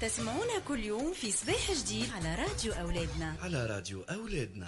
تسمعونا 0.00 0.58
كل 0.68 0.84
يوم 0.84 1.12
في 1.12 1.30
صباح 1.30 1.70
جديد 1.84 2.04
على 2.16 2.34
راديو 2.34 2.72
أولادنا. 2.72 3.34
على 3.42 3.66
راديو 3.66 3.98
أولادنا. 4.10 4.66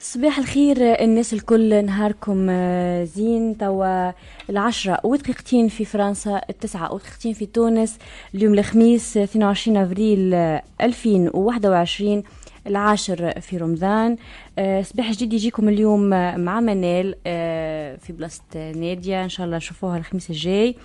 صباح 0.00 0.38
الخير 0.38 0.76
الناس 0.80 1.32
الكل 1.32 1.84
نهاركم 1.84 2.46
آه، 2.50 3.04
زين. 3.04 3.58
توا 3.58 4.12
العشرة 4.50 5.00
ودقيقتين 5.04 5.68
في 5.68 5.84
فرنسا 5.84 6.40
التسعة 6.50 6.92
ودقيقتين 6.94 7.32
في 7.34 7.46
تونس 7.46 7.98
اليوم 8.34 8.54
الخميس 8.58 9.16
22 9.16 9.76
أفريل 9.76 10.34
آه، 10.34 10.62
2021 10.80 12.22
العاشر 12.66 13.40
في 13.40 13.56
رمضان. 13.56 14.16
آه، 14.58 14.82
صباح 14.82 15.10
جديد 15.10 15.32
يجيكم 15.32 15.68
اليوم 15.68 16.12
آه، 16.12 16.36
مع 16.36 16.60
منال 16.60 17.14
آه، 17.26 17.96
في 17.96 18.12
بلاصة 18.12 18.42
نادية. 18.54 19.24
إن 19.24 19.28
شاء 19.28 19.46
الله 19.46 19.56
نشوفوها 19.56 19.98
الخميس 19.98 20.30
الجاي. 20.30 20.76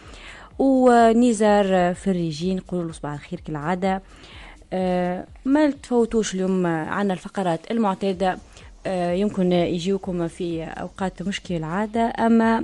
ونزار 0.59 1.93
في 1.93 2.07
الريجين 2.07 2.55
نقولوا 2.57 2.85
له 2.85 2.91
صباح 2.93 3.13
الخير 3.13 3.39
كالعادة. 3.39 4.01
آه، 4.73 5.25
ما 5.45 5.69
تفوتوش 5.71 6.35
اليوم 6.35 6.65
عنا 6.65 7.13
الفقرات 7.13 7.71
المعتادة. 7.71 8.37
آه، 8.87 9.11
يمكن 9.13 9.51
يجيوكم 9.51 10.27
في 10.27 10.63
أوقات 10.63 11.21
مش 11.23 11.41
كالعادة 11.41 12.13
أما 12.19 12.63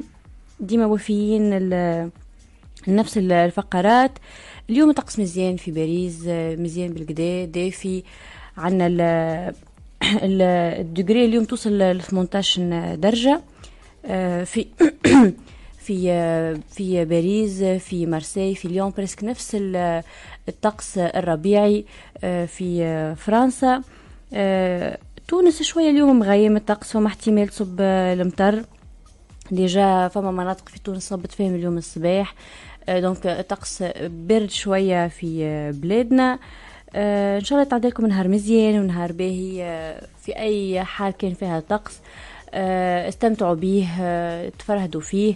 ديما 0.60 0.86
وفيين 0.86 1.70
نفس 2.88 3.18
الفقرات. 3.18 4.12
اليوم 4.70 4.92
طقس 4.92 5.20
مزيان 5.20 5.56
في 5.58 5.72
باريس 5.72 6.24
آه، 6.28 6.56
مزيان 6.56 6.94
بالكدا 6.94 7.46
دافي. 7.46 8.04
ال- 8.58 10.42
الدجري 10.82 11.26
اليوم 11.26 11.46
توصل 11.46 11.80
ل 11.80 12.02
18 12.02 12.96
درجة 12.96 13.42
في 14.46 14.66
في 15.84 16.60
في 16.72 17.06
باريس 17.06 17.64
في 17.64 18.06
مارسي 18.06 18.56
في 18.56 18.68
ليون 18.68 18.94
presque 18.98 19.24
نفس 19.24 19.56
ال- 19.56 20.04
الطقس 20.50 20.98
الربيعي 20.98 21.86
آه، 22.24 22.46
في 22.46 23.16
فرنسا. 23.16 23.82
آه، 24.34 24.98
تونس 25.28 25.62
شوية 25.64 25.90
اليوم 25.90 26.20
مغيم 26.20 26.56
الطقس 26.56 26.92
فما 26.92 27.08
احتمال 27.08 27.48
تصب 27.48 27.78
آه، 27.80 28.14
المطر. 28.14 28.64
déjà 29.52 30.08
فما 30.08 30.32
مناطق 30.32 30.70
في 30.70 30.80
تونس 30.80 31.10
صبت 31.10 31.32
فيهم 31.32 31.56
اليوم 31.56 31.78
الصباح. 31.78 32.36
donc 32.90 33.28
الطقس 33.28 33.84
برد 34.02 34.50
شوية 34.50 35.08
في 35.08 35.72
بلادنا. 35.72 36.40
إن 36.96 37.44
شاء 37.44 37.58
الله 37.60 37.70
تعدي 37.70 37.88
لكم 37.88 38.06
نهار 38.06 38.28
مزيان 38.28 38.80
ونهار 38.80 39.12
باهي 39.12 39.56
في 40.22 40.38
أي 40.38 40.84
حال 40.84 41.12
كان 41.14 41.34
فيها 41.34 41.60
طقس 41.60 42.00
استمتعوا 43.08 43.54
به 43.54 43.88
آه، 44.02 44.50
تفرهدوا 44.60 45.02
فيه. 45.02 45.36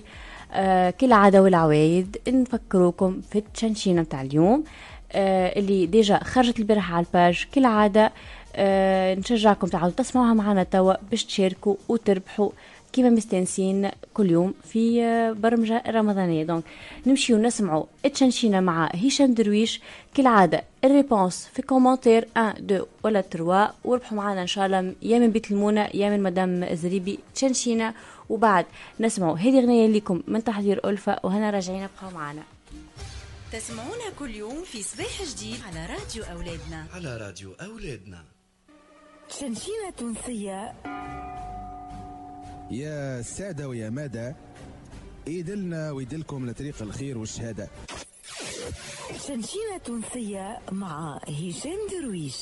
آه، 0.53 0.89
كالعادة 0.89 1.43
والعوايد 1.43 2.17
نفكروكم 2.27 3.21
في 3.31 3.37
التشنشينة 3.37 4.01
متاع 4.01 4.21
اليوم 4.21 4.63
آه، 5.11 5.59
اللي 5.59 5.85
déjà 5.85 6.23
خرجت 6.23 6.59
البارح 6.59 6.93
على 6.93 7.05
ال 7.05 7.14
page 7.14 7.47
كالعادة 7.51 8.11
آه، 8.55 9.15
نشجعكم 9.15 9.67
تعالوا 9.67 9.89
تسمعوها 9.89 10.33
معنا 10.33 10.63
توا 10.63 10.93
باش 11.11 11.25
تشاركوا 11.25 11.75
وتربحوا 11.89 12.49
كيما 12.93 13.09
مستانسين 13.09 13.89
كل 14.13 14.31
يوم 14.31 14.53
في 14.63 15.03
آه، 15.03 15.31
برمجة 15.31 15.83
رمضانية. 15.87 16.43
donc 16.43 16.63
نمشيو 17.07 17.37
نسمعوا 17.37 17.83
التشنشينة 18.05 18.59
مع 18.59 18.85
هشام 18.85 19.33
درويش. 19.33 19.81
كالعادة 20.13 20.63
ال 20.83 20.92
réponse 20.92 21.49
في 21.53 21.61
commentaire 21.61 22.27
1 22.37 22.71
2 22.71 22.81
ولا 23.03 23.21
3 23.21 23.71
وربحوا 23.85 24.17
معنا 24.17 24.41
إن 24.41 24.47
شاء 24.47 24.65
الله 24.65 24.93
يا 25.01 25.19
من 25.19 25.31
بيت 25.31 25.51
المونة 25.51 25.87
يا 25.93 26.09
من 26.09 26.23
مدام 26.23 26.75
زريبي. 26.75 27.19
تشنشينة 27.35 27.93
وبعد 28.29 28.65
نسمعوا 28.99 29.37
هذه 29.37 29.59
أغنية 29.59 29.87
لكم 29.87 30.23
من 30.27 30.43
تحضير 30.43 30.89
ألفة 30.89 31.19
وهنا 31.23 31.49
راجعين 31.49 31.83
ابقوا 31.83 32.19
معنا. 32.19 32.43
تسمعونا 33.51 34.09
كل 34.19 34.35
يوم 34.35 34.63
في 34.63 34.83
صباح 34.83 35.23
جديد 35.23 35.61
على 35.67 35.85
راديو 35.85 36.23
أولادنا. 36.23 36.85
على 36.93 37.17
راديو 37.17 37.53
أولادنا. 37.53 38.23
شنشينة 39.29 39.89
تونسية. 39.97 40.73
يا 42.71 43.21
سادة 43.21 43.67
ويا 43.67 43.89
مادة 43.89 44.35
إيدلنا 45.27 45.91
ويدلكم 45.91 46.49
لطريق 46.49 46.81
الخير 46.81 47.17
والشهادة. 47.17 47.69
شنشينة 49.27 49.77
تونسية 49.85 50.59
مع 50.71 51.19
هشام 51.27 51.79
درويش. 51.91 52.35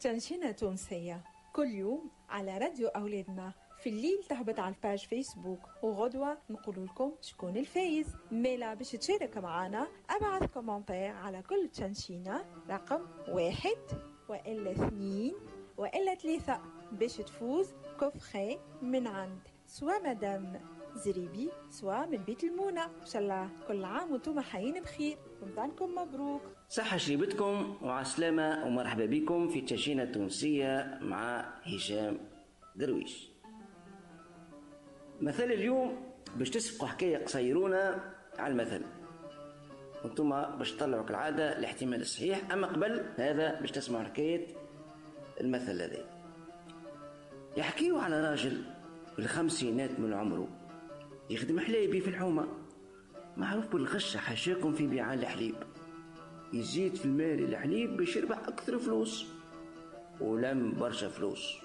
تنشينة 0.00 0.50
تونسية. 0.50 1.24
كل 1.52 1.66
يوم 1.66 2.10
على 2.28 2.58
راديو 2.58 2.88
أولادنا. 2.88 3.52
في 3.78 3.88
الليل 3.88 4.24
تهبط 4.28 4.60
على 4.60 4.74
ال 4.74 4.79
page 4.79 4.98
فيسبوك. 4.98 5.60
وغدوة 5.82 6.38
نقول 6.50 6.84
لكم 6.84 7.12
شكون 7.20 7.56
الفايز. 7.56 8.06
ميلا 8.32 8.74
باش 8.74 8.90
تشارك 8.90 9.38
معنا 9.38 9.86
أبعث 10.10 10.52
commentaire 10.52 11.10
على 11.10 11.42
كل 11.42 11.68
تشنشينة 11.68 12.44
رقم 12.70 13.00
واحد 13.28 13.78
وإلا 14.28 14.70
اثنين 14.70 15.34
وإلا 15.76 16.14
ثلاثة. 16.14 16.60
باش 16.92 17.16
تفوز 17.16 17.74
كوفخي 18.00 18.58
من 18.82 19.06
عند. 19.06 19.40
سوا 19.66 19.98
مدام. 19.98 20.75
زريبي 20.96 21.50
سوا 21.70 22.06
من 22.06 22.18
بيت 22.18 22.44
المونة. 22.44 22.84
إن 22.84 23.06
شاء 23.06 23.22
الله 23.22 23.48
كل 23.68 23.84
عام 23.84 24.12
وأنتم 24.12 24.40
حيين 24.40 24.82
بخير. 24.82 25.16
رمضانكم 25.42 25.94
مبروك. 25.94 26.42
صحة 26.68 26.96
شريبتكم 26.96 27.76
وعلى 27.82 28.00
السلامة 28.00 28.66
ومرحبا 28.66 29.06
بكم 29.06 29.48
في 29.48 29.58
التشينة 29.58 30.02
التونسية 30.02 30.98
مع 31.02 31.54
هشام 31.62 32.18
درويش. 32.76 33.28
مثل 35.20 35.44
اليوم 35.44 35.96
باش 36.36 36.50
تسبقوا 36.50 36.88
حكاية 36.88 37.24
قصيرونة 37.24 38.00
على 38.38 38.52
المثل. 38.52 38.82
وأنتم 40.04 40.56
باش 40.58 40.72
تطلعوا 40.72 41.04
كالعادة 41.04 41.58
الاحتمال 41.58 42.00
الصحيح. 42.00 42.52
أما 42.52 42.66
قبل 42.66 43.04
هذا 43.16 43.60
باش 43.60 43.70
تسمعوا 43.70 44.04
حكاية 44.04 44.46
المثل 45.40 45.82
هذا. 45.82 46.04
يحكيوا 47.56 48.00
على 48.00 48.30
راجل 48.30 48.64
بالخمسينات 49.16 50.00
من 50.00 50.12
عمره. 50.12 50.48
يخدم 51.30 51.60
حليبي 51.60 52.00
في 52.00 52.08
الحومة. 52.08 52.48
معروف 53.36 53.72
بالغشة 53.72 54.18
حاشاكم 54.18 54.72
في 54.72 54.86
بيع 54.86 55.14
الحليب. 55.14 55.54
يزيد 56.52 56.94
في 56.94 57.04
المال 57.04 57.44
الحليب 57.44 57.96
باش 57.96 58.16
يربح 58.16 58.38
أكثر 58.38 58.78
فلوس. 58.78 59.26
ولم 60.20 60.74
برشا 60.80 61.08
فلوس. 61.08 61.58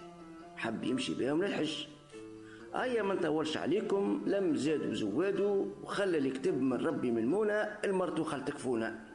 حب 0.56 0.84
يمشي 0.84 1.14
بهم 1.14 1.44
للحج. 1.44 1.86
أيا 2.76 3.04
ما 3.04 3.14
نطولش 3.14 3.58
عليكم 3.58 4.24
لم 4.28 4.56
زادوا 4.56 4.94
زوادوا 4.94 5.66
وخلى 5.84 6.18
الكتاب 6.18 6.62
من 6.62 6.86
ربي 6.86 7.12
من 7.12 7.18
المونة 7.18 7.54
المرتو 7.54 8.24
خل 8.24 8.46
تكفونا 8.46 9.06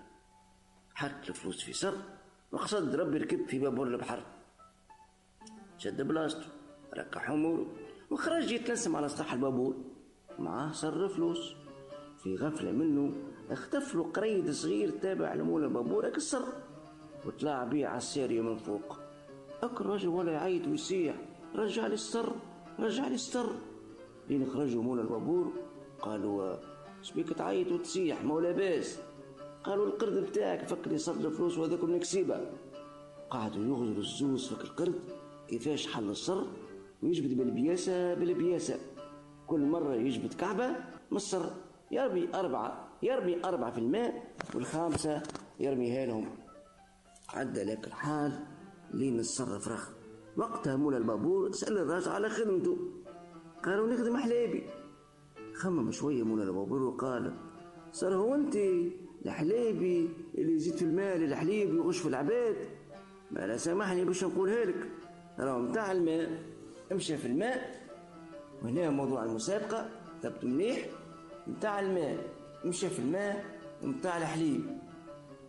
حط 0.94 1.28
الفلوس 1.28 1.64
في 1.64 1.72
سر 1.72 1.94
وقصد 2.52 2.94
ربي 2.94 3.18
ركب 3.18 3.48
في 3.48 3.58
بابور 3.58 3.86
البحر. 3.86 4.22
شد 5.78 6.02
بلاصتو 6.02 6.48
ركح 6.94 7.30
اموره 7.30 7.66
وخرج 8.10 8.52
يتلسم 8.52 8.96
على 8.96 9.08
سطح 9.08 9.32
البابور. 9.32 9.95
معاه 10.38 10.72
سر 10.72 11.08
فلوس. 11.08 11.54
في 12.18 12.36
غفلة 12.36 12.72
منه 12.72 13.12
اختف 13.50 13.94
له 13.94 14.02
قريد 14.02 14.50
صغير 14.50 14.90
تابع 14.90 15.34
لمولى 15.34 15.66
البابور 15.66 16.06
السر 16.06 16.44
وطلع 17.26 17.64
بيه 17.64 17.86
على 17.86 17.98
السارية 17.98 18.40
من 18.40 18.56
فوق. 18.56 18.98
اك 19.62 19.80
الرجل 19.80 20.08
ولا 20.08 20.32
يعيط 20.32 20.66
ويسيح 20.66 21.16
رجع 21.54 21.86
لي 21.86 21.94
السر 21.94 22.32
رجع 22.78 23.08
لي 23.08 23.14
السر 23.14 23.50
لين 24.28 24.46
خرجوا 24.46 24.82
مولى 24.82 25.02
البابور 25.02 25.52
قالوا 26.00 26.56
شبيك 27.02 27.28
تعيط 27.28 27.72
وتسيح 27.72 28.24
ما 28.24 28.40
لاباس 28.40 28.98
قالوا 29.64 29.86
القرد 29.86 30.12
بتاعك 30.12 30.68
فكر 30.68 30.92
يصرف 30.92 31.36
فلوس 31.36 31.58
وهذاك 31.58 31.84
نكسيبة. 31.84 32.40
قعدوا 33.30 33.64
يغزروا 33.64 33.98
الزوز 33.98 34.48
فك 34.48 34.64
القرد 34.64 35.00
كيفاش 35.48 35.86
حل 35.86 36.10
السر؟ 36.10 36.46
ويجبد 37.02 37.36
بالبياسة 37.36 38.14
بالبياسة. 38.14 38.78
كل 39.46 39.60
مرة 39.60 39.94
يجبد 39.94 40.34
كعبة 40.34 40.68
من 41.10 41.16
السر 41.16 41.50
يرمي 41.90 42.28
أربعة 42.34 42.88
يرمي 43.02 43.44
أربعة 43.44 43.70
في 43.70 43.78
الماء 43.78 44.34
والخامسة 44.54 45.22
يرميها 45.60 46.06
لهم 46.06 46.28
عدى 47.28 47.62
لك 47.62 47.86
الحال 47.86 48.44
لين 48.94 49.18
السر 49.18 49.58
فرخ 49.58 49.90
وقتها 50.36 50.76
مولا 50.76 50.96
البابور 50.96 51.52
سأل 51.52 51.78
الراجل 51.78 52.10
على 52.10 52.28
خدمته. 52.28 52.76
قالوا 53.64 53.88
نخدم 53.88 54.16
حليبي. 54.16 54.62
خمم 55.54 55.90
شوية 55.90 56.22
مولا 56.22 56.42
البابور 56.42 56.82
وقال 56.82 57.34
صار 57.92 58.14
هو 58.14 58.34
أنت 58.34 58.56
الحليبي 59.26 60.10
اللي 60.34 60.52
يزيد 60.54 60.74
في 60.74 60.82
المال 60.82 61.22
الحليب 61.22 61.70
ويغش 61.70 61.98
في 61.98 62.08
العباد؟ 62.08 62.56
ما 63.30 63.46
لا 63.46 63.56
سامحني 63.56 64.04
باش 64.04 64.24
نقولها 64.24 64.64
لك. 64.64 64.90
راهو 65.38 65.58
متاع 65.58 65.92
الماء 65.92 66.42
امشى 66.92 67.16
في 67.16 67.26
الماء 67.26 67.85
وهنا 68.62 68.90
موضوع 68.90 69.24
المسابقة 69.24 69.90
ثبت 70.22 70.44
مليح 70.44 70.86
متاع 71.46 71.80
الماء 71.80 72.18
مشى 72.64 72.90
في 72.90 72.98
الماء 72.98 73.44
ومتاع 73.82 74.18
الحليب 74.18 74.78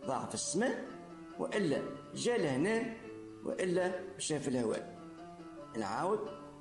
ضاع 0.06 0.26
في 0.26 0.34
السماء 0.34 0.84
وإلا 1.38 1.82
جا 2.14 2.36
لهنا 2.36 2.94
وإلا 3.44 3.92
مشى 4.16 4.38
في 4.38 4.48
الهواء. 4.48 4.98
نعاود 5.78 6.20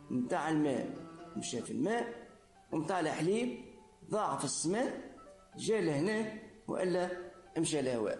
متاع 0.09 0.49
الماء 0.49 0.89
مشى 1.37 1.61
في 1.61 1.71
الماء 1.71 2.27
ومتاع 2.71 2.99
الحليب 2.99 3.65
ضاع 4.09 4.37
في 4.37 4.45
السماء 4.45 5.15
جا 5.57 5.81
لهنا 5.81 6.33
وإلا 6.67 7.09
امشي 7.57 7.79
الهواء 7.79 8.15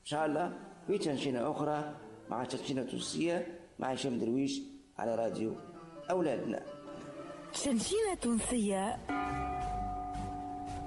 إن 0.00 0.04
شاء 0.04 0.26
الله 0.26 0.58
في 0.86 0.98
تنشينة 0.98 1.50
أخرى 1.50 1.96
مع 2.28 2.44
تنشينة 2.44 2.82
تونسية 2.82 3.58
مع 3.78 3.92
هشام 3.92 4.18
درويش 4.18 4.60
على 4.98 5.14
راديو 5.14 5.54
أولادنا. 6.10 6.62
شنشينة 7.52 8.14
تونسية. 8.22 8.96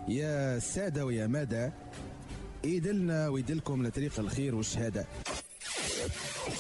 يا 0.08 0.60
سادة 0.60 1.06
ويا 1.06 1.28
مادة 1.28 1.74
إيدلنا 2.66 3.28
ويدلكم 3.30 3.88
لطريق 3.88 4.20
الخير 4.20 4.56
والشهادة. 4.56 5.06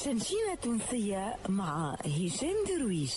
شنشينة 0.04 0.56
تونسية 0.62 1.36
مع 1.50 1.96
هشام 2.06 2.56
درويش. 2.78 3.14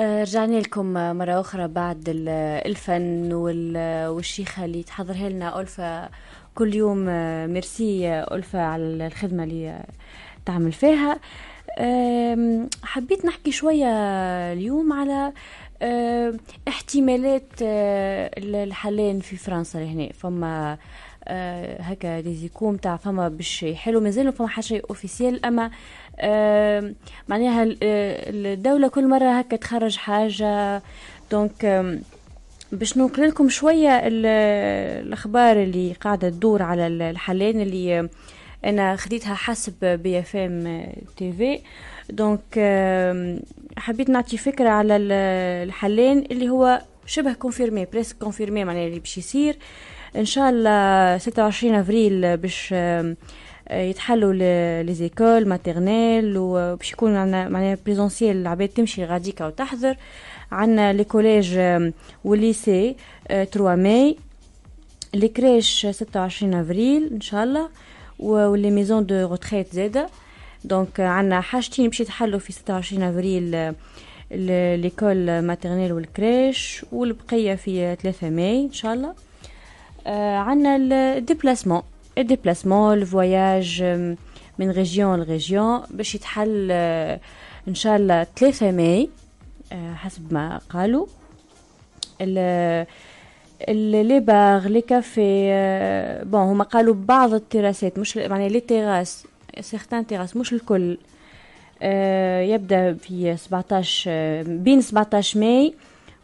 آه، 0.00 0.20
رجعنا 0.22 0.56
لكم 0.60 0.92
مرة 0.92 1.40
أخرى 1.40 1.68
بعد 1.68 2.08
ال- 2.08 2.28
الفن 2.66 3.32
وال- 3.32 4.08
والشيخة 4.08 4.64
اللي 4.64 4.82
تحضرها 4.82 5.28
لنا 5.28 5.60
ألفة 5.60 6.08
كل 6.54 6.74
يوم. 6.74 7.08
آه، 7.08 7.46
ميرسي 7.46 8.08
ألفة 8.20 8.60
على 8.60 9.06
الخدمة 9.06 9.44
اللي 9.44 9.84
تعمل 10.46 10.72
فيها. 10.72 11.20
حبيت 12.82 13.24
نحكي 13.24 13.52
شوية 13.52 13.86
اليوم 14.52 14.92
على 14.92 15.32
احتمالات 16.68 17.46
آه، 17.62 18.30
الحالين 18.38 19.20
في 19.20 19.36
فرنسا 19.36 19.78
لهنا. 19.78 20.08
فما 20.12 20.78
آه، 21.24 21.82
هكا 21.82 22.20
des 22.20 22.41
échos 22.41 22.76
متاع 22.76 22.96
فما 22.96 23.28
باش 23.28 23.62
يحلوا 23.62 24.00
مازالوا 24.00 24.32
فما 24.32 24.48
حاجة 24.48 24.82
officielle 24.90 25.44
أما 25.46 25.70
معناها 27.28 27.62
آه، 27.82 28.30
الدولة 28.30 28.88
كل 28.88 29.08
مرة 29.08 29.30
هكا 29.38 29.56
تخرج 29.56 29.96
حاجة. 29.96 30.82
donc 31.30 31.84
باش 32.72 32.96
ننقل 32.98 33.28
لكم 33.28 33.48
شوية 33.48 33.88
ال- 33.90 34.26
الأخبار 35.06 35.62
اللي 35.62 35.92
قاعدة 36.00 36.28
تدور 36.30 36.62
على 36.62 36.86
ال- 36.86 37.02
الحالين 37.02 37.60
اللي 37.60 38.08
أنا 38.64 38.96
خديتها 38.96 39.34
حسب 39.34 39.74
BFM 40.02 40.86
TV. 41.16 41.58
donc 42.10 42.40
آم، 42.58 43.40
حبيت 43.76 44.10
نعطي 44.10 44.36
فكرة 44.36 44.68
على 44.68 44.96
ال- 44.96 45.12
الحالين 45.68 46.18
اللي 46.30 46.48
هو 46.48 46.82
شبه 47.06 47.32
confirmé 47.32 47.84
presque 47.84 48.16
confirmé 48.18 48.64
معناها 48.64 48.86
اللي 48.86 48.98
باش 48.98 49.18
يصير. 49.18 49.56
إن 50.16 50.24
شاء 50.24 50.50
الله 50.50 51.18
26 51.18 51.74
أفريل 51.74 52.36
باش 52.36 52.68
آه، 52.72 53.14
يتحلوا 53.70 54.32
les 54.82 54.94
écoles 54.94 55.48
maternelles 55.48 56.34
وباش 56.38 56.92
يكون 56.92 57.16
عندنا 57.16 57.48
معناها 57.48 57.78
présentiel 57.86 58.36
العباد 58.36 58.68
تمشي 58.68 59.04
غاديكا 59.04 59.46
وتحضر. 59.46 59.96
عندنا 60.52 60.92
les 60.92 61.04
collèges 61.04 61.58
وال 62.24 62.42
lycées 62.42 62.96
آه، 63.28 63.44
3 63.44 63.74
ماي 63.74 64.16
les 65.14 65.28
crèches 65.28 65.86
26 65.90 66.54
أفريل 66.54 67.10
إن 67.12 67.20
شاء 67.20 67.44
الله. 67.44 67.68
و 68.18 68.31
les 68.31 68.70
maisons 68.70 69.06
de 69.06 69.26
retraite 69.28 69.74
زاده 69.74 70.08
donc 70.64 71.00
عندنا 71.00 71.40
حاجتين 71.40 71.86
باش 71.88 72.00
يتحلوا 72.00 72.38
في 72.38 72.52
26 72.52 73.02
أفريل 73.02 73.74
l'école 74.80 75.38
maternelle 75.42 75.92
وال 75.92 76.15
crèche 76.15 76.86
والبقية 76.92 77.54
في 77.54 77.96
3 78.02 78.30
ماي 78.30 78.60
إن 78.64 78.72
شاء 78.72 78.94
الله. 78.94 79.14
عندنا 80.38 80.76
الديبلاسمون 81.16 81.82
الديبلاسمون 82.18 82.94
الفواياج 82.94 83.82
من 84.58 84.70
ريجيون 84.70 85.20
لريجيون 85.20 85.80
باش 85.90 86.14
يتحل 86.14 86.68
آه، 86.70 87.20
إن 87.68 87.74
شاء 87.74 87.96
الله 87.96 88.26
3 88.36 88.70
ماي 88.70 89.08
آه، 89.72 89.94
حسب 89.94 90.32
ما 90.34 90.60
قالوا. 90.70 91.06
les 93.68 94.20
bars 94.20 94.68
les 94.68 94.80
cafés 94.80 95.50
bon 96.26 96.40
هما 96.40 96.64
قالوا 96.64 96.94
بعض 96.94 97.34
التراسات 97.34 97.98
مش 97.98 98.16
معناها 98.16 98.48
les 98.48 98.60
terrasses 98.60 99.24
certaines 99.60 100.06
terrasses 100.06 100.36
مش 100.36 100.52
الكل. 100.52 100.98
آه، 101.82 102.40
يبدأ 102.40 102.94
في 102.94 103.36
17 103.36 104.04
آه، 104.08 104.42
بين 104.42 104.80
17 104.80 105.40
ماي 105.40 105.74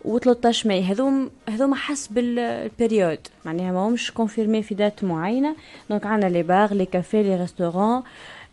و 0.04 0.19
13 0.19 0.69
ماي. 0.69 0.82
هذوم 0.82 1.31
هذوما 1.48 1.76
حسب 1.76 2.19
ال- 2.19 2.38
ال 2.38 2.48
période 2.48 3.19
معناها 3.44 3.72
ما 3.72 3.78
همش 3.88 4.10
confirmés 4.10 4.62
في 4.62 4.75
date 4.75 5.04
معينة. 5.04 5.56
donc 5.90 6.06
عندنا 6.06 6.28
les 6.31 6.42
bars 6.42 6.75
les 6.75 6.86
cafés 6.86 7.22
les 7.22 7.36
restaurants 7.36 8.02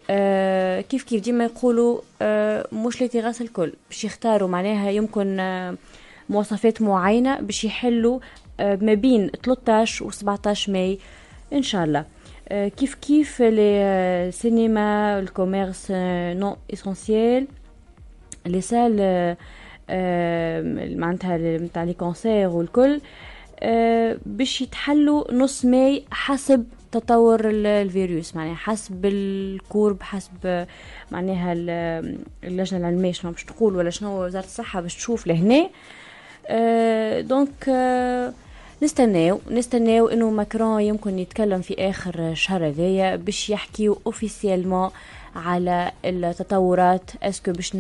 آه 0.10 0.82
كيف 0.82 1.04
كيف 1.04 1.22
ديما 1.24 1.44
يقولوا 1.44 2.00
آه 2.22 2.68
مش 2.74 3.02
les 3.02 3.08
terrasses 3.08 3.42
الكل. 3.42 3.74
باش 3.90 4.04
يختاروا 4.06 4.50
معناها 4.50 4.90
يمكن 4.90 5.40
آه 5.40 5.76
مواصفات 6.30 6.82
معينة 6.82 7.40
باش 7.40 7.64
يحلوا 7.64 8.20
ما 8.82 8.94
بين 8.94 9.30
13 9.44 10.06
و 10.06 10.12
17 10.12 10.72
ماي 10.72 11.00
إن 11.54 11.62
شاء 11.62 11.84
الله. 11.84 12.06
آه 12.50 12.68
كيف 12.68 12.96
كيف 12.96 13.42
les 13.42 14.30
cinémas 14.34 15.20
ال 15.20 15.27
commerces 15.27 15.88
non 15.92 16.58
essentiels 16.74 17.48
les 18.46 18.62
salles 18.62 18.98
آه، 19.00 19.38
آه، 19.90 20.62
معناتها 20.96 21.38
نتاع 21.38 21.84
les 21.84 21.94
concerts 21.94 22.48
والكل 22.50 23.02
آه، 23.60 24.18
باش 24.26 24.62
يتحلوا 24.62 25.34
نص 25.34 25.66
ماي 25.66 26.04
حسب 26.12 26.66
تطور 26.92 27.50
ال- 27.50 27.66
الفيروس. 27.66 28.36
معناها 28.36 28.56
حسب 28.56 29.06
ال 29.06 29.20
courbe 29.20 30.04
حسب 30.04 30.32
آه، 30.46 30.68
معناها 31.12 31.54
ال- 31.54 32.18
اللجنة 32.44 32.80
العلمية 32.80 33.12
شنو 33.12 33.32
باش 33.32 33.44
تقول 33.46 33.76
ولا 33.76 33.90
شنو 33.90 34.26
وزارة 34.26 34.46
الصحة 34.46 34.82
باش 34.82 34.96
تشوف 34.96 35.28
لهنا. 35.28 35.70
آه، 36.48 37.22
donc 37.22 37.70
آه، 37.70 38.34
نستناو 38.84 39.40
نستناو 39.52 40.08
إنه 40.08 40.30
ماكرون 40.30 40.82
يمكن 40.82 41.20
يتكلم 41.20 41.62
في 41.62 41.76
آخر 41.90 42.34
شهر 42.34 42.68
هذايا 42.68 43.16
باش 43.16 43.50
يحكيو 43.50 43.98
officiellement 44.06 44.90
على 45.36 45.92
التطورات. 46.06 47.12
est-ce 47.24 47.43
que 47.43 47.52
باش 47.52 47.76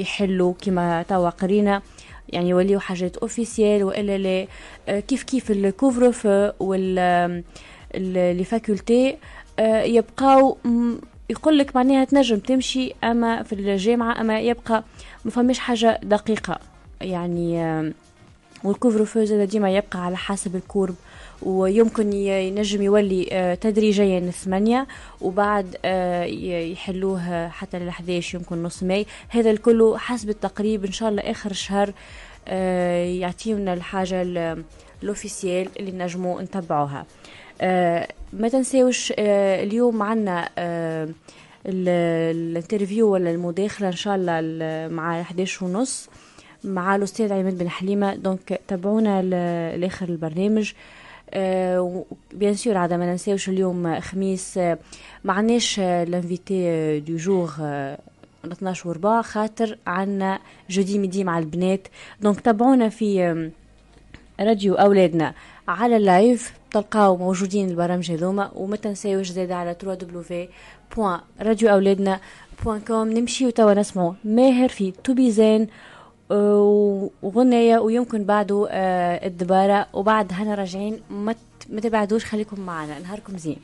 يحلوا 0.00 0.54
كما 0.62 1.02
توا 1.02 1.28
قرينا؟ 1.30 1.82
يعني 2.28 2.48
يوليو 2.48 2.80
حاجات 2.80 3.16
officielles 3.16 3.84
وإلا 3.84 4.18
لا. 4.18 4.46
آه، 4.88 5.00
كيف 5.00 5.22
كيف 5.22 5.50
ال 5.50 5.59
couvre-feu 5.59 6.52
وال 6.60 6.98
ال- 7.94 8.36
les 8.36 8.44
facultés 8.44 9.16
آه، 9.58 9.82
يبقاو 9.82 10.56
يقول 11.30 11.58
لك 11.58 11.76
معناها 11.76 12.04
تنجم 12.04 12.38
تمشي 12.38 12.92
أما 13.04 13.42
في 13.42 13.52
الجامعة 13.52 14.20
أما 14.20 14.40
يبقى 14.40 14.84
ما 15.24 15.30
فماش 15.30 15.58
حاجة 15.58 16.00
دقيقة. 16.02 16.58
يعني 17.00 17.62
آه، 17.64 17.92
وال 18.64 19.04
couvre-feu 19.04 19.24
ديما 19.44 19.76
يبقى 19.76 20.04
على 20.04 20.16
حسب 20.16 20.56
ال 20.56 20.61
courbe 20.61 20.94
ويمكن 21.42 22.12
ينجم 22.12 22.82
يولي 22.82 23.28
آه، 23.32 23.54
تدريجيا 23.54 24.30
ثمانية 24.30 24.86
وبعد 25.20 25.76
آه، 25.84 26.24
يحلوه 26.24 27.48
حتى 27.48 27.78
ل 27.78 27.88
11 27.88 28.38
يمكن 28.38 28.62
نص 28.62 28.82
ماي. 28.82 29.06
هذا 29.28 29.50
الكل 29.50 29.94
حسب 29.96 30.28
التقريب 30.30 30.84
إن 30.84 30.92
شاء 30.92 31.08
الله 31.08 31.22
آخر 31.22 31.92
آه، 32.48 33.04
يعطيونا 33.04 33.74
الحاجة 33.74 34.22
ال- 34.22 34.64
ال 35.02 35.08
officielle 35.08 35.68
اللي 35.80 35.92
نجمو 36.04 36.40
نتبعوها. 36.40 37.06
آه، 37.60 38.08
ما 38.32 38.48
تنساوش 38.48 39.12
آه، 39.18 39.62
اليوم 39.64 40.02
عنا 40.02 40.48
آه، 40.58 41.04
ال- 41.66 41.88
ال 42.36 42.43
interview 42.43 43.08
ولا 43.12 43.30
المداخلة 43.30 43.88
إن 43.88 43.96
شاء 43.96 44.14
الله 44.16 44.38
ال- 44.40 44.92
مع 44.92 45.20
11 45.20 45.64
ونص. 45.64 46.08
مع 46.64 46.96
الأستاذ 46.96 47.32
عماد 47.32 47.58
بن 47.58 47.68
حليمة. 47.68 48.14
donc 48.14 48.60
تابعونا 48.68 49.22
ل- 49.22 49.80
لآخر 49.80 50.08
البرنامج. 50.08 50.72
آه 51.30 52.04
bien 52.34 52.54
sûr 52.54 52.76
عاد 52.76 52.92
ما 52.92 53.06
ننساوش 53.06 53.48
اليوم 53.48 54.00
خميس 54.00 54.58
آه، 54.58 54.78
ما 55.24 55.32
عندناش 55.32 55.80
l'invité 55.80 57.00
du 57.00 57.16
jour 57.16 57.50
12 58.52 58.88
وربع 58.88 59.22
خاطر 59.22 59.78
عنا 59.86 60.38
jeudi 60.70 60.98
midi 60.98 61.24
مع 61.24 61.38
البنات. 61.38 61.88
donc 62.20 62.40
تابعونا 62.40 62.88
في 62.88 63.22
آم، 63.22 63.50
راديو 64.40 64.74
أولادنا 64.74 65.34
على 65.68 65.96
ال 65.96 66.07
live 66.07 66.52
تلقاو 66.70 67.16
موجودين 67.16 67.68
البرامج 67.70 68.10
هذوما. 68.12 68.50
وما 68.54 68.76
تنساوش 68.76 69.28
زاد 69.30 69.50
على 69.52 69.76
www.radioأولادنا.com 71.44 72.90
نمشيو 72.90 73.50
توا 73.50 73.74
نسمعوا 73.74 74.12
ماهر 74.24 74.68
في 74.68 74.90
توبيزان 75.04 75.62
آه، 75.62 75.66
وغنية 76.30 77.78
ويمكن 77.78 78.24
بعده 78.24 78.68
آه، 78.70 79.26
الدبارة. 79.26 79.86
وبعد 79.92 80.32
هنا 80.32 80.54
راجعين. 80.54 81.00
ما 81.10 81.80
تبعدوش 81.82 82.24
خليكم 82.24 82.60
معنا. 82.60 82.98
نهاركم 82.98 83.38
زين. 83.38 83.56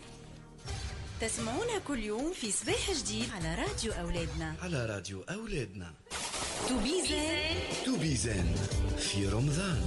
تسمعونا 1.20 1.78
كل 1.88 1.98
يوم 1.98 2.32
في 2.32 2.50
صباح 2.52 2.90
جديد 2.90 3.24
على 3.36 3.54
راديو 3.54 3.92
أولادنا. 3.92 4.54
على 4.62 4.86
راديو 4.86 5.22
أولادنا. 5.30 5.90
توبيزان 6.68 7.56
توبيزان 7.86 8.46
في 8.98 9.28
رمضان. 9.28 9.80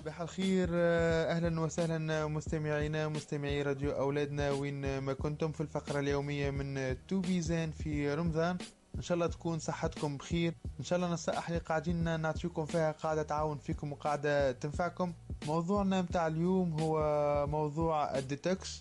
صباح 0.00 0.20
الخير 0.20 0.68
آه، 0.72 1.32
أهلا 1.36 1.60
وسهلا 1.60 2.26
مستمعينا 2.26 3.08
مستمعي 3.08 3.62
راديو 3.62 3.90
أولادنا. 3.90 4.50
وين 4.50 4.98
ما 4.98 5.12
كنتم 5.12 5.52
في 5.52 5.60
الفقرة 5.60 6.00
اليومية 6.00 6.50
من 6.50 6.96
تو 7.08 7.20
بيزان 7.20 7.70
في 7.70 8.14
رمضان. 8.14 8.56
إن 8.96 9.02
شاء 9.02 9.14
الله 9.14 9.26
تكون 9.26 9.58
صحتكم 9.58 10.16
بخير. 10.16 10.54
إن 10.80 10.84
شاء 10.84 10.96
الله 10.96 11.08
النصائح 11.08 11.48
اللي 11.48 11.60
قاعدين 11.60 12.20
نعطيكم 12.20 12.66
فيها 12.66 12.92
قاعدة 12.92 13.22
تعاون 13.22 13.58
فيكم 13.58 13.92
وقاعدة 13.92 14.52
تنفعكم. 14.52 15.12
موضوعنا 15.46 16.02
متاع 16.02 16.26
اليوم 16.26 16.80
هو 16.80 17.46
موضوع 17.46 18.18
ال 18.18 18.27
détox. 18.27 18.80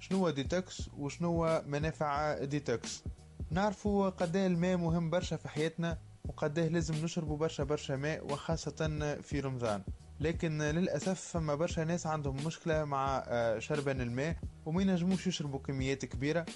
شنو 0.00 0.18
هو 0.18 0.30
détox 0.30 0.90
وشنو 0.98 1.28
هو 1.28 1.62
منافع 1.66 2.32
ال 2.32 2.42
détox؟ 2.42 3.04
نعرفوا 3.50 4.08
قد 4.08 4.36
الماء 4.36 4.76
مهم 4.76 5.10
برشا 5.10 5.36
في 5.36 5.48
حياتنا 5.48 5.98
وقد 6.28 6.58
لازم 6.58 7.04
نشربوا 7.04 7.36
برشا 7.36 7.64
برشا 7.64 7.92
ماء 7.92 8.24
وخاصة 8.32 9.18
في 9.22 9.40
رمضان. 9.40 9.82
لكن 10.20 10.62
للأسف 10.62 11.20
فما 11.20 11.54
برشا 11.54 11.80
ناس 11.80 12.06
عندهم 12.06 12.36
مشكلة 12.46 12.84
مع 12.84 13.24
آه، 13.26 13.58
شربان 13.58 14.00
الماء 14.00 14.36
وما 14.66 14.82
ينجموش 14.82 15.26
يشربوا 15.26 15.58
كميات 15.58 16.04
كبيرة. 16.04 16.46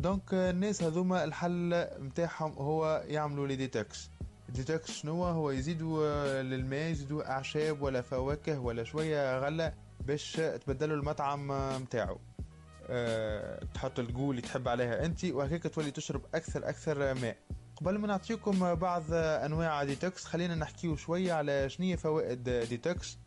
donc 0.00 0.34
الناس 0.34 0.82
هذوما 0.82 1.24
الحل 1.24 1.86
متاعهم 1.98 2.52
هو 2.52 3.04
يعملوا 3.06 3.46
les 3.46 3.56
détox. 3.56 4.10
ال 4.48 4.55
détox 4.55 4.90
شنو 4.90 5.24
هو؟ 5.24 5.50
يزيدوا 5.50 6.06
آه، 6.06 6.42
للماء 6.42 6.90
يزيدوا 6.90 7.30
أعشاب 7.30 7.82
ولا 7.82 8.02
فواكه 8.02 8.58
ولا 8.58 8.84
شوية 8.84 9.38
غلة 9.38 9.74
باش 10.00 10.32
تبدلوا 10.32 10.96
المطعم 10.96 11.48
متاعو. 11.82 12.18
أه 12.88 13.64
تحط 13.74 13.98
الجو 13.98 14.30
اللي 14.30 14.42
تحب 14.42 14.68
عليها 14.68 15.04
أنت 15.04 15.24
وهكاك 15.24 15.74
تولي 15.74 15.90
تشرب 15.90 16.22
أكثر 16.34 16.68
أكثر 16.68 17.14
ماء. 17.14 17.36
قبل 17.76 17.98
ما 17.98 18.06
نعطيكم 18.06 18.74
بعض 18.74 19.02
أنواع 19.12 19.84
détox 19.84 20.24
خلينا 20.24 20.54
نحكيو 20.54 20.96
شوية 20.96 21.32
على 21.32 21.68
شنية 21.68 21.96
فوائد 21.96 22.48
détox. 22.48 23.18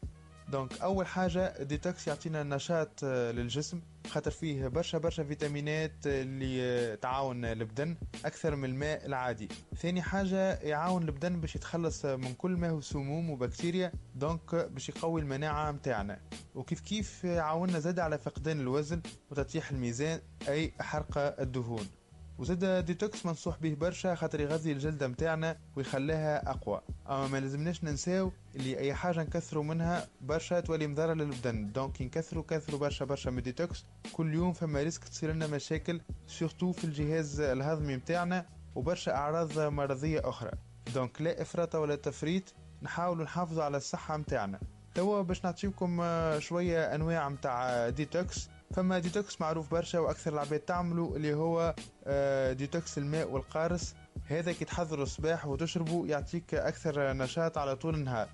donc 0.53 0.81
أول 0.81 1.07
حاجة 1.07 1.45
ال 1.45 1.55
détox 1.55 2.07
يعطينا 2.07 2.43
نشاط 2.43 3.03
للجسم 3.05 3.81
خاطر 4.07 4.31
فيه 4.31 4.67
برشا 4.67 4.97
برشا 4.97 5.23
فيتامينات 5.23 5.91
اللي 6.05 6.97
تعاون 6.97 7.45
البدن 7.45 7.97
أكثر 8.25 8.55
من 8.55 8.69
الماء 8.69 9.05
العادي. 9.05 9.47
ثاني 9.75 10.01
حاجة 10.01 10.53
يعاون 10.53 11.03
البدن 11.03 11.41
باش 11.41 11.55
يتخلص 11.55 12.05
من 12.05 12.33
كل 12.33 12.51
ما 12.51 12.69
هو 12.69 12.81
سموم 12.81 13.29
وبكتيريا 13.29 13.91
donc 14.15 14.55
باش 14.55 14.89
يقوي 14.89 15.21
المناعة 15.21 15.71
متاعنا. 15.71 16.19
وكيف 16.55 16.79
كيف 16.81 17.23
يعاوننا 17.23 17.79
زاد 17.79 17.99
على 17.99 18.17
فقدان 18.17 18.59
الوزن 18.59 19.01
وتطيح 19.31 19.71
الميزان 19.71 20.21
أي 20.47 20.73
حرق 20.79 21.17
الدهون. 21.17 21.87
وزاد 22.37 22.85
détox 22.85 23.25
منصوح 23.25 23.57
به 23.57 23.73
برشا 23.73 24.15
خاطر 24.15 24.41
يغذي 24.41 24.71
الجلدة 24.71 25.07
متاعنا 25.07 25.57
ويخليها 25.75 26.51
أقوى. 26.51 26.81
أما 27.09 27.27
ما 27.27 27.39
لازمناش 27.39 27.83
ننساو 27.83 28.31
اللي 28.55 28.77
أي 28.77 28.93
حاجة 28.93 29.19
نكثروا 29.23 29.63
منها 29.63 30.07
برشا 30.21 30.59
تولي 30.59 30.87
مضرة 30.87 31.13
للبدن 31.13 31.71
donc 31.71 32.01
نكثروا 32.01 32.43
كثروا 32.47 32.79
برشا 32.79 33.05
برشا 33.05 33.29
من 33.29 33.41
détox. 33.41 33.85
كل 34.13 34.33
يوم 34.33 34.53
فما 34.53 34.83
risque 34.83 35.03
تصير 35.03 35.31
لنا 35.31 35.47
مشاكل 35.47 36.01
surtout 36.27 36.71
في 36.71 36.83
الجهاز 36.83 37.39
الهضمي 37.39 37.95
متاعنا 37.95 38.45
وبرشا 38.75 39.11
أعراض 39.11 39.59
مرضية 39.59 40.29
أخرى. 40.29 40.51
donc 40.93 41.21
لا 41.21 41.41
إفراط 41.41 41.75
ولا 41.75 41.95
تفريط 41.95 42.53
نحاولوا 42.81 43.23
نحافظوا 43.23 43.63
على 43.63 43.77
الصحة 43.77 44.17
متاعنا. 44.17 44.59
توا 44.95 45.21
باش 45.21 45.43
نعطيكم 45.45 46.03
شوية 46.39 46.95
أنواع 46.95 47.29
متاع 47.29 47.89
détox. 47.89 48.49
فما 48.73 48.99
détox 48.99 49.41
معروف 49.41 49.71
برشا 49.71 49.99
وأكثر 49.99 50.33
العباد 50.33 50.59
تعملوا 50.59 51.15
اللي 51.15 51.33
هو 51.33 51.75
آه، 52.05 52.53
détox 52.53 52.97
الماء 52.97 53.29
والقارص 53.31 53.95
هذا 54.27 54.51
كي 54.51 54.65
تحضروا 54.65 55.03
الصباح 55.03 55.47
وتشربوا 55.47 56.07
يعطيك 56.07 56.53
أكثر 56.53 57.13
نشاط 57.13 57.57
على 57.57 57.75
طول 57.75 57.95
النهار. 57.95 58.29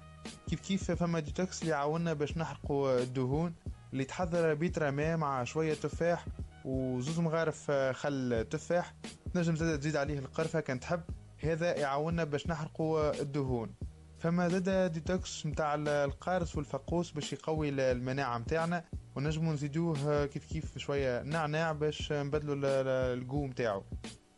كيف 0.49 0.59
كيف 0.59 0.91
فما 0.91 1.19
détox 1.19 1.61
اللي 1.61 1.71
يعاوننا 1.71 2.13
باش 2.13 2.37
نحرقوا 2.37 2.99
الدهون 2.99 3.53
اللي 3.93 4.03
تحضر 4.03 4.53
بيترا 4.53 4.91
ماء 4.91 5.17
مع 5.17 5.43
شوية 5.43 5.73
تفاح 5.73 6.25
وزوز 6.65 7.19
مغارف 7.19 7.65
آه، 7.69 7.91
خل 7.91 8.47
تفاح. 8.49 8.93
تنجم 9.33 9.55
تزيد 9.55 9.95
عليه 9.95 10.19
القرفة 10.19 10.59
كان 10.59 10.79
تحب. 10.79 11.01
هذا 11.43 11.77
يعاوننا 11.77 12.23
باش 12.23 12.47
نحرقوا 12.47 13.21
الدهون. 13.21 13.73
فما 14.19 14.49
زاد 14.49 14.91
détox 14.91 15.45
متاع 15.45 15.75
القارص 15.77 16.55
والفقوس 16.55 17.11
باش 17.11 17.33
يقوي 17.33 17.69
المناعة 17.69 18.37
متاعنا 18.37 18.83
ونجمو 19.15 19.53
نزيدوه 19.53 20.25
كيف 20.25 20.45
كيف 20.45 20.77
شوية 20.77 21.21
نعناع 21.21 21.71
باش 21.71 22.11
نبدلو 22.11 22.53
الجو 22.63 23.45
متاعو. 23.45 23.83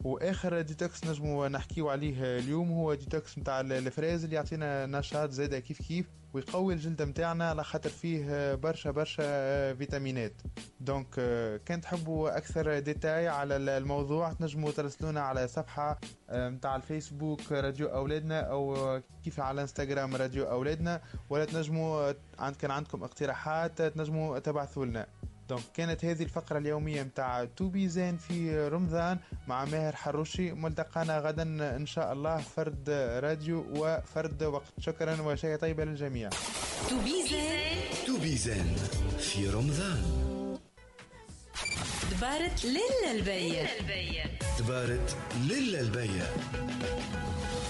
وآخر 0.03 0.62
détox 0.62 1.06
نجمو 1.05 1.48
نحكيو 1.48 1.89
عليه 1.89 2.39
اليوم 2.39 2.72
هو 2.72 2.93
détox 2.94 3.38
نتاع 3.39 3.62
ال 3.62 3.70
fraise 3.70 4.24
اللي 4.24 4.36
يعطينا 4.36 4.86
نشاط 4.86 5.29
زاده 5.29 5.60
كيف 5.60 5.81
كيف 5.81 6.05
ويقوي 6.34 6.74
الجلد 6.74 7.01
متاعنا 7.01 7.50
على 7.50 7.63
خاطر 7.63 7.89
فيه 7.89 8.55
برشا 8.55 8.91
برشا 8.91 9.74
فيتامينات. 9.74 10.34
donc 10.80 11.10
كان 11.65 11.81
تحبوا 11.81 12.38
أكثر 12.38 12.79
ديتاي 12.79 13.27
على 13.27 13.58
الموضوع 13.58 14.34
تنجموا 14.34 14.72
ترسلونا 14.72 15.22
على 15.22 15.48
صفحة 15.48 16.00
نتاع 16.31 16.75
الفيسبوك 16.75 17.51
راديو 17.51 17.88
أولادنا 17.88 18.39
أو 18.39 19.00
كيف 19.24 19.39
على 19.39 19.62
إنستغرام 19.62 20.15
راديو 20.15 20.43
أولادنا. 20.46 21.01
ولا 21.29 21.46
تنجموا 21.46 22.13
عند 22.39 22.55
كان 22.55 22.72
عندكم 22.72 23.03
اقتراحات 23.03 23.81
تنجموا 23.81 24.39
تبعثوا 24.39 24.86
لنا 24.86 25.08
donc 25.51 25.63
كانت 25.74 26.05
هذه 26.05 26.24
الفقرة 26.24 26.58
اليومية 26.58 27.03
متاع 27.03 27.46
تو 27.46 27.67
بيزان 27.67 28.17
في 28.17 28.67
رمضان 28.67 29.17
مع 29.48 29.65
ماهر 29.65 29.96
حروشي 29.96 30.51
ملتقانا 30.51 31.20
غدا 31.20 31.43
إن 31.75 31.86
شاء 31.86 32.13
الله 32.13 32.38
فرد 32.38 32.89
راديو 33.24 33.65
وفرد 33.75 34.43
وقت. 34.43 34.74
شكرا 34.79 35.22
وشيء 35.22 35.55
طيبة 35.58 35.86
للجميع. 35.86 36.29
تو 36.89 36.96
بيزان 37.03 38.05
تو 38.08 38.17
بيزان 38.17 38.75
في 39.20 39.50
رمضان. 39.50 40.01
دبارة 42.12 42.65
للا 42.65 43.12
البيا. 43.12 43.70
دبارة 44.60 45.18
للا 45.48 45.80
البيا 45.80 46.25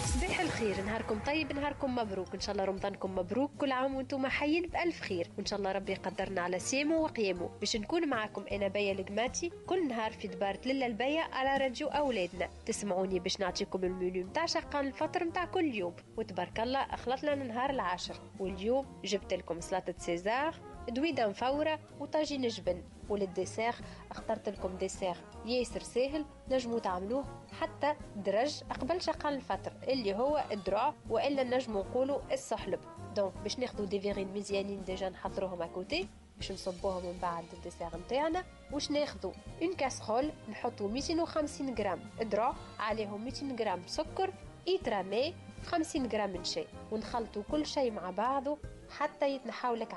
صباح 0.06 0.40
الخير 0.40 0.82
نهاركم 0.82 1.20
طيب 1.20 1.54
نهاركم 1.54 1.96
مبروك. 1.96 2.34
إن 2.34 2.40
شاء 2.40 2.52
الله 2.54 2.66
رمضانكم 2.66 3.16
مبروك 3.16 3.52
كل 3.58 3.72
عام 3.72 3.96
وأنتم 3.96 4.28
حيين 4.28 4.68
بألف 4.68 5.02
خير. 5.02 5.28
وإن 5.38 5.46
شاء 5.46 5.60
الله 5.60 5.72
ربي 5.72 5.92
يقدرنا 5.92 6.42
على 6.42 6.60
صيامو 6.60 7.04
وقيامو 7.04 7.48
باش 7.60 7.76
نكون 7.76 8.10
معاكم 8.10 8.46
أنا 8.52 8.68
بيا 8.68 8.92
القماتي 8.92 9.52
كل 9.68 9.88
نهار 9.88 10.12
في 10.12 10.28
دبارة 10.28 10.60
للا 10.66 10.86
البيا 10.86 11.22
على 11.22 11.64
راديو 11.64 11.88
أولادنا. 11.88 12.50
تسمعوني 12.66 13.20
باش 13.20 13.40
نعطيكم 13.40 13.84
المنيو 13.84 14.26
متاع 14.26 14.46
شقان 14.46 14.88
الفطر 14.88 15.24
متاع 15.24 15.46
كل 15.46 15.76
يوم. 15.76 15.96
وتبارك 16.18 16.60
الله 16.60 16.80
خلطنا 16.80 17.24
لنهار 17.24 17.70
العاشر. 17.70 18.16
واليوم 18.40 19.02
جبت 19.06 19.34
لكم 19.34 19.62
سلطة 19.62 19.96
سيزار. 19.98 20.56
دويدة 20.90 21.28
مفورة 21.28 21.80
وطاجين 22.00 22.48
جبن 22.48 22.84
ولل 23.10 23.29
dessert 23.29 23.76
اخترت 24.12 24.50
لكم 24.50 24.78
dessert 24.78 25.16
ياسر 25.46 25.80
ساهل. 25.84 26.26
نجموا 26.52 26.80
تعملوه 26.80 27.26
حتى 27.60 27.96
درج 28.16 28.64
قبل 28.64 29.02
شقان 29.02 29.34
الفطر 29.34 29.74
اللي 29.84 30.16
هو 30.16 30.44
الدرع 30.52 30.94
وإلا 31.10 31.44
نجموا 31.44 31.84
نقولوا 31.84 32.20
السحلب. 32.32 32.80
donc 33.16 33.34
باش 33.44 33.60
ناخذوا 33.60 33.86
des 33.86 34.00
verrines 34.00 34.34
مزيانين 34.34 34.84
déjà 34.84 35.10
نحضروهم 35.10 35.62
à 35.62 35.71
côté 35.71 36.08
باش 36.38 36.52
نصبوهم 36.52 37.06
من 37.06 37.20
بعد 37.22 37.44
ال 37.54 37.59
dessert 37.59 37.98
نتاعنا. 37.98 38.44
واش 38.72 38.92
ناخذوا 38.92 39.32
une 39.62 39.74
casserole 39.74 40.32
نحطوا 40.50 40.90
250 40.90 41.76
غرام 41.76 42.00
درع 42.22 42.54
عليهم 42.80 43.26
200 43.26 43.56
غرام 43.60 43.82
سكر 43.88 44.34
ليترة 44.68 45.02
ماء 45.02 45.34
50 45.66 46.08
غرام 46.08 46.30
من 46.30 46.44
شاي. 46.44 46.68
ونخلطوا 46.92 47.44
كل 47.52 47.66
شيء 47.66 47.92
مع 47.92 48.10
بعضه 48.10 48.58
حتى 48.90 49.36
يتنحاو 49.36 49.76
لك 49.76 49.94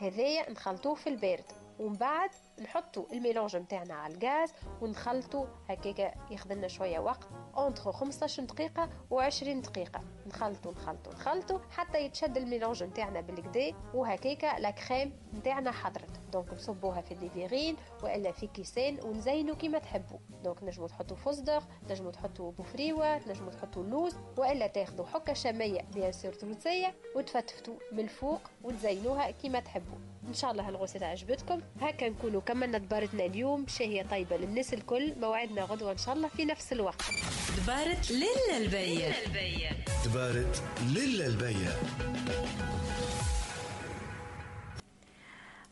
هذايا 0.00 0.50
نخلطوه 0.50 0.94
في 0.94 1.08
البارد 1.08 1.44
ومن 1.78 1.96
بعد 1.96 2.30
نحطوا 2.60 3.04
ال 3.12 3.17
mélange 3.17 3.56
نتاعنا 3.56 3.94
على 3.94 4.14
الغاز 4.14 4.52
ونخلطوا 4.80 5.46
هكاك 5.68 6.14
ياخذ 6.30 6.66
شوية 6.66 6.98
وقت 6.98 7.28
entre 7.56 7.92
15 7.92 8.44
دقيقة 8.44 8.88
و20 9.14 9.44
دقيقة. 9.44 10.00
نخلطوا 10.26 10.72
نخلطوا 10.72 11.12
نخلطوا 11.12 11.58
حتى 11.70 11.98
يتشد 12.04 12.36
ال 12.36 12.42
mélange 12.42 12.82
نتاعنا 12.82 13.20
بالقدا 13.20 13.72
وهكاك 13.94 14.44
la 14.58 14.70
crème 14.70 15.12
نتاعنا 15.34 15.70
حضرت. 15.70 16.20
donc 16.32 16.52
نصبوها 16.52 17.00
في 17.00 17.14
les 17.14 17.31
verrines 17.31 17.76
وإلا 18.02 18.32
في 18.32 18.46
كيسان 18.46 18.98
ونزينوا 19.04 19.54
كيما 19.54 19.78
تحبوا 19.78 20.18
donc 20.44 20.62
نجموا 20.62 20.88
تحطوا 20.88 21.16
فستق 21.16 21.62
نجموا 21.90 22.10
تحطوا 22.10 22.52
بوفريوة 22.52 23.28
نجموا 23.28 23.50
تحطوا 23.50 23.82
اللوز 23.82 24.16
وإلا 24.38 24.66
تاخذوا 24.66 25.06
حكة 25.06 25.32
شامية 25.32 25.80
bien 25.94 26.12
sûr 26.12 26.32
تونسيه 26.32 26.94
وتفتفتوا 27.16 27.74
من 27.92 28.00
الفوق 28.00 28.40
وتزينوها 28.64 29.30
كيما 29.30 29.60
تحبوا 29.60 29.98
إن 30.28 30.34
شاء 30.34 30.50
الله 30.50 30.68
الغوصه 30.68 31.06
عجبتكم 31.06 31.60
هكا 31.80 32.08
نكونوا 32.08 32.40
كملنا 32.40 32.78
دبارتنا 32.78 33.24
اليوم. 33.24 33.66
شهية 33.68 34.02
طيبة 34.10 34.36
للناس 34.36 34.74
الكل. 34.74 35.12
موعدنا 35.20 35.62
غدوة 35.62 35.92
إن 35.92 35.98
شاء 35.98 36.14
الله 36.14 36.28
في 36.28 36.44
نفس 36.44 36.72
الوقت. 36.72 37.02
دبارة 37.62 38.10
للا 38.10 38.56
البيا. 38.64 39.14
دبارة 40.04 40.62
للا 40.94 41.26
البيا 41.26 41.72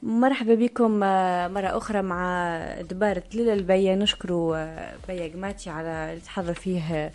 مرحبا 0.02 0.54
بكم 0.54 1.02
آه، 1.02 1.48
مرة 1.48 1.76
أخرى 1.76 2.02
مع 2.02 2.58
دبارة 2.80 3.22
للا 3.34 3.52
البيا 3.52 3.96
نشكروا 3.96 4.56
آه، 4.56 4.94
بيا 5.08 5.26
قماتي 5.26 5.70
على 5.70 5.88
اللي 5.88 6.20
تحضر 6.20 6.54
فيه 6.54 6.94
آه، 6.94 7.10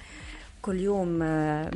كل 0.61 0.79
يوم 0.79 1.07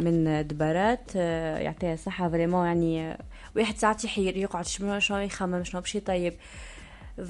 من 0.03 0.47
دبارات. 0.47 1.15
يعطيها 1.15 1.93
الصحة. 1.93 2.29
vraiment 2.29 2.65
يعني 2.65 3.17
واحد 3.56 3.77
ساعات 3.77 4.04
يحير 4.04 4.38
يقعد 4.38 4.66
شنو 4.66 5.00
شنو 5.00 5.18
يخمم 5.18 5.63
شنو 5.63 5.82
باش 5.82 5.96
يطيب. 5.96 6.34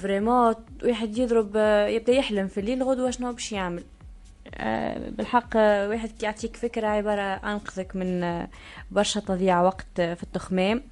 vraiment 0.02 0.54
واحد 0.84 1.18
يضرب 1.18 1.56
يبدأ 1.88 2.12
يحلم 2.12 2.48
في 2.48 2.60
الليل 2.60 2.82
غدوة 2.82 3.10
شنو 3.10 3.32
باش 3.32 3.52
يعمل. 3.52 3.84
آه، 4.54 5.10
بالحق 5.10 5.56
آه، 5.56 5.88
واحد 5.88 6.22
يعطيك 6.22 6.56
فكرة 6.56 6.86
عبارة 6.86 7.22
أنقذك 7.22 7.96
من 7.96 8.24
آه، 8.24 8.48
برشا 8.90 9.20
تضييع 9.20 9.62
وقت 9.62 9.86
في 9.96 10.22
التخمام. 10.22 10.82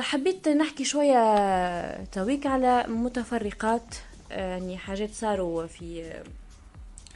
حبيت 0.00 0.48
نحكي 0.48 0.84
شوية 0.84 2.04
تويك 2.04 2.46
على 2.46 2.84
متفرقات. 2.88 3.94
يعني 4.30 4.78
حاجات 4.78 5.10
صاروا 5.10 5.66
في 5.66 6.12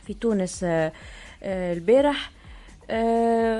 في 0.06 0.14
تونس 0.14 0.66
البارح. 1.42 2.30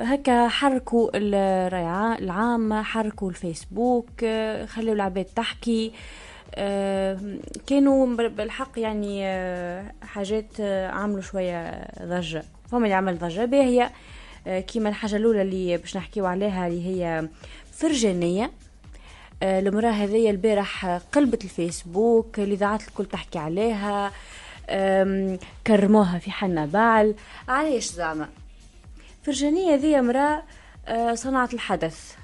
هكا 0.03 0.49
حركوا 0.49 1.11
الرعاة 1.15 2.19
العامة 2.19 2.83
حركوا 2.83 3.31
الفيسبوك 3.31 4.25
أه 4.25 4.67
خلوا 4.67 4.95
العباد 4.95 5.25
تحكي. 5.25 5.93
أه 6.55 7.19
كانوا 7.67 8.07
بالحق 8.29 8.79
يعني 8.79 9.23
حاجات 10.03 10.61
عملوا 10.91 11.21
شوية 11.21 11.85
ضجة. 12.03 12.45
فهم 12.71 12.85
اللي 12.85 12.95
عمل 12.95 13.19
ضجة 13.19 13.45
باهية. 13.45 13.93
كيما 14.47 14.89
الحاجة 14.89 15.17
الأولى 15.17 15.43
اللي 15.43 15.77
باش 15.77 15.97
نحكيو 15.97 16.27
عليها 16.27 16.67
اللي 16.67 16.87
هي 16.87 17.29
فرجانية. 17.73 18.51
آه، 19.43 19.61
المرأة 19.61 19.91
هذيا 19.91 20.31
البارح 20.31 20.87
قلبت 20.87 21.45
الفيسبوك 21.45 22.39
الإذاعات 22.39 22.89
الكل 22.89 23.05
تحكي 23.07 23.39
عليها. 23.39 24.13
كرموها 25.67 26.19
في 26.19 26.31
حنا 26.31 26.67
بعل. 26.67 27.15
علاش 27.49 27.85
زعما؟ 27.85 28.29
فرجانية 29.23 29.75
ذي 29.75 29.99
امرأة 29.99 30.43
آه، 30.87 31.15
صنعت 31.15 31.55
الحدث. 31.55 32.15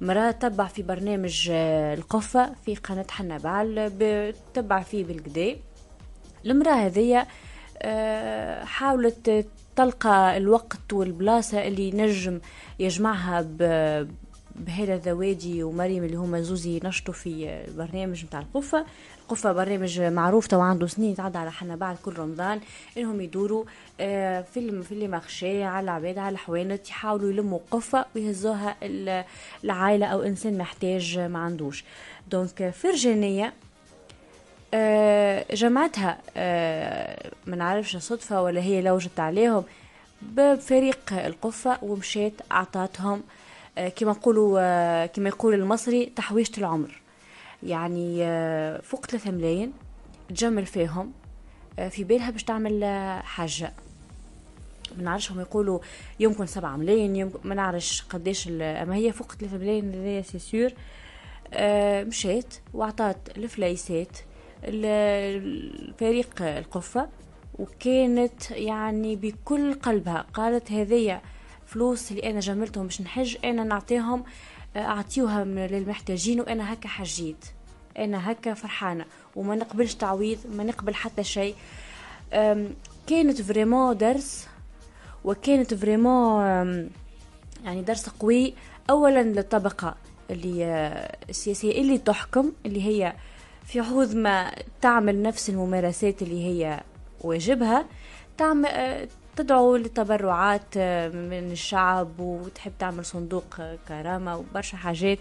مرأة 0.00 0.30
تبع 0.30 0.66
في 0.66 0.82
برنامج 0.82 1.48
آه، 1.52 1.94
القفة 1.94 2.52
في 2.64 2.74
قناة 2.74 3.06
حنا 3.10 3.38
بعل 3.38 4.32
تبع 4.54 4.80
فيه 4.82 5.04
بالقدي. 5.04 5.56
المرأة 6.46 6.74
هذيا 6.74 7.26
حاولت 8.64 9.46
تلقى 9.76 10.36
الوقت 10.36 10.92
والبلاصة 10.92 11.66
اللي 11.66 11.90
نجم 11.90 12.40
يجمعها 12.78 13.46
بهيلة 14.58 15.00
ذوادي 15.04 15.62
ومريم 15.62 16.04
اللي 16.04 16.16
هما 16.16 16.40
زوزي 16.40 16.80
نشطوا 16.84 17.14
في 17.14 17.62
البرنامج 17.68 18.24
نتاع 18.24 18.40
القفة. 18.40 18.86
القفة 19.22 19.52
برنامج 19.52 20.00
معروف 20.00 20.46
تو 20.46 20.60
عنده 20.60 20.86
سنين 20.86 21.14
تعدى 21.14 21.38
على 21.38 21.52
حنبعل 21.52 21.96
كل 22.04 22.18
رمضان. 22.18 22.60
إنهم 22.98 23.20
يدوروا 23.20 23.64
في 23.98 24.82
في 24.82 24.92
ال 24.92 25.02
marché 25.02 25.62
على 25.62 25.84
العباد 25.84 26.18
على 26.18 26.32
الحوانت 26.32 26.88
يحاولوا 26.88 27.30
يلموا 27.30 27.58
قفة 27.70 28.06
ويهزوها 28.16 28.76
العائلة 29.64 30.06
أو 30.06 30.22
إنسان 30.22 30.58
محتاج 30.58 31.18
ما 31.18 31.38
عندوش. 31.38 31.84
donc 32.30 32.70
فرجانية 32.70 33.52
آه، 34.74 35.54
جمعتها 35.54 36.18
آه، 36.36 37.30
ما 37.46 37.56
نعرفش 37.56 37.96
صدفة 37.96 38.42
ولا 38.42 38.60
هي 38.60 38.82
لوجت 38.82 39.20
عليهم 39.20 39.64
بفريق 40.22 41.12
القفة 41.12 41.78
ومشيت 41.82 42.34
أعطاتهم 42.52 43.22
كما 43.96 44.10
نقولوا 44.10 44.58
آه، 44.60 45.06
كما 45.06 45.28
يقول 45.28 45.54
المصري 45.54 46.06
تحويشة 46.06 46.58
العمر. 46.58 47.00
يعني 47.62 48.18
آه، 48.22 48.80
فوق 48.80 49.06
ثلاثة 49.06 49.30
ملايين 49.30 49.72
تجمل 50.28 50.66
فيهم 50.66 51.12
في 51.90 52.04
بالها 52.04 52.30
باش 52.30 52.44
تعمل 52.44 52.84
حاجة. 53.24 53.72
ما 54.96 55.02
نعرفش 55.02 55.32
هم 55.32 55.40
يقولوا 55.40 55.78
يمكن 56.20 56.46
سبعة 56.46 56.76
ملايين 56.76 57.16
يمكن 57.16 57.38
ما 57.44 57.54
نعرفش 57.54 58.02
قديش 58.02 58.48
أما 58.48 58.94
هي 58.94 59.12
فوق 59.12 59.32
ثلاثة 59.32 59.56
ملايين 59.58 59.94
هذايا 59.94 60.22
سي 60.22 60.38
سور 60.38 60.70
مشيت 62.08 62.54
واعطات 62.74 63.16
الفليسات 63.36 64.18
الفريق 64.64 66.42
القفة 66.42 67.08
وكانت 67.58 68.50
يعني 68.50 69.16
بكل 69.16 69.74
قلبها. 69.74 70.26
قالت 70.34 70.72
هذيا 70.72 71.22
فلوس 71.68 72.10
اللي 72.10 72.30
أنا 72.30 72.40
جملتهم 72.40 72.84
باش 72.84 73.02
نحج 73.02 73.36
أنا 73.44 73.64
نعطيهم 73.64 74.24
آه، 74.76 74.78
أعطيوها 74.78 75.44
للمحتاجين 75.44 76.40
وأنا 76.40 76.72
هكا 76.72 76.88
حجيت. 76.88 77.44
أنا 77.98 78.32
هكا 78.32 78.54
فرحانة. 78.54 79.04
وما 79.36 79.54
نقبلش 79.54 79.94
تعويض 79.94 80.38
ما 80.52 80.64
نقبل 80.64 80.94
حتى 80.94 81.24
شيء. 81.24 81.54
كانت 83.06 83.42
vraiment 83.42 83.96
درس 83.96 84.46
وكانت 85.24 85.74
vraiment 85.74 86.42
يعني 87.64 87.82
درس 87.82 88.08
قوي. 88.08 88.54
اولا 88.90 89.22
للطبقة 89.22 89.94
اللي 90.30 90.64
آه، 90.64 91.16
السياسية 91.28 91.80
اللي 91.80 91.98
تحكم 91.98 92.52
اللي 92.66 92.82
هي 92.82 93.12
في 93.64 93.80
عوض 93.80 94.14
ما 94.14 94.52
تعمل 94.80 95.22
نفس 95.22 95.50
الممارسات 95.50 96.22
اللي 96.22 96.44
هي 96.44 96.80
واجبها. 97.20 97.86
تعمل 98.38 98.66
آه، 98.66 99.08
تدعو 99.38 99.76
لتبرعات 99.76 100.76
آه، 100.76 101.08
من 101.08 101.52
الشعب 101.52 102.20
وتحب 102.20 102.72
تعمل 102.78 103.04
صندوق 103.04 103.44
آه، 103.60 103.78
كرامة 103.88 104.36
وبرشا 104.36 104.76
حاجات. 104.76 105.18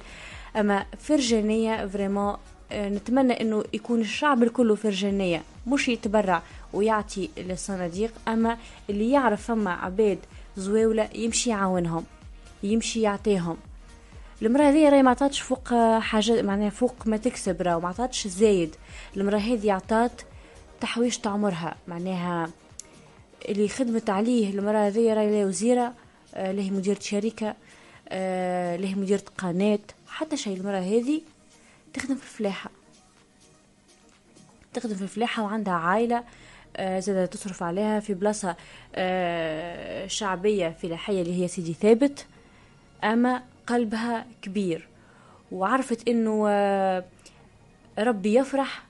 أما 0.55 0.85
فرجانية 0.99 1.87
فريمون 1.87 2.35
آه، 2.71 2.89
نتمنى 2.89 3.41
إنه 3.41 3.63
يكون 3.73 4.01
الشعب 4.01 4.43
الكل 4.43 4.77
فرجانية 4.77 5.43
مش 5.67 5.87
يتبرع 5.89 6.41
ويعطي 6.73 7.29
للصناديق. 7.37 8.11
أما 8.27 8.57
اللي 8.89 9.11
يعرف 9.11 9.47
فما 9.47 9.71
عباد 9.71 10.19
زواولة 10.57 11.09
يمشي 11.15 11.49
يعاونهم 11.49 12.05
يمشي 12.63 13.01
يعطيهم. 13.01 13.57
المرأة 14.41 14.69
هذه 14.69 14.89
راهي 14.89 15.03
ما 15.03 15.11
عطاتش 15.11 15.41
فوق 15.41 15.73
حاجة 15.99 16.41
معناها 16.41 16.69
فوق 16.69 16.95
ما 17.05 17.17
تكسب 17.17 17.61
راه 17.61 17.79
ما 17.79 17.87
عطاتش 17.87 18.27
زايد. 18.27 18.75
المرأة 19.17 19.37
هذه 19.37 19.73
عطات 19.73 20.21
تحويشة 20.81 21.29
عمرها 21.29 21.75
معناها 21.87 22.49
اللي 23.49 23.67
خدمت 23.67 24.09
عليه 24.09 24.49
المرأة 24.49 24.87
هذه 24.87 25.13
راهي 25.13 25.45
وزيرة 25.45 25.93
آه 26.35 26.51
له 26.51 26.71
مديرة 26.71 26.99
شركة 26.99 27.55
آه 28.09 28.75
له 28.75 28.95
مديرة 28.95 29.23
قناة 29.37 29.79
حتى 30.07 30.37
شيء 30.37 30.57
المرأة 30.57 30.79
هذه 30.79 31.21
تخدم 31.93 32.15
في 32.15 32.23
الفلاحة. 32.23 32.69
تخدم 34.73 34.95
في 34.95 35.01
الفلاحة 35.01 35.43
وعندها 35.43 35.73
عائلة 35.73 36.23
آه 36.77 36.99
زادة 36.99 37.25
تصرف 37.25 37.63
عليها 37.63 37.99
في 37.99 38.13
بلاصة 38.13 38.55
شعبية 40.07 40.69
فلاحية 40.81 41.21
اللي 41.21 41.43
هي 41.43 41.47
سيدي 41.47 41.73
ثابت 41.73 42.25
أما 43.03 43.43
قلبها 43.67 44.25
كبير. 44.41 44.87
وعرفت 45.51 46.07
إنه 46.07 46.47
ربي 47.99 48.33
يفرح 48.33 48.83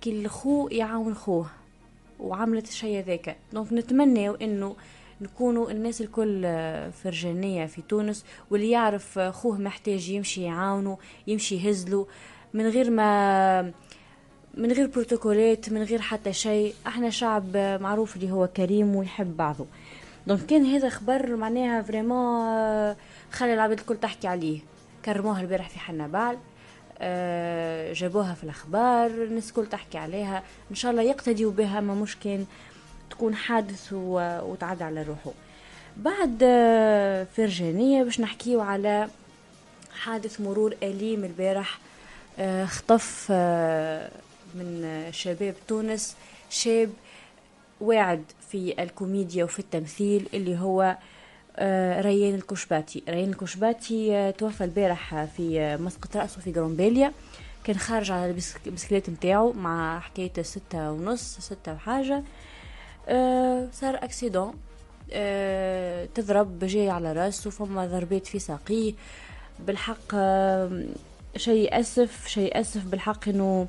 كي 0.00 0.10
الخو 0.10 0.68
يعاون 0.68 1.14
خوه. 1.14 1.50
وعملت 2.20 2.68
الشيء 2.68 3.04
ذاك 3.04 3.36
donc 3.52 3.72
نتمنى 3.72 4.28
إنه 4.28 4.76
نكونوا 5.20 5.70
الناس 5.70 6.00
الكل 6.00 6.42
فرجانية 6.92 7.66
في 7.66 7.82
تونس 7.82 8.24
واللي 8.50 8.70
يعرف 8.70 9.18
خوه 9.18 9.58
محتاج 9.58 10.08
يمشي 10.08 10.42
يعاونه 10.42 10.98
يمشي 11.26 11.56
يهزله 11.56 12.06
من 12.54 12.66
غير 12.66 12.90
ما 12.90 13.72
من 14.54 14.72
غير 14.72 14.86
بروتوكولات 14.86 15.72
من 15.72 15.82
غير 15.82 16.00
حتى 16.00 16.32
شيء. 16.32 16.74
إحنا 16.86 17.10
شعب 17.10 17.56
معروف 17.56 18.16
اللي 18.16 18.30
هو 18.32 18.46
كريم 18.46 18.96
ويحب 18.96 19.36
بعضه. 19.36 19.66
donc 20.26 20.46
كان 20.46 20.64
هذا 20.64 20.88
خبر 20.88 21.36
معناها 21.36 21.82
vraiment 21.82 22.96
خلي 23.32 23.54
العباد 23.54 23.78
الكل 23.78 23.96
تحكي 23.96 24.28
عليه. 24.28 24.60
كرموها 25.04 25.40
البارح 25.40 25.68
في 25.68 25.78
حنبعل 25.78 26.04
آه، 26.04 26.38
جابوها 27.92 28.34
في 28.34 28.44
الأخبار 28.44 29.06
الناس 29.06 29.48
الكل 29.48 29.66
تحكي 29.66 29.98
عليها. 29.98 30.42
إن 30.70 30.74
شاء 30.74 30.90
الله 30.90 31.02
يقتديوا 31.02 31.52
بها 31.52 31.80
ما 31.80 31.94
مش 31.94 32.16
كان 32.16 32.46
تكون 33.10 33.34
حادث 33.34 33.92
وتعدى 33.92 34.84
على 34.84 35.02
روحه. 35.02 35.32
بعد 35.96 36.38
آه، 36.42 37.26
فرجانية 37.36 38.02
باش 38.02 38.20
نحكيو 38.20 38.60
على 38.60 39.08
حادث 39.92 40.40
مرور 40.40 40.74
أليم 40.82 41.24
البارح 41.24 41.78
آه، 42.38 42.64
خطف 42.64 43.30
من 44.54 45.02
شباب 45.10 45.54
تونس 45.68 46.16
شاب 46.50 46.90
واعد 47.80 48.24
في 48.50 48.82
الكوميديا 48.82 49.44
وفي 49.44 49.58
التمثيل 49.58 50.28
اللي 50.34 50.58
هو 50.58 50.82
آه، 50.82 50.98
ريان 52.00 52.34
الكشباتي. 52.34 53.02
ريان 53.08 53.28
الكشباتي 53.28 54.16
آه، 54.16 54.30
توفى 54.30 54.64
البارح 54.64 55.24
في 55.24 55.60
آه، 55.60 55.76
مسقط 55.76 56.16
رأسه 56.16 56.40
في 56.40 56.52
قرمبالية 56.52 57.12
كان 57.64 57.76
خارج 57.76 58.10
على 58.10 58.34
البسكليت 58.66 59.10
نتاعو 59.10 59.52
مع 59.52 60.00
حكاية 60.00 60.42
ستة 60.42 60.92
ونص 60.92 61.38
ستة 61.38 61.72
وحاجة. 61.72 62.22
صار 63.72 63.94
أكسيدون. 63.94 64.54
تضرب 66.14 66.64
جاي 66.64 66.90
على 66.90 67.12
رأسه 67.12 67.50
فما 67.50 67.86
ضربات 67.86 68.26
في 68.26 68.38
ساقيه. 68.38 68.92
بالحق 69.66 70.14
شيء 71.36 71.80
أسف 71.80 72.26
شيء 72.28 72.60
أسف. 72.60 72.84
بالحق 72.84 73.28
إنه 73.28 73.66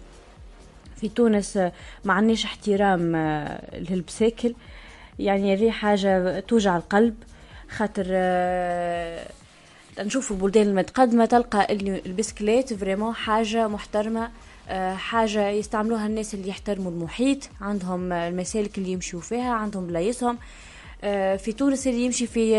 في 0.95 1.09
تونس 1.09 1.57
ما 2.05 2.33
احترام 2.45 3.15
للبساكل. 3.73 4.53
يعني 5.19 5.53
هذه 5.53 5.71
حاجة 5.71 6.39
توجع 6.39 6.77
القلب. 6.77 7.15
خاطر 7.69 8.05
آه، 8.09 9.25
نشوفوا 9.99 10.35
البلدان 10.35 10.67
المتقدمة 10.67 11.25
تلقى 11.25 11.73
البسكليت 12.05 12.73
vraiment 12.73 13.15
حاجة 13.15 13.67
محترمة 13.67 14.29
آه، 14.69 14.93
حاجة 14.93 15.49
يستعملوها 15.49 16.05
الناس 16.05 16.33
اللي 16.33 16.49
يحترموا 16.49 16.91
المحيط. 16.91 17.49
عندهم 17.61 18.13
المسالك 18.13 18.77
اللي 18.77 18.91
يمشوا 18.91 19.21
فيها 19.21 19.53
عندهم 19.53 19.87
بلايصهم. 19.87 20.37
آه، 21.03 21.35
في 21.35 21.51
تونس 21.51 21.87
اللي 21.87 22.05
يمشي 22.05 22.27
في 22.27 22.55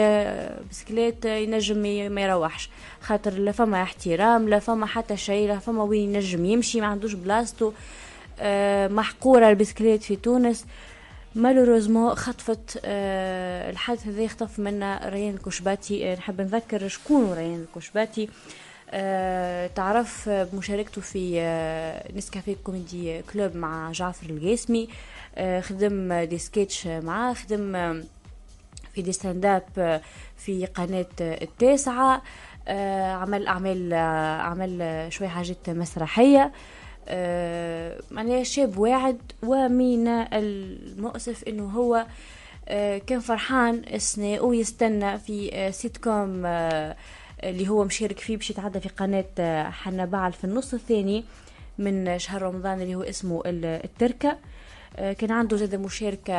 بسكليت 0.70 1.24
ينجم 1.24 2.12
ما 2.12 2.20
يروحش. 2.20 2.70
خاطر 3.00 3.32
لا 3.32 3.52
فما 3.52 3.82
احترام 3.82 4.48
لا 4.48 4.58
فما 4.58 4.86
حتى 4.86 5.16
شيء 5.16 5.48
لا 5.48 5.58
فما 5.58 5.82
وين 5.82 6.14
ينجم 6.14 6.44
يمشي 6.44 6.80
ما 6.80 6.86
عندوش 6.86 7.12
بلاصتو. 7.14 7.72
محقورة 8.90 9.48
البسكليت 9.48 10.02
في 10.02 10.16
تونس. 10.16 10.64
malheureusement 11.34 12.14
خطفت 12.14 12.80
آه، 12.84 13.70
الحادث 13.70 14.06
هذا 14.06 14.22
يخطف 14.22 14.58
منا 14.58 15.00
ريان 15.08 15.34
الكشباتي. 15.34 16.12
آه، 16.12 16.14
نحب 16.16 16.40
نذكر 16.40 16.88
شكون 16.88 17.32
ريان 17.32 17.66
الكشباتي. 17.70 18.28
آه، 18.90 19.66
تعرف 19.66 20.28
آه، 20.28 20.44
بمشاركته 20.44 21.00
في 21.00 21.40
آه، 21.40 22.12
نسكافيه 22.16 22.56
comedy 22.64 23.22
club 23.22 23.56
مع 23.56 23.92
جعفر 23.92 24.30
القاسمي. 24.30 24.88
آه، 25.36 25.60
خدم 25.60 26.12
des 26.14 26.38
sketchs 26.38 26.86
معاه 26.86 27.34
خدم 27.34 27.72
في 28.94 29.02
des 29.02 29.12
stand 29.12 29.46
up 29.46 30.00
في 30.36 30.66
قناة 30.66 31.06
التاسعة. 31.20 32.22
آه، 32.68 33.12
عمل 33.12 33.46
أعمال 33.46 33.92
آه، 33.92 34.36
عمل 34.40 35.06
شوية 35.12 35.28
حاجات 35.28 35.70
مسرحية. 35.70 36.42
آه، 36.42 36.50
معناها 38.10 38.42
شاب 38.42 38.78
واعد 38.78 39.18
ومن 39.42 40.08
المؤسف 40.08 41.44
إنه 41.48 41.64
هو 41.64 42.06
آه، 42.68 42.98
كان 42.98 43.20
فرحان 43.20 43.82
السنة 43.94 44.40
ويستنى 44.40 45.18
في 45.18 45.50
آه، 45.54 45.70
سيت 45.70 45.96
كوم 45.96 46.42
آه، 46.46 46.96
اللي 47.42 47.68
هو 47.68 47.84
مشارك 47.84 48.18
فيه 48.18 48.36
باش 48.36 48.50
يتعدى 48.50 48.80
في 48.80 48.88
قناة 48.88 49.24
آه، 49.38 49.70
حنا 49.70 50.04
بعل 50.04 50.32
في 50.32 50.44
النص 50.44 50.74
الثاني 50.74 51.24
من 51.78 52.18
شهر 52.18 52.42
رمضان 52.42 52.80
اللي 52.80 52.94
هو 52.94 53.02
اسمه 53.02 53.42
ال- 53.46 53.64
التركة. 53.64 54.38
آه، 54.96 55.12
كان 55.12 55.30
عنده 55.32 55.56
زاد 55.56 55.74
مشاركة 55.74 56.34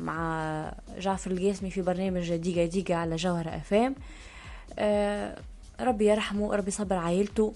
مع 0.00 0.72
جعفر 0.98 1.30
القاسمي 1.30 1.70
في 1.70 1.82
برنامج 1.82 2.34
ديقة 2.36 2.66
ديقة 2.66 2.94
على 2.94 3.16
جوهرة 3.16 3.48
أفام. 3.50 3.94
آه، 4.78 5.38
ربي 5.80 6.06
يرحمه 6.06 6.54
ربي 6.56 6.68
يصبر 6.68 6.96
عائلته 6.96 7.52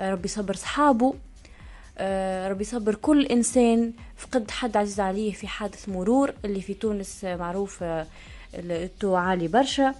آه، 0.00 0.10
ربي 0.12 0.24
يصبر 0.24 0.54
صحابه. 0.54 1.06
آه، 1.08 1.14
ربي 2.48 2.60
يصبر 2.62 2.94
كل 2.94 3.26
إنسان 3.26 3.92
فقد 4.16 4.50
حد 4.50 4.76
عزيز 4.76 5.00
عليه 5.00 5.32
في 5.32 5.46
حادث 5.48 5.88
مرور 5.88 6.32
اللي 6.44 6.60
في 6.60 6.74
تونس 6.74 7.24
آه، 7.24 7.36
معروف 7.36 7.82
آه، 7.82 8.06
التو 8.54 9.14
عالي 9.16 9.48
برشا. 9.48 9.94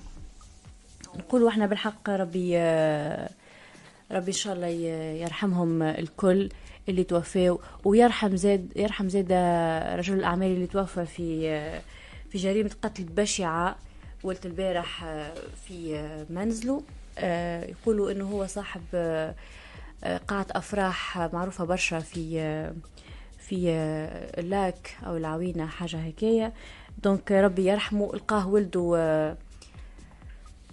نقولوا 1.17 1.49
إحنا 1.49 1.67
بالحق 1.67 2.11
ربي 2.11 2.59
آه، 2.59 3.29
ربي 4.13 4.29
إن 4.29 4.33
شاء 4.37 4.55
الله 4.55 4.67
يرحمهم 5.23 5.83
الكل 5.83 6.49
اللي 6.89 7.05
توفاوا 7.05 7.59
ويرحم 7.85 8.37
زاد 8.37 8.73
يرحم 8.77 9.09
زاد 9.09 9.33
رجل 9.99 10.15
الأعمال 10.15 10.47
اللي 10.53 10.67
توفى 10.67 11.07
في 11.07 11.49
آه، 11.49 11.81
في 12.31 12.39
جريمة 12.39 12.71
قتل 12.83 13.05
بشعة 13.05 13.77
ولت 14.25 14.47
البارح 14.47 15.05
آه، 15.05 15.33
في 15.69 15.97
آه، 15.97 16.27
منزله. 16.31 16.83
آه، 17.19 17.65
يقولوا 17.65 18.11
إنه 18.13 18.25
هو 18.31 18.47
صاحب 18.47 18.83
آه، 18.95 19.29
آه، 19.31 19.35
قاعة 20.05 20.47
أفراح 20.51 21.19
معروفة 21.19 21.65
برشا 21.65 21.99
في 21.99 22.41
في 23.39 23.71
اللاك 24.39 24.97
أو 25.07 25.17
العوينة 25.17 25.67
حاجة 25.67 25.97
هكايا 25.97 26.53
donc 27.05 27.33
ربي 27.33 27.67
يرحمه 27.67 28.15
لقاه 28.15 28.49
ولده 28.49 29.37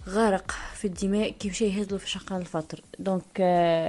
غارق 0.08 0.54
في 0.74 0.84
الدماء 0.84 1.30
كي 1.30 1.48
مشى 1.48 1.64
يهزلو 1.64 1.98
في 1.98 2.10
شقان 2.10 2.40
الفطر. 2.40 2.80
donc 2.98 3.40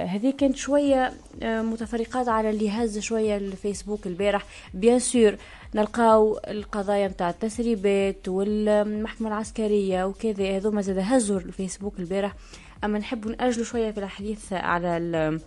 هذه 0.08 0.34
كانت 0.38 0.56
شوية 0.56 1.12
متفرقات 1.42 2.28
على 2.28 2.50
اللي 2.50 2.70
هز 2.70 2.98
شوية 2.98 3.36
الفيسبوك 3.36 4.06
البارح. 4.06 4.44
bien 4.74 4.98
sûr 4.98 5.36
نلقاو 5.74 6.40
القضايا 6.48 7.08
متاع 7.08 7.30
التسريبات 7.30 8.28
والمحكمة 8.28 9.28
العسكرية 9.28 10.04
وكذا. 10.04 10.56
هذوما 10.56 10.82
زاد 10.82 10.98
هزوا 10.98 11.40
الفيسبوك 11.40 11.98
البارح. 11.98 12.34
أما 12.84 12.98
نحب 12.98 13.28
نأجلوا 13.28 13.64
شوية 13.64 13.90
في 13.90 13.98
الحديث 13.98 14.52
على 14.52 14.96
ال- 14.96 15.40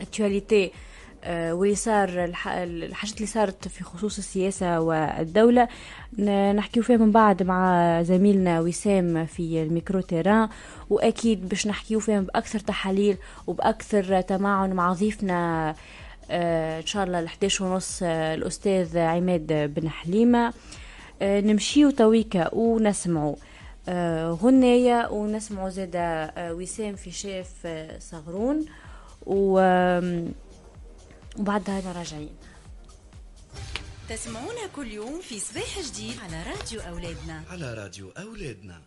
الاكtualité 0.00 0.70
آه، 1.24 1.52
واللي 1.54 1.74
صار 1.74 2.24
الح- 2.24 2.48
الحاجات 2.48 3.14
اللي 3.16 3.26
صارت 3.26 3.68
في 3.68 3.84
خصوص 3.84 4.18
السياسة 4.18 4.80
والدولة. 4.80 5.68
نحكيو 6.54 6.82
فيها 6.82 6.96
من 6.96 7.12
بعد 7.12 7.42
مع 7.42 8.02
زميلنا 8.02 8.60
وسام 8.60 9.26
في 9.26 9.62
الميكرو 9.62 10.00
تيران. 10.00 10.48
وأكيد 10.90 11.48
باش 11.48 11.66
نحكيو 11.66 12.00
فيها 12.00 12.20
بأكثر 12.20 12.58
تحاليل 12.58 13.16
وبأكثر 13.46 14.20
تماعن 14.20 14.72
مع 14.72 14.92
ضيفنا 14.92 15.74
آه، 16.30 16.80
إن 16.80 16.86
شاء 16.86 17.04
الله 17.04 17.20
الحداش 17.20 17.60
ونص 17.60 18.00
آه، 18.02 18.34
الأستاذ 18.34 18.98
عماد 18.98 19.46
بن 19.74 19.88
حليمة. 19.88 20.52
نمشيو 21.22 21.90
تويكا 21.90 22.54
ونسمعوا 22.54 23.36
غنية 24.42 25.08
ونسمعوا 25.10 25.68
زادا 25.68 26.32
آه، 26.36 26.52
وسام 26.52 26.96
في 26.96 27.10
شاف 27.10 27.52
آه، 27.64 27.98
صغرون. 27.98 28.66
وبعدها 29.26 29.82
راجعين. 31.96 32.36
تسمعونا 34.08 34.66
كل 34.76 34.92
يوم 34.92 35.20
في 35.20 35.38
صباح 35.40 35.80
جديد 35.80 36.14
على 36.24 36.42
راديو 36.42 36.80
أولادنا. 36.80 37.42
على 37.50 37.74
راديو 37.74 38.10
أولادنا. 38.18 38.80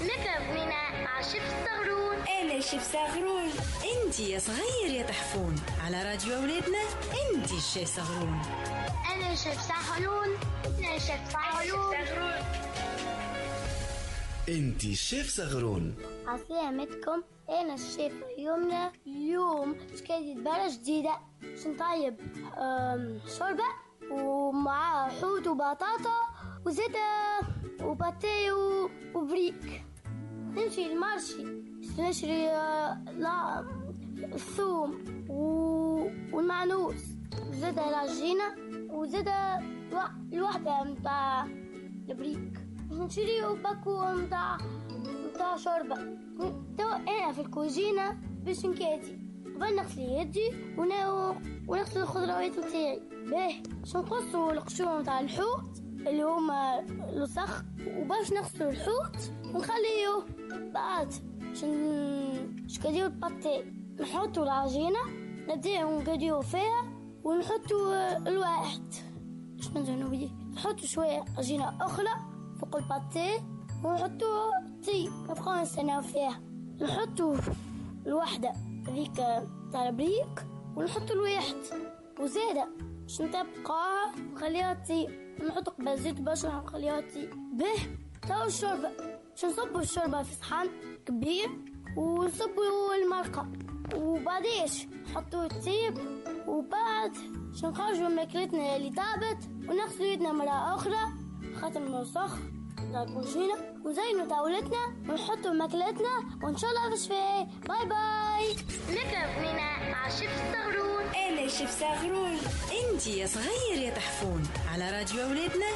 بنينة 0.00 1.04
مع 1.04 1.22
شيف 1.22 1.42
الصغرون 1.42 2.16
أنا 2.16 2.60
شيف 2.60 2.92
صغرون. 2.92 3.50
انت 4.04 4.20
يا 4.20 4.38
صغير 4.38 4.90
يا 4.90 5.02
تحفون 5.02 5.56
على 5.84 6.02
راديو 6.02 6.36
أولادنا 6.36 6.82
انت 7.34 7.52
الشي 7.52 7.86
صغرون. 7.86 8.40
أنا 9.14 9.34
شيف 9.34 9.60
صغرون. 9.60 10.28
أنا 10.78 10.98
شيف 10.98 11.20
صغرون. 11.32 11.94
انتي 14.48 14.92
الشيف 14.92 15.28
صغرون. 15.28 15.94
عسلامتكم. 16.26 17.22
أنا 17.48 17.74
الشيف 17.74 18.12
يومنا 18.38 18.92
اليوم. 19.06 19.76
شكاية 19.96 20.34
دبارة 20.34 20.70
جديدة. 20.72 21.16
باش 21.42 21.66
نطيب؟ 21.66 22.16
شوربة 23.38 23.64
ومعاها 24.10 25.08
حوت 25.10 25.46
وبطاطا 25.46 26.18
وزيادة 26.66 27.40
وباتي 27.82 28.50
و- 28.52 28.90
وبريك. 29.14 29.84
نمشي 30.56 30.92
المارشي 30.92 31.44
نشري 31.98 32.48
آه، 32.48 33.04
لا 33.18 33.64
الثوم 34.34 35.04
والمعنوس 36.32 37.02
وزيادة 37.48 37.88
العجينة 37.88 38.44
وزيادة 38.90 39.58
الوا- 39.58 40.32
الوحدة 40.32 40.82
متاع 40.84 41.44
البريك. 42.08 42.67
نشريو 42.90 43.54
باكو 43.54 44.12
متاع 44.12 44.56
متاع 45.34 45.56
شوربة. 45.56 45.94
تو 46.78 46.88
أنا 46.88 47.32
في 47.32 47.40
الكوجينة 47.40 48.18
باش 48.44 48.66
نكاتي 48.66 49.18
قبل 49.44 49.76
نغسل 49.76 50.00
يدي 50.00 50.50
ون- 50.78 51.36
ونغسل 51.68 52.00
الخضروات 52.00 52.58
متاعي 52.58 53.00
باهي. 53.30 53.62
باش 53.80 53.96
نقصو 53.96 54.50
القشور 54.50 54.98
متاع 55.00 55.20
الحوت 55.20 55.78
اللي 56.06 56.22
هما 56.22 56.80
الوسخ 57.12 57.62
وباش 57.96 58.32
نغسلو 58.32 58.68
الحوت 58.68 59.32
ونخليه 59.54 60.26
بعد. 60.74 61.12
باش 61.40 61.64
نشكديو 61.64 63.06
الباتي 63.06 63.72
نحطو 64.00 64.42
العجينة 64.42 64.98
نبداو 65.48 66.00
نقديو 66.00 66.40
فيها 66.40 66.84
ونحطو 67.24 67.92
الواحد. 68.26 68.94
باش 69.56 69.70
نزينو 69.70 70.08
بيه 70.08 70.28
نحطو 70.54 70.86
شوية 70.86 71.24
عجينة 71.38 71.76
أخرى. 71.80 72.27
فوق 72.60 72.76
الباتي 72.76 73.40
ونحطو 73.84 74.50
تي 74.84 75.10
نبقاو 75.28 75.62
نستناو 75.62 76.02
فيها 76.02 76.40
نحطو 76.80 77.36
الوحدة 78.06 78.52
هذيك 78.88 79.16
تاع 79.72 79.88
البريك 79.88 80.46
ونحطو 80.76 81.14
الواحد 81.14 81.56
وزادة 82.20 82.68
باش 83.02 83.20
نتبقى 83.20 84.12
نخليها 84.34 84.74
تي 84.74 85.08
نحط 85.48 85.68
قبل 85.68 85.98
زيت 85.98 86.20
بشرة 86.20 86.60
نخليها 86.60 87.00
تي 87.00 87.30
به 87.52 87.98
تاو 88.28 88.44
الشوربة. 88.46 88.90
باش 89.30 89.44
نصبو 89.44 89.78
الشوربة 89.78 90.22
في 90.22 90.34
صحن 90.34 90.68
كبير 91.06 91.48
ونصبو 91.96 92.62
المرقة 93.04 93.46
وبعديش 93.96 94.86
نحطو 94.86 95.42
التيب 95.42 95.98
وبعد 96.46 97.12
باش 97.52 97.64
نخرجو 97.64 98.08
ماكلتنا 98.08 98.76
اللي 98.76 98.90
طابت 98.90 99.50
ونغسلو 99.68 100.04
يدنا 100.06 100.32
مرة 100.32 100.74
أخرى. 100.74 101.27
خاطر 101.60 101.80
الموسخ 101.80 102.30
تاع 102.92 103.02
الكوجينة 103.02 103.54
وزينو 103.84 104.28
طاولتنا 104.30 104.96
ونحطو 105.08 105.52
ماكلتنا 105.52 106.38
وإن 106.42 106.56
شاء 106.56 106.70
الله 106.70 106.90
بالشفاء 106.90 107.48
باي 107.68 107.86
باي. 107.86 108.56
نكرة 108.90 109.26
بنينة 109.36 109.90
مع 109.90 110.08
شيف 110.08 110.30
الصغرون 110.30 111.04
أنا 111.04 111.48
شيف 111.48 111.70
صغرون. 111.70 112.38
انت 112.80 113.06
يا 113.06 113.26
صغير 113.26 113.78
يا 113.82 113.90
تحفون 113.90 114.48
على 114.72 114.90
راديو 114.90 115.22
أولادنا 115.22 115.66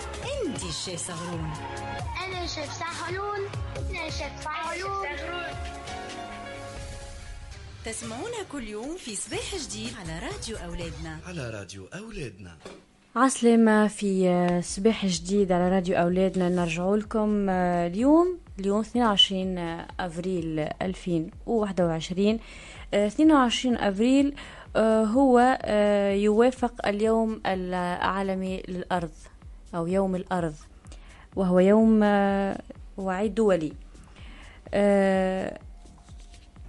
انت 0.46 0.62
الشي 0.62 0.96
صغرون. 0.96 1.52
أنا 2.26 2.46
شيف 2.46 2.72
صغرون 2.72 3.40
أنا 3.90 4.10
شيف 4.10 4.32
صغرون 4.44 5.08
تسمعونا 7.84 8.42
كل 8.52 8.68
يوم 8.68 8.96
في 8.96 9.16
صباح 9.16 9.54
جديد 9.56 9.94
على 10.00 10.18
راديو 10.18 10.56
أولادنا. 10.56 11.18
على 11.26 11.50
راديو 11.50 11.86
أولادنا. 11.86 12.58
عسلامة 13.16 13.86
في 13.86 14.28
آه، 14.28 14.60
صباح 14.60 15.06
جديد 15.06 15.52
على 15.52 15.68
راديو 15.68 15.96
أولادنا. 15.96 16.48
نرجع 16.48 16.94
لكم 16.94 17.46
آه، 17.50 17.86
اليوم 17.86 18.38
اليوم 18.58 18.80
22 18.80 19.58
أفريل 20.00 20.68
2021 20.82 22.38
22 22.94 23.76
أفريل 23.76 24.34
هو 24.76 25.58
يوافق 26.14 26.86
اليوم 26.86 27.40
العالمي 27.46 28.62
للأرض 28.68 29.10
أو 29.74 29.86
يوم 29.86 30.16
الأرض 30.16 30.54
وهو 31.36 31.58
يوم 31.58 32.00
وعيد 32.96 33.34
دولي. 33.34 33.72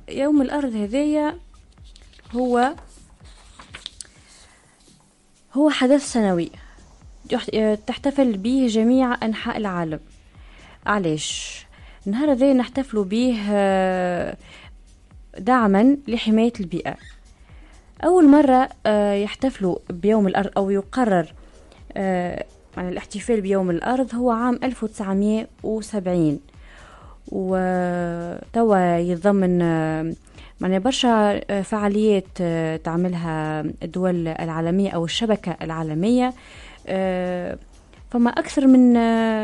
يوم 0.09 0.41
الأرض 0.41 0.75
هذايا 0.75 1.37
هو 2.35 2.73
هو 5.53 5.69
حدث 5.69 6.11
سنوي. 6.13 6.51
تحتفل 7.87 8.37
به 8.37 8.67
جميع 8.69 9.25
أنحاء 9.25 9.57
العالم. 9.57 9.99
علاش؟ 10.85 11.65
النهار 12.07 12.31
هذا 12.31 12.53
نحتفل 12.53 13.03
به 13.03 13.39
آه، 13.51 14.37
دعما 15.39 15.97
لحماية 16.07 16.53
البيئة. 16.59 16.95
أول 18.03 18.29
مرة 18.29 18.69
آه، 18.85 19.13
يحتفلوا 19.13 19.77
بيوم 19.89 20.27
الأرض 20.27 20.51
أو 20.57 20.69
يقرر 20.69 21.33
آه، 21.97 22.45
عن 22.77 22.89
الاحتفال 22.89 23.41
بيوم 23.41 23.69
الأرض 23.69 24.15
هو 24.15 24.31
عام 24.31 24.59
1970 24.63 26.39
وتوا 27.27 28.97
يتضمن 28.97 29.61
معناها 30.59 30.79
برشا 30.79 31.41
آه، 31.49 31.61
فعاليات 31.61 32.27
آه، 32.41 32.77
تعملها 32.77 33.61
الدول 33.61 34.27
العالمية 34.27 34.89
أو 34.89 35.05
الشبكة 35.05 35.57
العالمية. 35.61 36.33
آه، 36.87 37.57
فما 38.11 38.29
أكثر 38.29 38.67
من 38.67 38.93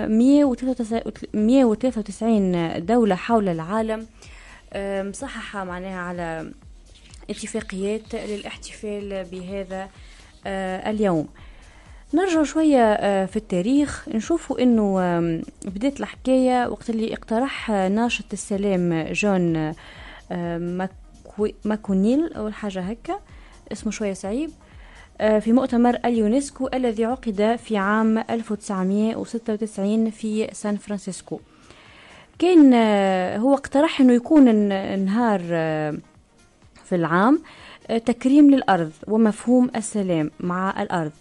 193 0.07 2.85
دولة 2.85 3.15
حول 3.15 3.49
العالم 3.49 4.05
مصححة 4.75 5.63
معناها 5.63 5.99
على 5.99 6.51
اتفاقيات 7.29 8.15
للاحتفال 8.15 9.25
بهذا 9.31 9.89
اليوم. 10.89 11.27
نرجع 12.13 12.43
شوية 12.43 12.95
في 13.25 13.35
التاريخ. 13.35 14.09
نشوفوا 14.09 14.61
إنه 14.61 14.99
بدأت 15.65 15.99
الحكاية 15.99 16.67
وقت 16.67 16.89
اللي 16.89 17.13
اقترح 17.13 17.71
ناشط 17.71 18.25
السلام 18.33 19.03
جون 19.11 19.73
ماكونيل 21.65 22.33
أول 22.33 22.53
حاجة 22.53 22.79
هكا. 22.81 23.19
اسمه 23.71 23.91
شوية 23.91 24.13
صعيب. 24.13 24.51
آه، 25.21 25.39
في 25.39 25.53
مؤتمر 25.53 25.97
اليونسكو 26.05 26.69
الذي 26.73 27.05
عقد 27.05 27.59
في 27.63 27.77
عام 27.77 28.17
1996 28.17 30.09
في 30.09 30.49
سان 30.53 30.77
فرانسيسكو. 30.77 31.39
كان 32.39 32.71
آه، 32.73 33.37
هو 33.37 33.53
اقترح 33.53 34.01
إنه 34.01 34.13
يكون 34.13 34.55
نهار 35.05 35.41
آه، 35.51 35.97
في 36.85 36.95
العام 36.95 37.41
تكريم 38.05 38.51
للأرض 38.51 38.91
ومفهوم 39.07 39.71
السلام 39.75 40.31
مع 40.39 40.81
الأرض. 40.81 41.11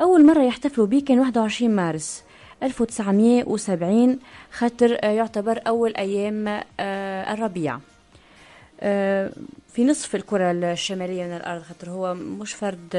أول 0.00 0.26
مرة 0.26 0.42
يحتفلوا 0.42 0.86
به 0.86 1.02
كان 1.06 1.18
21 1.18 1.76
مارس 1.76 2.24
1970 2.62 4.18
خاطر 4.52 5.04
يعتبر 5.04 5.60
أول 5.66 5.96
أيام 5.96 6.62
الربيع. 6.80 7.74
آه، 7.74 7.80
في 9.68 9.84
نصف 9.84 10.14
الكرة 10.14 10.50
الشمالية 10.50 11.24
من 11.24 11.36
الأرض 11.36 11.62
خاطر 11.62 11.90
هو 11.90 12.14
مش 12.14 12.54
فرد 12.54 12.94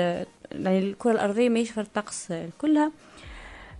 يعني 0.51 0.79
الكرة 0.79 1.11
الأرضية 1.11 1.49
ماهيش 1.49 1.71
فرد 1.71 1.87
طقس 1.95 2.33
كلها. 2.61 2.91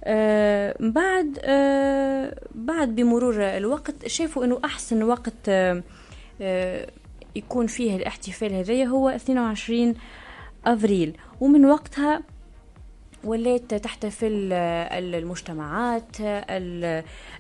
آه 0.03 0.75
بعد 0.79 1.39
آه 1.43 2.39
بعد 2.55 2.95
بمرور 2.95 3.36
الوقت 3.41 4.07
شافوا 4.07 4.45
إنه 4.45 4.60
أحسن 4.65 5.03
وقت 5.03 5.33
آه 5.49 6.88
يكون 7.36 7.67
فيه 7.67 7.95
الاحتفال 7.95 8.53
هذايا 8.53 8.86
هو 8.86 9.10
22 9.10 9.93
أفريل. 10.65 11.17
ومن 11.41 11.65
وقتها 11.65 12.21
ولات 13.23 13.73
تحتفل 13.73 14.53
المجتمعات 14.93 16.03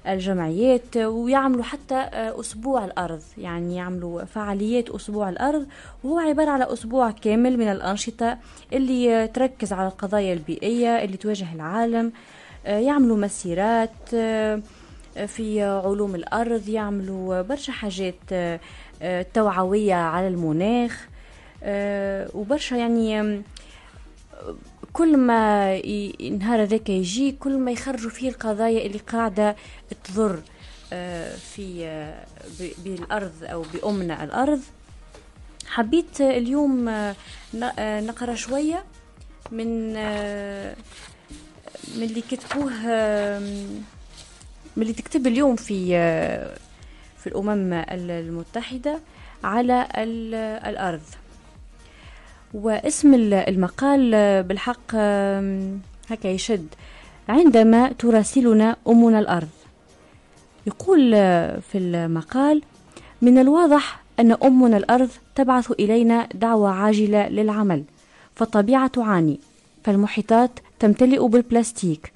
الجمعيات 0.07 0.97
ويعملوا 0.97 1.63
حتى 1.63 1.95
أسبوع 2.13 2.85
الأرض. 2.85 3.21
يعني 3.37 3.75
يعملوا 3.75 4.23
فعاليات 4.23 4.89
أسبوع 4.89 5.29
الأرض 5.29 5.67
وهو 6.03 6.19
عبارة 6.19 6.49
على 6.49 6.73
أسبوع 6.73 7.11
كامل 7.11 7.57
من 7.57 7.67
الأنشطة 7.67 8.37
اللي 8.73 9.27
تركز 9.27 9.73
على 9.73 9.87
القضايا 9.87 10.33
البيئية 10.33 11.03
اللي 11.03 11.17
تواجه 11.17 11.53
العالم. 11.53 12.11
يعملوا 12.65 13.17
مسيرات 13.17 14.09
في 15.27 15.63
علوم 15.63 16.15
الأرض 16.15 16.69
يعملوا 16.69 17.41
برشا 17.41 17.71
حاجات 17.71 18.15
توعوية 19.33 19.93
على 19.93 20.27
المناخ. 20.27 21.07
وبرشا 22.35 22.75
يعني 22.75 23.41
كل 24.97 25.17
ما 25.17 25.73
النهار 26.21 26.63
هذاك 26.63 26.89
يجي 26.89 27.31
كل 27.31 27.57
ما 27.57 27.71
يخرجوا 27.71 28.09
فيه 28.09 28.29
القضايا 28.29 28.85
اللي 28.85 28.97
قاعدة 28.97 29.55
تضر 30.03 30.41
آه، 30.93 31.35
في 31.35 31.85
آه، 31.85 32.25
بالأرض 32.83 33.33
أو 33.43 33.61
بأمنا 33.73 34.23
الأرض. 34.23 34.59
حبيت 35.67 36.21
اليوم 36.21 36.89
آه، 36.89 37.15
نقرأ 37.79 38.35
شوية 38.35 38.83
من 39.51 39.93
من 41.95 42.03
اللي 42.03 42.21
كتبوه 42.21 42.69
من 44.75 44.83
اللي 44.83 44.93
تكتب 44.93 45.27
اليوم 45.27 45.55
في 45.55 45.89
في 47.17 47.27
الأمم 47.27 47.73
المتحدة 47.91 48.99
على 49.43 49.87
الأرض. 50.65 51.26
واسم 52.53 53.13
المقال 53.33 54.11
بالحق 54.43 54.95
هكا 56.09 56.27
يشد. 56.27 56.67
عندما 57.29 57.91
تراسلنا 57.91 58.75
أمنا 58.87 59.19
الأرض. 59.19 59.49
يقول 60.67 61.11
في 61.61 61.75
المقال 61.75 62.61
من 63.21 63.37
الواضح 63.37 64.03
أن 64.19 64.31
أمنا 64.31 64.77
الأرض 64.77 65.09
تبعث 65.35 65.71
إلينا 65.71 66.27
دعوة 66.33 66.69
عاجلة 66.69 67.27
للعمل 67.27 67.83
فالطبيعة 68.35 68.87
تعاني 68.87 69.39
فالمحيطات 69.83 70.51
تمتلئ 70.79 71.27
بالبلاستيك 71.27 72.13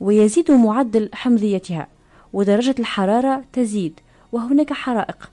ويزيد 0.00 0.50
معدل 0.50 1.10
حمضيتها 1.14 1.86
ودرجة 2.32 2.74
الحرارة 2.78 3.44
تزيد 3.52 4.00
وهناك 4.32 4.72
حرائق 4.72 5.30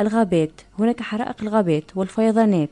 الغابات 0.00 0.52
هناك 0.78 1.00
حرائق 1.02 1.36
الغابات 1.42 1.84
والفيضانات 1.96 2.70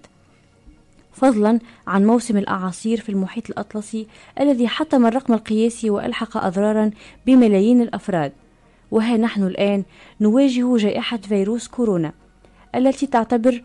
فضلا 1.12 1.58
عن 1.86 2.06
موسم 2.06 2.36
الأعاصير 2.36 3.00
في 3.00 3.08
المحيط 3.08 3.50
الأطلسي 3.50 4.06
الذي 4.40 4.68
حطم 4.68 5.06
الرقم 5.06 5.34
القياسي 5.34 5.90
وألحق 5.90 6.36
أضرارا 6.36 6.90
بملايين 7.26 7.82
الأفراد. 7.82 8.32
وها 8.90 9.16
نحن 9.16 9.42
الآن 9.42 9.84
نواجه 10.20 10.76
جائحة 10.76 11.16
فيروس 11.16 11.68
كورونا 11.68 12.12
التي 12.74 13.06
تعتبر 13.06 13.62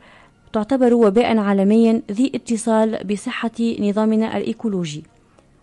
تعتبر 0.54 0.94
وباء 0.94 1.38
عالميا 1.38 2.02
ذي 2.12 2.32
اتصال 2.36 3.08
بصحة 3.08 3.52
نظامنا 3.80 4.38
الإيكولوجي. 4.38 5.04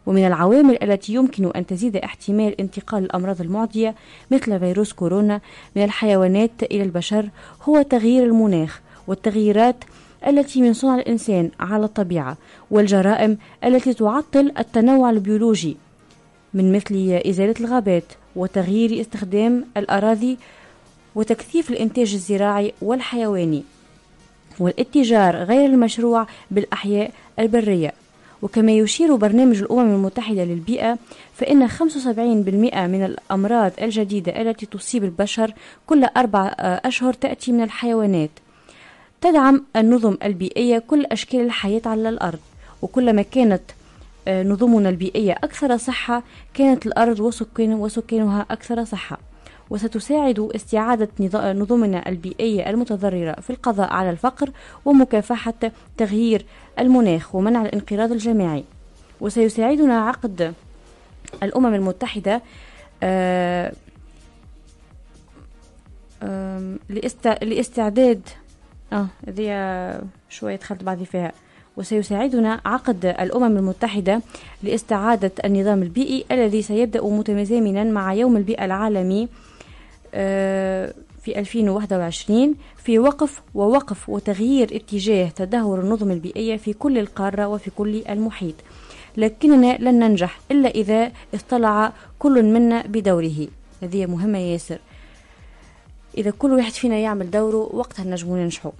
ومن 0.06 0.26
العوامل 0.26 0.82
التي 0.82 1.14
يمكن 1.14 1.50
أن 1.56 1.66
تزيد 1.66 1.96
احتمال 1.96 2.60
انتقال 2.60 3.04
الأمراض 3.04 3.40
المعدية 3.40 3.94
مثل 4.30 4.58
فيروس 4.60 4.92
كورونا 4.92 5.40
من 5.76 5.84
الحيوانات 5.84 6.62
إلى 6.62 6.82
البشر 6.82 7.28
هو 7.62 7.82
تغيير 7.82 8.24
المناخ 8.24 8.80
والتغييرات 9.06 9.76
التي 10.26 10.62
من 10.62 10.72
صنع 10.72 10.94
الإنسان 10.94 11.50
على 11.60 11.84
الطبيعة 11.84 12.36
والجرائم 12.70 13.38
التي 13.64 13.94
تعطل 13.94 14.52
التنوع 14.58 15.10
البيولوجي 15.10 15.76
من 16.54 16.72
مثل 16.72 17.20
إزالة 17.26 17.54
الغابات 17.60 18.04
وتغيير 18.36 19.00
استخدام 19.00 19.64
الأراضي 19.76 20.38
وتكثيف 21.14 21.70
الإنتاج 21.70 22.12
الزراعي 22.14 22.72
والحيواني 22.82 23.62
والاتجار 24.58 25.36
غير 25.36 25.66
المشروع 25.66 26.26
بالأحياء 26.50 27.10
البرية. 27.38 27.92
وكما 28.42 28.72
يشير 28.72 29.16
برنامج 29.16 29.62
الأمم 29.62 29.94
المتحدة 29.94 30.44
للبيئة 30.44 30.98
فإن 31.34 31.68
75% 31.68 31.78
من 32.86 33.04
الأمراض 33.04 33.72
الجديدة 33.82 34.42
التي 34.42 34.66
تصيب 34.66 35.04
البشر 35.04 35.54
كل 35.86 36.04
أربع 36.04 36.54
أشهر 36.58 37.12
تأتي 37.12 37.52
من 37.52 37.62
الحيوانات. 37.62 38.30
تدعم 39.22 39.64
النظم 39.76 40.16
البيئية 40.24 40.78
كل 40.78 41.04
أشكال 41.04 41.40
الحياة 41.40 41.82
على 41.86 42.08
الأرض. 42.08 42.38
وكلما 42.82 43.22
كانت 43.22 43.62
آه، 44.28 44.42
نظمنا 44.42 44.88
البيئية 44.88 45.32
أكثر 45.32 45.76
صحة 45.76 46.22
كانت 46.54 46.86
الأرض 46.86 47.20
وسكان 47.20 47.74
وسكانها 47.74 48.46
أكثر 48.50 48.84
صحة. 48.84 49.18
وستساعد 49.70 50.50
استعادة 50.54 51.08
نظمنا 51.52 52.08
البيئية 52.08 52.70
المتضررة 52.70 53.32
في 53.40 53.50
القضاء 53.50 53.92
على 53.92 54.10
الفقر 54.10 54.50
ومكافحة 54.84 55.54
تغيير 55.96 56.44
المناخ 56.78 57.34
ومنع 57.34 57.62
الانقراض 57.62 58.12
الجماعي. 58.12 58.64
وسيساعدنا 59.20 60.00
عقد 60.00 60.54
الأمم 61.42 61.74
المتحدة 61.74 62.42
آه، 63.02 63.72
لإستعداد 67.42 68.28
آه 68.92 69.06
هذه 69.28 70.00
شوية 70.28 70.56
دخلت 70.56 70.84
بعضي 70.84 71.04
فيها. 71.04 71.32
وسيساعدنا 71.76 72.60
عقد 72.64 73.06
الأمم 73.06 73.56
المتحدة 73.56 74.20
لاستعادة 74.62 75.32
النظام 75.44 75.82
البيئي 75.82 76.24
الذي 76.30 76.62
سيبدأ 76.62 77.02
متزامنا 77.04 77.84
مع 77.84 78.14
يوم 78.14 78.36
البيئة 78.36 78.64
العالمي 78.64 79.28
آه، 80.14 80.94
في 81.22 81.38
2021 81.38 82.54
في 82.76 82.98
وقف 82.98 83.42
ووقف 83.54 84.08
وتغيير 84.08 84.76
اتجاه 84.76 85.28
تدهور 85.28 85.80
النظم 85.80 86.10
البيئية 86.10 86.56
في 86.56 86.72
كل 86.72 86.98
القارة 86.98 87.46
وفي 87.48 87.70
كل 87.70 88.02
المحيط. 88.08 88.54
لكننا 89.16 89.76
لن 89.80 89.98
ننجح 89.98 90.40
إلا 90.50 90.68
إذا 90.68 91.12
اطلع 91.34 91.92
كل 92.18 92.42
منا 92.42 92.82
بدوره. 92.86 93.48
هذه 93.82 94.06
مهمة 94.06 94.38
ياسر. 94.38 94.78
إذا 96.18 96.30
كل 96.30 96.52
واحد 96.52 96.72
فينا 96.72 96.96
يعمل 96.96 97.30
دوره 97.30 97.70
وقتها 97.72 98.04
نجمو 98.04 98.36
ننجحو. 98.36 98.70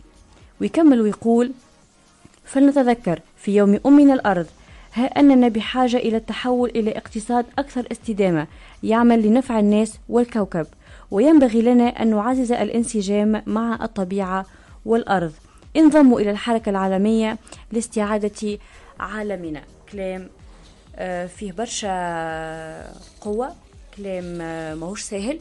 ويكمل 0.60 1.00
ويقول 1.00 1.52
فلنتذكر 2.44 3.20
في 3.36 3.56
يوم 3.56 3.80
أمنا 3.86 4.14
الأرض 4.14 4.46
ها 4.94 5.04
أننا 5.04 5.48
بحاجة 5.48 5.96
إلى 5.96 6.16
التحول 6.16 6.68
إلى 6.68 6.90
اقتصاد 6.98 7.46
أكثر 7.58 7.86
استدامة 7.92 8.46
يعمل 8.82 9.22
لنفع 9.22 9.58
الناس 9.58 9.98
والكوكب. 10.08 10.66
وينبغي 11.10 11.62
لنا 11.62 11.88
أن 11.88 12.10
نعزز 12.10 12.52
الانسجام 12.52 13.42
مع 13.46 13.78
الطبيعة 13.82 14.46
والأرض. 14.86 15.32
انضموا 15.76 16.20
إلى 16.20 16.30
الحركة 16.30 16.70
العالمية 16.70 17.38
لاستعادة 17.72 18.58
عالمنا. 19.00 19.62
كلام 19.92 20.28
آه، 20.96 21.26
فيه 21.26 21.52
برشا 21.52 21.92
قوة 23.20 23.52
كلام 23.96 24.38
آه، 24.40 24.74
ماهوش 24.74 25.02
سهل 25.02 25.38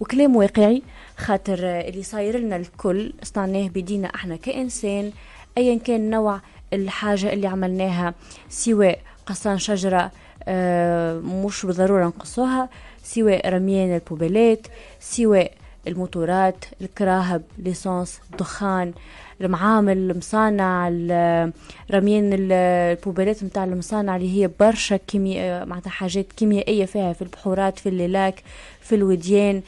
وكلام 0.00 0.36
واقعي 0.36 0.82
خاطر 1.16 1.58
آه، 1.62 1.88
اللي 1.88 2.02
صاير 2.02 2.38
لنا 2.38 2.56
الكل 2.56 3.12
صنعناه 3.22 3.68
بدينا 3.68 4.08
إحنا 4.14 4.36
كإنسان 4.36 5.12
أيا 5.58 5.78
كان 5.78 6.10
نوع 6.10 6.40
الحاجة 6.72 7.32
اللي 7.32 7.46
عملناها 7.46 8.14
سواء 8.48 8.98
قصان 9.26 9.58
شجرة 9.58 10.10
آه، 10.44 11.18
مش 11.20 11.66
بالضرورة 11.66 12.06
نقصوها 12.06 12.68
سواء 13.04 13.48
رميان 13.48 13.94
البوبيلات 13.94 14.66
سواء 15.00 15.52
الموتورات 15.86 16.64
الكراهب 16.80 17.42
ليسانس 17.58 18.20
الدخان 18.32 18.92
المعامل 19.40 20.10
المصانع 20.10 20.88
ال- 20.92 21.52
رميان 21.92 22.32
ال- 22.32 22.52
البوبيلات 22.52 23.44
متاع 23.44 23.64
المصانع 23.64 24.16
اللي 24.16 24.42
هي 24.42 24.50
برشا 24.60 24.96
كيمياء 24.96 25.66
معناتها 25.66 25.90
حاجات 25.90 26.32
كيميائية 26.32 26.84
فيها 26.84 27.12
في 27.12 27.22
البحورات 27.22 27.78
في 27.78 27.88
الليلاك 27.88 28.42
في 28.80 28.94
الوديان. 28.94 29.62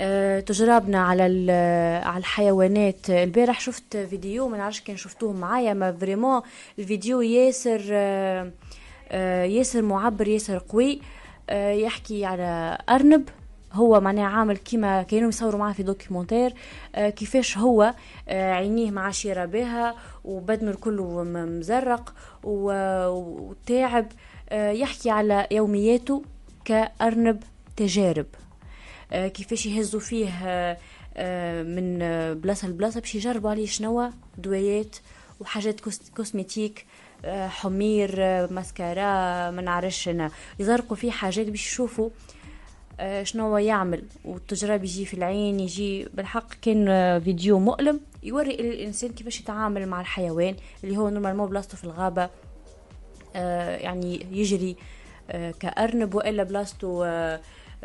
آه، 0.00 0.40
تجربنا 0.40 1.02
على 1.02 1.22
على 2.04 2.18
الحيوانات. 2.18 3.10
البارح 3.10 3.60
شفت 3.60 3.96
فيديو 3.96 4.48
ما 4.48 4.56
نعرفش 4.58 4.80
كان 4.80 4.96
شفتوه 4.96 5.32
معايا 5.32 5.74
ما 5.74 5.92
vraiment. 5.92 6.40
الفيديو 6.78 7.20
ياسر 7.20 7.80
آه، 7.92 8.50
آه، 9.10 9.44
ياسر 9.44 9.82
معبر 9.82 10.28
ياسر 10.28 10.58
قوي 10.68 11.00
آه، 11.50 11.72
يحكي 11.72 12.24
على 12.24 12.78
أرنب. 12.90 13.28
هو 13.76 14.00
معناها 14.00 14.26
عامل 14.26 14.56
كيما 14.56 15.02
كانوا 15.02 15.28
يصوروا 15.28 15.60
معاه 15.60 15.72
في 15.72 15.82
documentaire 15.82 16.54
آه، 16.94 17.10
كيفاش 17.10 17.58
هو 17.58 17.94
آه، 18.28 18.52
عينيه 18.52 18.90
مع 18.90 19.10
شيرة 19.10 19.44
بها 19.44 19.94
وبدنه 20.24 20.70
الكل 20.70 21.00
مزرق 21.60 22.14
وتاعب 22.44 24.06
آه، 24.50 24.70
يحكي 24.70 25.10
على 25.10 25.46
يومياته 25.50 26.22
كأرنب 26.64 27.42
تجارب. 27.76 28.26
كيفاش 29.12 29.66
يهزوا 29.66 30.00
فيه 30.00 30.28
من 31.62 31.98
بلاصة 32.40 32.68
لبلاصة 32.68 33.00
باش 33.00 33.14
يجربوا 33.14 33.50
عليه 33.50 33.66
شنو 33.66 34.10
دوايات 34.38 34.96
وحاجات 35.40 35.80
كوس- 35.80 36.10
كوسميتيك 36.16 36.86
حمير 37.28 38.16
ماسكارا 38.52 39.50
ما 39.50 39.62
نعرفش 39.62 40.08
أنا. 40.08 40.30
يزرقوا 40.58 40.96
فيه 40.96 41.10
حاجات 41.10 41.46
باش 41.46 41.66
يشوفوا 41.66 42.10
شنو 43.22 43.46
هو 43.46 43.58
يعمل. 43.58 44.02
والتجربة 44.24 44.82
يجي 44.82 45.04
في 45.04 45.14
العين 45.14 45.60
يجي 45.60 46.08
بالحق 46.14 46.54
كان 46.62 46.88
آه، 46.88 47.18
فيديو 47.18 47.58
مؤلم 47.58 48.00
يوري 48.22 48.54
الإنسان 48.54 49.10
كيفاش 49.10 49.40
يتعامل 49.40 49.86
مع 49.88 50.00
الحيوان 50.00 50.54
اللي 50.84 50.96
هو 50.96 51.08
نورمالمون 51.08 51.48
بلاصته 51.48 51.76
في 51.76 51.84
الغابة. 51.84 52.30
آه، 53.36 53.76
يعني 53.76 54.26
يجري 54.32 54.76
آه، 55.30 55.50
كأرنب 55.60 56.14
وإلا 56.14 56.42
بلاصته 56.42 57.06
آه، 57.06 57.40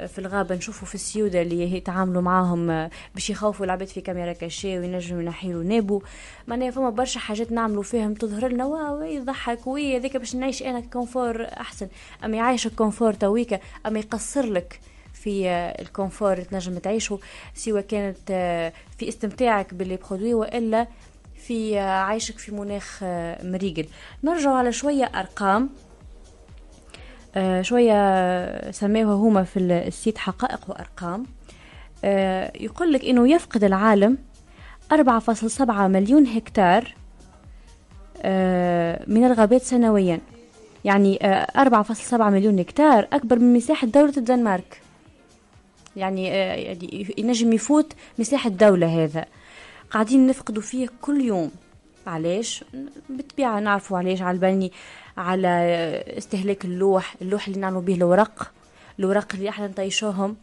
في 0.07 0.19
الغابة. 0.19 0.55
نشوفوا 0.55 0.87
في 0.87 0.95
السيودة 0.95 1.41
اللي 1.41 1.75
يتعاملوا 1.77 2.21
معاهم 2.21 2.69
آه، 2.69 2.89
باش 3.13 3.29
يخوفوا 3.29 3.65
العباد 3.65 3.87
في 3.87 4.01
كاميرا 4.01 4.33
كاشيه 4.33 4.79
وينجموا 4.79 5.21
ينحيوا 5.21 5.63
نابو. 5.63 6.01
معناها 6.47 6.71
فما 6.71 6.89
برشا 6.89 7.19
حاجات 7.19 7.51
نعملوا 7.51 7.83
فيهم 7.83 8.13
تظهر 8.13 8.47
لنا 8.47 8.65
واو 8.65 9.01
يضحك 9.01 9.67
وي 9.67 9.97
هذاك 9.97 10.17
باش 10.17 10.35
نعيش 10.35 10.63
أنا 10.63 10.79
كونفور 10.79 11.43
أحسن. 11.43 11.87
أما 12.25 12.37
يعيشك 12.37 12.75
كونفور 12.75 13.13
تويكا 13.13 13.59
أما 13.85 13.99
يقصر 13.99 14.45
لك. 14.45 14.79
في 15.23 15.49
آه، 15.49 15.81
الكونفور 15.81 16.41
تنجم 16.41 16.77
تعيشه 16.77 17.19
سواء 17.53 17.81
كانت 17.81 18.17
آه، 18.31 18.73
في 18.97 19.07
استمتاعك 19.07 19.73
باللي 19.73 19.97
برودوي 20.09 20.33
وإلا 20.33 20.87
في 21.35 21.79
آه، 21.79 22.03
عيشك 22.03 22.37
في 22.37 22.51
مناخ 22.51 23.03
مريقل 23.43 23.85
نرجع 24.23 24.51
على 24.51 24.71
شوية 24.71 25.05
أرقام 25.05 25.69
شوية 27.61 28.71
سماوها 28.71 29.15
هما 29.15 29.43
في 29.43 29.59
السيت 29.59 30.17
حقائق 30.17 30.59
وأرقام. 30.67 31.25
يقول 32.63 32.93
لك 32.93 33.05
إنه 33.05 33.29
يفقد 33.29 33.63
العالم 33.63 34.17
4.7 34.93 35.87
مليون 35.87 36.27
هكتار 36.27 36.95
من 39.07 39.25
الغابات 39.25 39.61
سنويا. 39.61 40.19
يعني 40.85 41.19
آه، 41.21 41.47
4.7 41.57 42.13
مليون 42.13 42.59
هكتار 42.59 43.07
أكبر 43.13 43.39
من 43.39 43.53
مساحة 43.53 43.87
دولة 43.87 44.13
الدنمارك. 44.17 44.81
يعني 45.95 46.31
آه، 46.31 46.55
يعني 46.55 47.13
ينجم 47.17 47.53
يفوت 47.53 47.93
مساحة 48.19 48.49
دولة 48.49 49.03
هذا. 49.03 49.25
قاعدين 49.91 50.27
نفقدوا 50.27 50.61
فيه 50.61 50.89
كل 51.01 51.21
يوم. 51.21 51.51
علاش؟ 52.07 52.63
بالطبيعة 53.09 53.59
نعرفوا 53.59 53.97
علاش. 53.97 54.21
على 54.21 54.37
بالي 54.37 54.71
على 55.17 55.47
استهلاك 56.17 56.65
اللوح 56.65 57.15
اللوح 57.21 57.47
اللي 57.47 57.59
نعملوا 57.59 57.81
به 57.81 57.95
الورق 57.95 58.51
الورق 58.99 59.35
اللي 59.35 59.49
أحنا 59.49 59.67
نطيشوهم. 59.67 60.35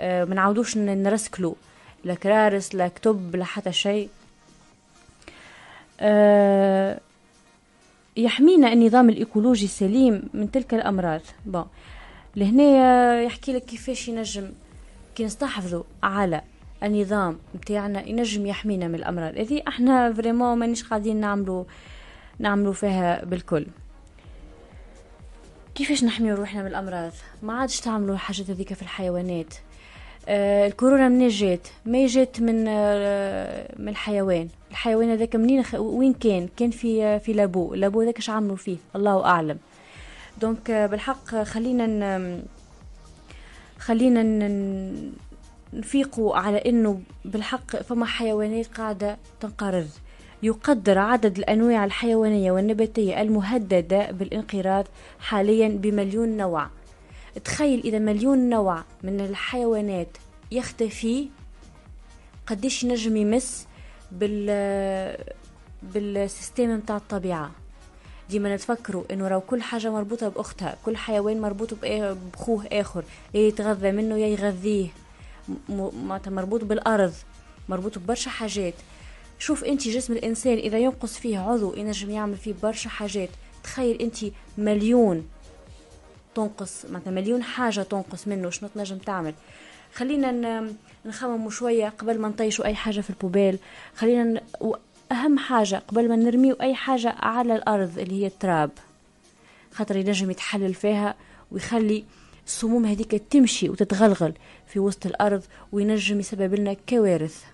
آه، 0.00 0.24
ما 0.24 0.34
نعاودوش 0.34 0.76
نرسكلو 0.76 1.56
لا 2.04 2.14
كرارس 2.14 2.74
لا 2.74 2.88
كتب 2.88 3.36
لا 3.36 3.44
حتى 3.44 3.72
شيء. 3.72 4.08
آه، 6.00 7.00
يحمينا 8.16 8.72
النظام 8.72 9.08
الإيكولوجي 9.08 9.64
السليم 9.64 10.22
من 10.34 10.50
تلك 10.50 10.74
الأمراض. 10.74 11.20
bon. 11.46 11.64
لهنا 12.36 13.22
يحكي 13.22 13.52
لك 13.52 13.64
كيفاش 13.64 14.08
ينجم 14.08 14.50
كي 15.14 15.24
نستحفظوا 15.24 15.82
على 16.02 16.40
النظام 16.82 17.38
متاعنا 17.54 18.08
ينجم 18.08 18.46
يحمينا 18.46 18.88
من 18.88 18.94
الأمراض. 18.94 19.38
هذه 19.38 19.62
إحنا 19.68 20.12
vraiment 20.12 20.58
مانيش 20.58 20.84
قاعدين 20.84 21.16
نعملوا 21.16 21.64
نعملوا 22.38 22.72
فيها 22.72 23.24
بالكل. 23.24 23.66
كيفاش 25.74 26.04
نحميو 26.04 26.34
روحنا 26.34 26.62
من 26.62 26.68
الأمراض؟ 26.68 27.12
ما 27.42 27.52
عادش 27.52 27.80
تعملوا 27.80 28.14
الحاجات 28.14 28.50
هذيك 28.50 28.74
في 28.74 28.82
الحيوانات. 28.82 29.54
آه 30.28 30.66
الكورونا 30.66 31.08
منين 31.08 31.28
جات؟ 31.28 31.68
ما 31.86 32.06
جات 32.06 32.40
من 32.40 32.64
آه 32.68 33.74
من 33.78 33.88
الحيوان. 33.88 34.48
الحيوان 34.70 35.10
هذاك 35.10 35.36
منين 35.36 35.62
خ... 35.62 35.74
وين 35.74 36.12
كان؟ 36.12 36.48
كان 36.56 36.70
في 36.70 37.04
آه 37.04 37.18
في 37.18 37.32
labo. 37.32 37.74
labo 37.74 38.00
هذاك 38.00 38.18
اش 38.18 38.30
عملوا 38.30 38.56
فيه؟ 38.56 38.76
الله 38.96 39.24
أعلم. 39.24 39.58
دونك 40.40 40.70
آه 40.70 40.86
بالحق 40.86 41.34
آه، 41.34 41.44
خلينا. 41.44 42.42
خلينا. 43.78 44.22
نفيقوا 45.74 46.36
على 46.36 46.56
إنه 46.56 47.00
بالحق 47.24 47.76
فما 47.76 48.06
حيوانات 48.06 48.66
قاعدة 48.66 49.18
تنقرض 49.40 49.88
يقدر 50.42 50.98
عدد 50.98 51.38
الأنواع 51.38 51.84
الحيوانية 51.84 52.52
والنباتية 52.52 53.22
المهددة 53.22 54.10
بالانقراض 54.10 54.84
حاليا 55.20 55.68
بمليون 55.68 56.36
نوع 56.36 56.68
تخيل 57.44 57.80
إذا 57.84 57.98
مليون 57.98 58.48
نوع 58.48 58.84
من 59.02 59.20
الحيوانات 59.20 60.16
يختفي 60.50 61.28
قديش 62.46 62.84
ينجم 62.84 63.16
يمس 63.16 63.66
بال 64.12 65.16
بالسيستم 65.82 66.76
متاع 66.76 66.96
الطبيعة 66.96 67.50
ديما 68.32 68.54
نتفكروا 68.54 69.04
إنه 69.10 69.28
راهو 69.28 69.40
كل 69.40 69.62
حاجة 69.62 69.90
مربوطة 69.90 70.28
بأختها 70.28 70.76
كل 70.84 70.96
حيوان 70.96 71.40
مربوط 71.40 71.74
بخوه 72.32 72.66
آخر 72.72 73.04
يتغذى 73.34 73.92
منه 73.92 74.16
يا 74.16 74.26
يغذيه. 74.26 74.88
معناتها 75.68 76.30
مربوط 76.30 76.64
بالأرض 76.64 77.12
مربوط 77.68 77.98
ببرشا 77.98 78.30
حاجات. 78.30 78.74
شوف 79.38 79.64
انت 79.64 79.88
جسم 79.88 80.12
الإنسان 80.12 80.58
إذا 80.58 80.78
ينقص 80.78 81.18
فيه 81.18 81.38
عضو 81.38 81.74
ينجم 81.74 82.10
يعمل 82.10 82.36
فيه 82.36 82.54
برشا 82.62 82.88
حاجات. 82.88 83.28
تخيل 83.64 84.02
انت 84.02 84.18
مليون 84.58 85.28
تنقص 86.34 86.84
مثلا 86.90 87.10
مليون 87.10 87.42
حاجة 87.42 87.80
تنقص 87.80 88.28
منه 88.28 88.50
شنو 88.50 88.68
تنجم 88.74 88.98
تعمل؟ 88.98 89.34
خلينا 89.94 90.72
نخمم 91.04 91.50
شوية 91.50 91.88
قبل 91.88 92.18
ما 92.18 92.28
نطيشوا 92.28 92.64
أي 92.64 92.74
حاجة 92.74 93.00
في 93.00 93.10
البوبيل. 93.10 93.58
خلينا. 93.96 94.40
أهم 95.12 95.38
حاجة 95.38 95.82
قبل 95.88 96.08
ما 96.08 96.16
نرميو 96.16 96.54
أي 96.60 96.74
حاجة 96.74 97.14
على 97.18 97.56
الأرض 97.56 97.98
اللي 97.98 98.22
هي 98.22 98.26
التراب. 98.26 98.70
خاطر 99.72 99.96
ينجم 99.96 100.30
يتحلل 100.30 100.74
فيها 100.74 101.14
ويخلي 101.50 102.04
السموم 102.46 102.86
هذيك 102.86 103.10
تمشي 103.10 103.68
وتتغلغل 103.68 104.32
في 104.66 104.78
وسط 104.78 105.06
الأرض 105.06 105.42
وينجم 105.72 106.20
يسبب 106.20 106.54
لنا 106.54 106.76
كوارث. 106.88 107.44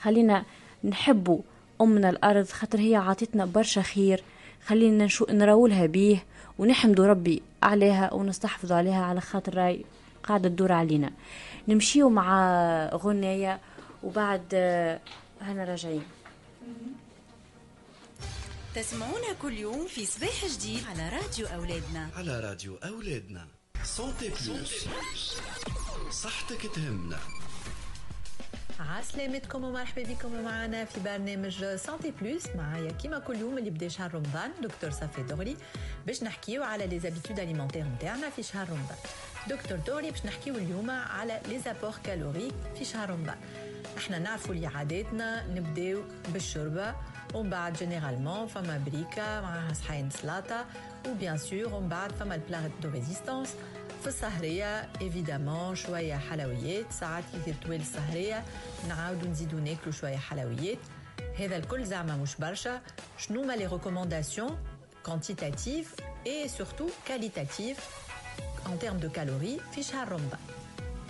خلينا 0.00 0.44
نحبوا 0.84 1.38
أمنا 1.80 2.10
الأرض 2.10 2.46
خاطر 2.46 2.78
هي 2.78 2.96
عاطتنا 2.96 3.44
برشا 3.44 3.82
خير. 3.82 4.22
خلينا 4.66 5.04
نشو 5.04 5.26
نراولها 5.30 5.86
بيه 5.86 6.24
ونحمدوا 6.58 7.06
ربي 7.06 7.42
عليها 7.62 8.14
ونستحفظوا 8.14 8.76
عليها 8.76 9.04
على 9.04 9.20
خاطر 9.20 9.54
راي 9.54 9.84
قاعدة 10.22 10.48
تدور 10.48 10.72
علينا. 10.72 11.10
نمشيو 11.68 12.08
مع 12.08 12.90
غنية 12.94 13.58
وبعد 14.02 14.54
هنا 15.40 15.64
راجعين. 15.64 16.02
تسمعونا 18.76 19.32
كل 19.42 19.58
يوم 19.58 19.86
في 19.86 20.06
صباح 20.06 20.46
جديد 20.46 20.84
على 20.84 21.08
راديو 21.08 21.46
أولادنا. 21.46 22.10
على 22.16 22.40
راديو 22.40 22.76
أولادنا. 22.76 23.46
Santé 23.84 24.28
Plus 24.28 24.86
صحتك 26.10 26.74
تهمنا. 26.74 27.18
عسلامتكم 28.80 29.64
ومرحبا 29.64 30.02
بكم 30.02 30.44
معنا 30.44 30.84
في 30.84 31.00
برنامج 31.00 31.64
Santé 31.64 32.10
Plus 32.20 32.46
معايا 32.56 32.92
كيما 32.92 33.18
كل 33.18 33.36
يوم 33.36 33.58
اللي 33.58 33.70
بدأ 33.70 33.88
شهر 33.88 34.14
رمضان 34.14 34.50
دكتور 34.62 34.90
صافي 34.90 35.22
دغري 35.22 35.56
باش 36.06 36.22
نحكيو 36.22 36.62
على 36.62 36.86
les 36.86 36.98
habitudes 37.00 37.40
alimentaires 37.40 37.84
نتاعنا 37.84 38.30
في 38.30 38.42
شهر 38.42 38.68
رمضان. 38.68 38.98
دكتور 39.48 39.78
دغري 39.78 40.10
باش 40.10 40.26
نحكيو 40.26 40.54
اليوم 40.54 40.90
على 40.90 41.40
les 41.48 41.58
apports 41.58 41.94
caloriques 42.04 42.54
في 42.78 42.84
شهر 42.84 43.10
رمضان. 43.10 43.38
إحنا 43.98 44.18
نعرفوا 44.18 44.54
اللي 44.54 44.66
عاداتنا 44.66 45.46
نبداو 45.46 46.02
بالشوربه 47.26 47.38
ومن 47.38 47.50
بعد 47.50 47.72
généralement 47.72 48.46
فما 48.46 48.82
بريكه 48.86 49.40
معاها 49.40 49.72
صحين 49.72 50.10
سلاطة 50.10 50.64
و 51.08 51.14
bien 51.14 51.38
sûr 51.38 51.74
ومن 51.74 51.88
بعد 51.88 52.12
فما 52.12 52.34
ال 52.34 52.41
plat 52.41 52.70
de 52.82 52.90
résistance. 52.90 53.54
في 54.02 54.06
السهرية 54.06 54.88
évidemment 55.00 55.74
شوية 55.74 56.14
حلويات 56.14 56.92
ساعات 56.92 57.24
كي 57.44 57.52
تطويل 57.52 57.80
السهرية 57.80 58.44
نعاودو 58.88 59.26
نزيدو 59.26 59.58
ناكلو 59.58 59.92
شوية 59.92 60.16
حلويات. 60.16 60.78
هذا 61.38 61.56
الكل 61.56 61.84
زعما 61.84 62.16
مش 62.16 62.36
برشا. 62.36 62.80
شنو 63.18 63.44
ما 63.44 63.56
لي 63.56 63.66
ريكومونداسيون 63.66 64.58
كونتيتاتيف 65.04 65.94
اي 66.26 66.48
سورتو 66.48 66.88
كاليتاتيف 67.08 67.78
en 68.66 68.84
termes 68.84 69.02
de 69.04 69.18
calories 69.18 69.74
في 69.74 69.82
شهر 69.82 70.08
رمضان؟ 70.08 70.55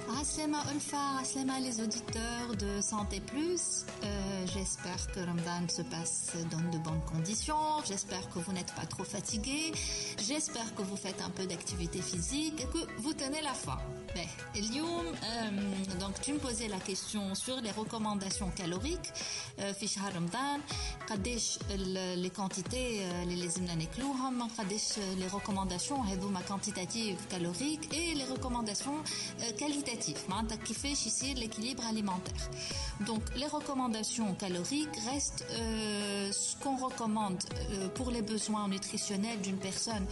Aslema 0.09 0.59
Ulfa, 0.73 1.19
Aslema 1.21 1.59
les 1.61 1.81
auditeurs 1.81 2.55
de 2.59 2.81
Santé 2.81 3.21
Plus. 3.21 3.85
Euh, 4.05 4.47
J'espère 4.55 5.11
que 5.13 5.21
Ramadan 5.21 5.69
se 5.69 5.83
passe 5.83 6.33
dans 6.51 6.71
de 6.71 6.79
bonnes 6.83 7.03
conditions. 7.13 7.83
J'espère 7.87 8.29
que 8.31 8.39
vous 8.39 8.53
n'êtes 8.53 8.73
pas 8.75 8.87
trop 8.87 9.05
fatigués. 9.05 9.73
J'espère 10.19 10.75
que 10.75 10.83
vous 10.83 10.97
faites 10.97 11.21
un 11.23 11.31
peu 11.31 11.47
d'activité 11.47 12.01
physique 12.01 12.61
et 12.61 12.67
que 12.67 13.01
vous 13.03 13.13
tenez 13.15 13.43
la 13.43 13.53
forme 13.53 13.81
Ben, 14.16 14.28
اليوم 14.56 15.06
euh, 15.06 16.00
donc 16.00 16.20
tu 16.22 16.34
me 16.34 16.40
posais 16.40 16.68
la 16.68 16.80
question 16.80 17.34
sur 17.36 17.58
les 17.62 17.72
recommandations 17.72 18.52
caloriques 18.62 19.12
euh, 19.60 19.72
في 19.72 19.88
شهر 19.88 20.16
رمضان 20.16 20.62
قديش 21.10 21.60
les 22.16 22.30
quantités 22.30 22.76
اللي 22.76 23.36
لازمنا 23.36 23.76
ناكلوهم 23.76 24.48
قديش 24.58 24.84
les 24.94 25.32
recommandations 25.36 26.00
هذوما 26.08 26.42
quantitatives 26.50 27.34
caloriques 27.34 27.88
et 27.94 28.16
les 28.16 28.26
recommandations 28.26 29.04
qualitatives 29.60 30.30
معناتها 30.30 30.56
كيفاش 30.56 31.06
يصير 31.08 31.36
l'équilibre 31.38 31.84
alimentaire 31.86 32.50
donc 33.08 33.22
les 33.36 33.48
recommandations 33.48 34.36
caloriques 34.36 34.98
restent 35.12 35.46
euh, 35.52 36.32
ce 36.32 36.56
qu'on 36.64 36.78
recommande 36.88 37.44
euh, 37.54 37.88
pour 37.98 38.12
les 38.12 38.22
besoins 38.22 38.68
nutritionnels 38.68 39.42
d'une 39.42 39.58
personne 39.70 40.06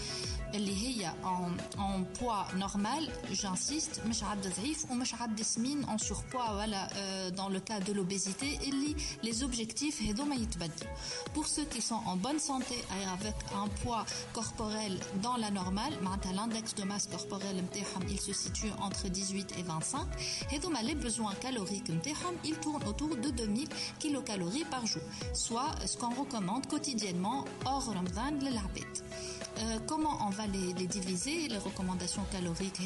اللي 0.54 0.76
هي 0.88 1.12
en, 1.24 1.78
en 1.80 2.04
poids 2.20 2.48
normal 2.58 3.04
j'insiste 3.32 3.93
مش 4.06 4.24
عبد 4.24 4.54
ضعيف 4.58 4.92
ومش 4.92 5.14
عبد 5.14 5.42
سمين 5.42 5.86
en 5.86 5.98
surpoids 5.98 6.52
voilà 6.60 6.88
euh, 6.96 7.30
dans 7.32 7.50
le 7.50 7.60
cas 7.60 7.80
de 7.80 7.94
l'obésité 7.94 8.60
اللي 8.68 8.96
les 9.24 9.44
objectifs 9.44 10.02
هذوما 10.02 10.36
يتبدلوا 10.36 10.94
pour 11.36 11.48
ceux 11.48 11.66
qui 11.66 11.82
sont 11.82 12.02
en 12.06 12.16
bonne 12.18 12.40
santé 12.40 12.76
avec 13.16 13.36
un 13.62 13.68
poids 13.84 14.06
corporel 14.34 15.00
dans 15.24 15.38
la 15.38 15.52
normale 15.52 15.94
معناتها 16.04 16.34
l'index 16.34 16.74
de 16.76 16.84
masse 16.84 17.08
corporelle 17.08 17.62
نتاعهم 17.62 18.08
il 18.10 18.20
se 18.20 18.34
situe 18.34 18.72
entre 18.82 19.08
18 19.08 19.58
et 19.60 19.64
25 19.64 20.08
هذوما 20.52 20.82
les 20.82 20.96
besoins 20.96 21.36
caloriques 21.44 21.90
نتاعهم 21.92 22.36
ils 22.46 22.58
tournent 22.60 22.88
autour 22.88 23.16
de 23.16 23.30
2000 23.30 23.68
kilocalories 24.00 24.66
par 24.72 24.86
jour 24.86 25.04
soit 25.34 25.72
ce 25.86 25.98
qu'on 25.98 26.14
recommande 26.24 26.66
quotidiennement 26.68 27.46
hors 27.66 27.86
Ramadan 27.94 28.32
للعباد 28.42 28.98
euh, 29.60 29.80
comment 29.88 30.18
on 30.26 30.30
va 30.30 30.48
les, 30.48 30.74
les, 30.74 30.88
diviser, 30.88 31.48
les 31.48 31.58
recommandations 31.58 32.24
caloriques 32.32 32.80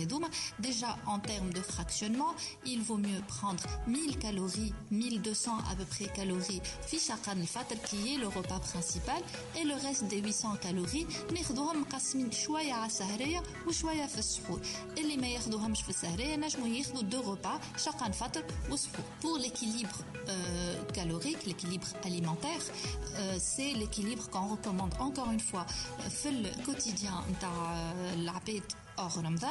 Déjà, 0.59 0.97
en 1.05 1.19
termes 1.19 1.51
de 1.53 1.61
fractionnement, 1.61 2.33
il 2.65 2.81
vaut 2.81 2.97
mieux 2.97 3.21
prendre 3.27 3.63
1000 3.87 4.17
calories, 4.17 4.73
1200 4.91 5.51
à 5.71 5.75
peu 5.75 5.85
près 5.85 6.05
calories, 6.05 6.61
fichakan 6.85 7.39
al-fatr 7.39 7.75
qui 7.87 8.15
est 8.15 8.17
le 8.17 8.27
repas 8.27 8.59
principal, 8.59 9.21
et 9.59 9.63
le 9.63 9.73
reste 9.73 10.05
des 10.05 10.19
800 10.19 10.55
calories, 10.61 11.05
ناخذوهم 11.33 11.81
مقسمين 11.81 12.31
شوية 12.31 12.73
على 12.73 12.85
السهرية 12.85 13.43
وشوية 13.67 14.05
في 14.05 14.19
السحور. 14.19 14.59
اللي 14.97 15.17
ما 15.17 15.27
ياخذوهمش 15.27 15.81
في 15.81 15.89
السهرية 15.89 16.35
نجموا 16.35 16.67
ياخذوا 16.67 17.01
deux 17.01 17.25
repas, 17.25 17.79
شقن 17.79 18.11
فطر 18.11 18.43
وسحور. 18.71 19.05
Pour 19.21 19.37
l'équilibre 19.37 19.97
euh, 20.27 20.83
calorique, 20.93 21.45
l'équilibre 21.45 21.87
alimentaire, 22.05 22.61
euh, 23.15 23.37
c'est 23.39 23.73
l'équilibre 23.73 24.29
qu'on 24.29 24.47
recommande 24.47 24.93
encore 24.99 25.31
une 25.31 25.39
fois. 25.39 25.65
في 26.09 26.29
Quotidien 26.66 27.30
نتاع 27.30 27.92
العباد 28.14 28.62
hors 28.98 29.12
Ramadan, 29.12 29.46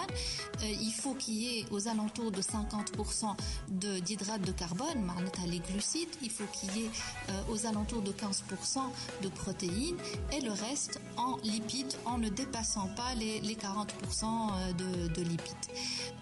euh, 0.63 0.65
il 0.65 0.91
faut 0.91 1.13
qu'il 1.13 1.35
y 1.35 1.59
ait 1.59 1.65
aux 1.71 1.87
alentours 1.87 2.31
de 2.31 2.41
50% 2.41 3.35
d'hydrates 3.69 4.41
de, 4.41 4.47
de, 4.47 4.51
carbone, 4.51 5.11
les 5.47 5.59
glucides, 5.59 6.09
il 6.21 6.29
faut 6.29 6.45
qu'il 6.53 6.75
y 6.77 6.85
ait 6.85 6.89
euh, 7.29 7.53
aux 7.53 7.65
alentours 7.65 8.01
de 8.01 8.11
15% 8.11 8.79
de 9.21 9.29
protéines 9.29 9.97
et 10.33 10.41
le 10.41 10.51
reste 10.51 10.99
en 11.17 11.37
lipides 11.43 11.93
en 12.05 12.17
ne 12.17 12.29
dépassant 12.29 12.87
pas 12.95 13.13
les, 13.15 13.39
les 13.41 13.55
40% 13.55 13.87
euh, 14.23 14.73
de, 14.73 15.13
de, 15.13 15.21
lipides. 15.21 15.55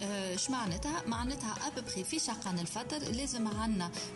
Euh, 0.03 0.35
à 1.65 1.71
peu 1.71 1.81
près 1.81 2.03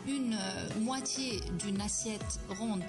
une 0.07 0.33
euh, 0.33 0.79
moitié 0.79 1.41
d'une 1.63 1.81
assiette 1.81 2.39
ronde 2.49 2.83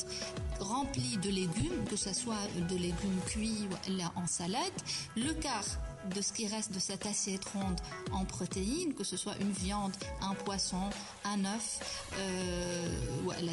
remplie 0.58 1.16
de 1.18 1.30
légumes, 1.30 1.84
que 1.88 1.96
ce 1.96 2.12
soit 2.12 2.34
de 2.68 2.76
légumes 2.76 3.20
cuits 3.26 3.68
ou 3.70 3.74
en 4.16 4.26
salade, 4.26 4.60
le 5.16 5.32
quart 5.34 5.64
de 6.14 6.20
ce 6.20 6.32
qui 6.32 6.46
reste 6.46 6.72
de 6.72 6.78
cette 6.78 7.06
assiette 7.06 7.44
ronde 7.46 7.80
en 8.12 8.24
protéines, 8.24 8.94
que 8.94 9.04
ce 9.04 9.16
soit 9.16 9.36
une 9.40 9.52
viande, 9.52 9.92
un 10.22 10.34
poisson, 10.34 10.90
un 11.24 11.44
œuf, 11.44 12.08
euh, 12.18 12.88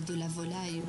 de 0.07 0.13
la 0.13 0.27
volaille, 0.27 0.81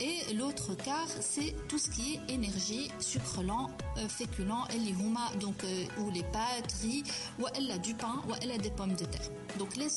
et 0.00 0.34
l'autre 0.34 0.74
quart, 0.74 1.08
c'est 1.20 1.54
tout 1.68 1.78
ce 1.78 1.90
qui 1.90 2.14
est 2.14 2.32
énergie, 2.32 2.90
sucre 2.98 3.42
lent, 3.42 3.70
euh, 3.98 4.08
féculent, 4.08 4.66
et 4.70 5.38
donc 5.38 5.62
euh, 5.64 5.84
ou 6.00 6.10
les 6.10 6.22
pâtes, 6.22 6.72
riz, 6.82 7.04
ou 7.38 7.46
elle 7.54 7.70
a 7.70 7.78
du 7.78 7.94
pain, 7.94 8.22
ou 8.28 8.32
elle 8.40 8.52
a 8.52 8.58
des 8.58 8.70
pommes 8.70 8.94
de 8.94 9.04
terre. 9.04 9.28
Donc 9.58 9.76
les 9.76 9.88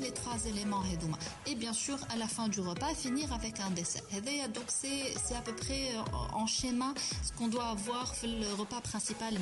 les 0.00 0.10
trois 0.12 0.44
éléments 0.46 0.82
et 1.46 1.54
bien 1.54 1.72
sûr 1.72 1.98
à 2.12 2.16
la 2.16 2.26
fin 2.26 2.48
du 2.48 2.60
repas 2.60 2.94
finir 2.94 3.32
avec 3.32 3.60
un 3.60 3.70
dessert. 3.70 4.02
Donc 4.54 4.64
c'est 4.68 5.14
c'est 5.24 5.34
à 5.34 5.40
peu 5.40 5.54
près 5.54 5.90
en 6.32 6.46
schéma 6.46 6.94
ce 7.22 7.32
qu'on 7.32 7.48
doit 7.48 7.66
avoir 7.66 8.12
le 8.22 8.52
repas 8.54 8.80
principal 8.80 9.34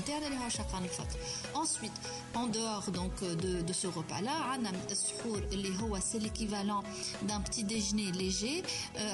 Ensuite, 1.54 1.92
en 2.34 2.46
dehors 2.46 2.90
donc 2.90 3.12
euh, 3.22 3.34
de, 3.34 3.72
ce 3.72 3.86
repas-là, 3.86 4.32
c'est 6.00 6.18
l'équivalent 6.18 6.82
d'un 7.22 7.40
petit 7.40 7.64
déjeuner 7.64 8.12
léger. 8.12 8.62
Euh, 8.98 9.12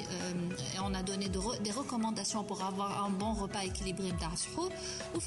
euh, 0.00 0.80
on 0.82 0.94
a 0.94 1.02
donné 1.02 1.28
des 1.28 1.70
recommandations 1.70 2.44
pour 2.44 2.62
avoir 2.62 3.04
un 3.04 3.10
bon 3.10 3.34
repas 3.34 3.64
équilibré 3.64 4.12
ou 5.14 5.20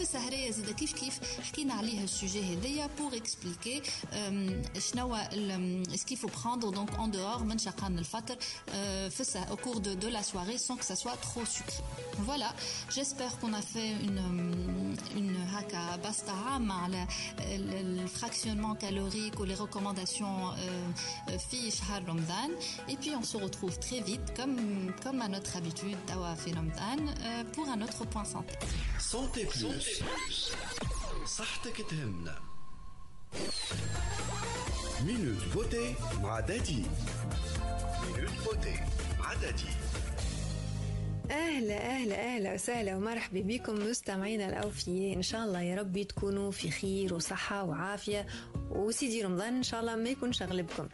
sujet 2.08 2.42
pour 2.96 3.14
expliquer 3.14 3.82
ce 4.14 6.06
qu'il 6.06 6.18
faut 6.18 6.28
prendre 6.28 6.72
donc 6.72 6.90
en 7.00 7.08
dehors 7.08 7.44
au 9.52 9.56
cours 9.56 9.80
de, 9.82 9.94
de 9.94 10.08
la 10.08 10.24
soirée 10.24 10.58
sans 10.58 10.76
que 10.76 10.86
ça 10.86 10.96
soit 10.96 11.18
trop 11.18 11.46
sucré. 11.46 11.84
Voilà. 12.20 12.54
J'espère 12.95 13.39
qu'on 13.39 13.53
a 13.53 13.63
fait 13.63 13.91
une, 14.07 14.23
une 15.17 15.37
haka 15.55 15.97
basta 16.03 16.33
على 16.71 17.07
الفراكسيونمون 17.41 18.77
calorique 18.79 19.39
ou 19.41 19.45
les 19.45 19.55
recommandations 19.55 20.55
في 21.51 21.71
شهر 21.71 22.09
رمضان 22.09 22.51
et 22.89 22.97
puis 22.97 23.11
on 23.17 23.23
se 23.25 23.37
retrouve 23.37 23.79
très 23.79 24.01
vite 24.01 24.35
comme 24.37 24.93
comme 25.03 25.23
à 25.23 25.29
notre 25.29 25.57
habitude 25.57 25.97
توا 26.09 26.35
في 26.35 26.53
رمضان 26.53 27.15
pour 27.53 27.69
un 27.69 27.83
autre 27.83 28.05
point 28.05 28.25
santé 28.25 28.55
santé 28.99 29.47
plus 29.47 30.03
صحتك 31.27 31.77
تهمنا 31.91 32.39
مينوت 35.01 35.45
بوتي 35.55 35.95
مع 36.23 36.41
دادي 36.41 36.83
مينوت 38.03 38.33
بوتي 38.45 38.75
مع 39.19 39.35
دادي 39.35 39.71
أهلا 41.32 41.78
أهلا 41.78 42.16
أهلا 42.36 42.54
وسهلا 42.54 42.96
ومرحبا 42.96 43.42
بكم 43.42 43.76
مستمعينا 43.90 44.50
الأوفياء. 44.50 45.16
إن 45.18 45.22
شاء 45.22 45.44
الله 45.44 45.62
يا 45.62 45.76
ربي 45.76 46.04
تكونوا 46.04 46.52
في 46.52 46.72
خير 46.72 47.14
وصحة 47.14 47.64
وعافية. 47.64 48.26
وسيدي 48.72 49.22
رمضان 49.22 49.54
إن 49.56 49.64
شاء 49.64 49.80
الله 49.82 49.96
ما 49.96 50.10
يكونش 50.10 50.42
أغلبكم. 50.42 50.88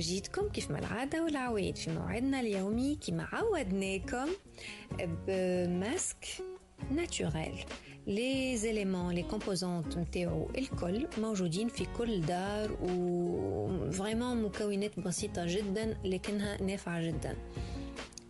جيتكم 0.00 0.48
كيف 0.48 0.70
ما 0.70 0.78
العادة 0.78 1.24
والعوايد 1.24 1.76
في 1.76 1.90
موعدنا 1.90 2.40
اليومي 2.40 2.98
كما 3.06 3.28
عودناكم 3.32 4.28
ب 5.26 5.40
masque 5.40 6.26
naturel 6.90 8.56
les 8.56 8.72
éléments 8.72 9.14
les 9.14 9.22
composantes 9.22 9.98
نتاعو 9.98 10.50
الكل 10.58 11.08
موجودين 11.18 11.68
في 11.68 11.86
كل 11.98 12.20
دار 12.20 12.72
و 12.72 13.90
vraiment 13.90 14.42
مكونات 14.42 15.00
بسيطة 15.00 15.44
جدا 15.46 15.96
لكنها 16.04 16.62
نافعة 16.62 17.02
جدا. 17.02 17.36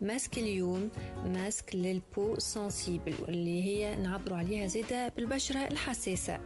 ماسك 0.02 0.38
اليوم 0.38 0.90
masque 1.24 1.74
لل 1.74 1.96
peau 1.96 2.38
sensible 2.38 3.14
واللي 3.22 3.62
هي 3.64 3.96
نعبروا 3.96 4.36
عليها 4.38 4.66
زيادة 4.66 5.08
بالبشرة 5.08 5.58
الحساسة 5.58 6.40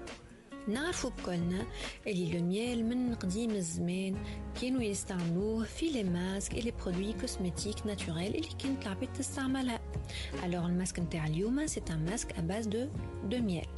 نعرفوا 0.69 1.11
بكلنا 1.11 1.67
اللي 2.07 2.37
الأميال 2.39 2.85
من 2.85 3.15
قديم 3.15 3.51
الزمان 3.51 4.17
كانوا 4.63 4.83
يستعملوه 4.83 5.65
في 5.65 5.91
les 5.91 6.05
masques 6.05 6.55
et 6.55 6.61
les 6.61 6.71
produits 6.71 7.13
cosmétiques 7.13 7.87
naturels 7.87 8.35
اللي 8.35 8.49
كانت 8.63 8.83
العباد 8.83 9.13
تستعملها 9.13 9.81
الوغ 10.45 10.67
الماسك 10.67 10.99
نتاع 10.99 11.27
اليوم 11.27 11.67
سي 11.67 11.83
ان 11.91 12.05
ماسك 12.05 12.33
ا 12.39 12.41
باز 12.41 12.67
دو 12.67 12.89
دو 13.25 13.37
miel. 13.37 13.69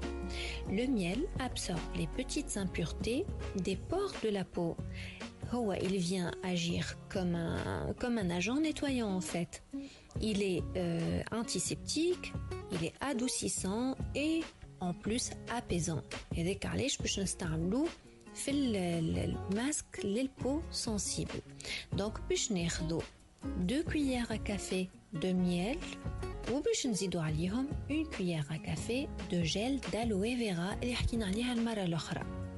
Le 0.78 0.84
miel 0.86 1.20
absorbe 1.48 1.96
les 1.96 2.08
petites 2.18 2.56
impuretés 2.64 3.24
des 3.66 3.76
pores 3.90 4.14
de 4.24 4.30
la 4.36 4.44
peau. 4.44 4.76
il 5.81 5.97
vient 5.97 6.31
agir 6.43 6.97
comme 7.09 7.35
un, 7.35 7.93
comme 7.99 8.17
un 8.17 8.29
agent 8.29 8.59
nettoyant 8.59 9.09
en 9.09 9.21
fait. 9.21 9.63
Il 10.21 10.41
est 10.41 10.63
euh, 10.75 11.21
antiseptique, 11.31 12.33
il 12.71 12.85
est 12.87 12.93
adoucissant 13.01 13.95
et 14.15 14.41
en 14.79 14.93
plus 14.93 15.31
apaisant. 15.49 16.01
Et 16.35 16.43
dès 16.43 16.59
علاش 16.65 16.97
باش 16.97 17.19
نستعملوه 17.19 17.87
في 18.35 18.51
الماسك 18.51 20.05
للبو 20.05 20.61
sensible. 20.85 21.41
Donc 21.97 22.19
باش 22.29 22.51
ناخذو 22.51 23.01
2 23.67 23.83
cuillères 23.83 24.31
à 24.31 24.37
café 24.37 24.87
de 25.13 25.31
miel 25.33 25.77
وباش 26.51 26.87
نزيدو 26.87 27.19
عليهم 27.19 27.67
une 27.89 28.07
cuillère 28.07 28.51
à 28.51 28.57
café 28.57 29.07
de 29.31 29.43
gel 29.43 29.79
d'aloe 29.91 30.35
vera 30.35 30.83
اللي 30.83 30.95
حكينا 30.95 31.25
عليها 31.25 31.53
المرة 31.53 31.83
الأخرى. 31.83 32.23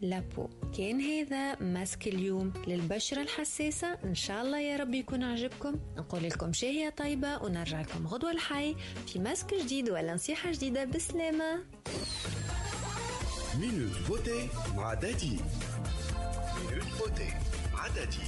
labo 0.00 0.48
كان 0.76 1.00
هذا 1.00 1.54
ماسك 1.60 2.06
اليوم 2.08 2.52
للبشرة 2.66 3.22
الحساسة. 3.22 3.98
إن 4.04 4.14
شاء 4.14 4.42
الله 4.42 4.60
يا 4.60 4.76
رب 4.76 4.94
يكون 4.94 5.22
عجبكم. 5.22 5.80
نقول 5.96 6.22
لكم 6.22 6.52
شاهية 6.52 6.88
طيبة 6.88 7.42
ونرجع 7.42 7.80
لكم 7.80 8.06
غدوة 8.06 8.30
الحي 8.30 8.76
في 9.06 9.18
ماسك 9.18 9.54
جديد 9.54 9.90
ولا 9.90 10.14
نصيحة 10.14 10.52
جديدة 10.52 10.84
بسلامة. 10.84 11.64
minute 13.60 14.08
beauté 14.08 14.48
مع 14.76 14.94
دادي. 14.94 15.38
minute 16.70 16.98
beauté 16.98 17.28
مع 17.72 17.88
دادي. 17.88 18.26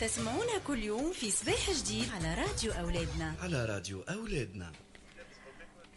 تسمعونا 0.00 0.58
كل 0.66 0.82
يوم 0.82 1.12
في 1.12 1.30
صباح 1.30 1.70
جديد 1.70 2.04
على 2.14 2.34
راديو 2.34 2.72
أولادنا. 2.72 3.34
على 3.42 3.64
راديو 3.64 4.00
أولادنا. 4.00 4.72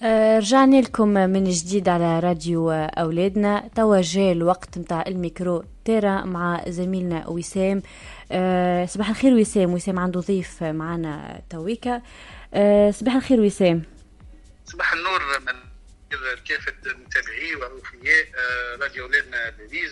رجعنا 0.04 0.82
لكم 0.82 1.08
من 1.08 1.44
جديد 1.44 1.90
على 1.90 2.20
راديو 2.20 2.72
أولادنا. 2.72 3.70
توا 3.76 4.02
جاء 4.02 4.32
الوقت 4.32 4.78
متاع 4.78 5.04
الميكرو 5.08 5.64
تيرا 5.86 6.22
مع 6.22 6.64
زميلنا 6.68 7.28
وسام. 7.28 7.82
أه 8.32 8.86
صباح 8.86 9.10
الخير 9.10 9.34
وسام. 9.34 9.74
وسام 9.74 10.00
عنده 10.00 10.20
ضيف 10.20 10.64
معنا 10.64 11.42
تويكا. 11.50 12.02
أه 12.54 12.92
صباح 12.92 13.16
الخير 13.16 13.40
وسام. 13.40 13.84
صباح 14.66 14.94
النور 14.94 15.22
من 15.40 15.54
كافة 16.48 16.74
متابعي 16.86 17.56
وأوفياء 17.56 18.26
آه، 18.38 18.84
راديو 18.84 19.06
أولادنا 19.06 19.54
لذيذ 19.60 19.92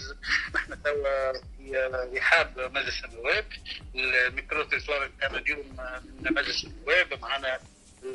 نحن 0.55 0.83
توا 0.83 1.33
في 1.33 1.89
رحاب 2.17 2.71
مجلس 2.75 3.05
النواب. 3.05 3.45
الميكرو 3.95 4.65
كان 5.21 5.35
اليوم 5.35 5.65
من 6.23 6.33
مجلس 6.33 6.65
النواب. 6.65 7.21
معنا 7.21 7.59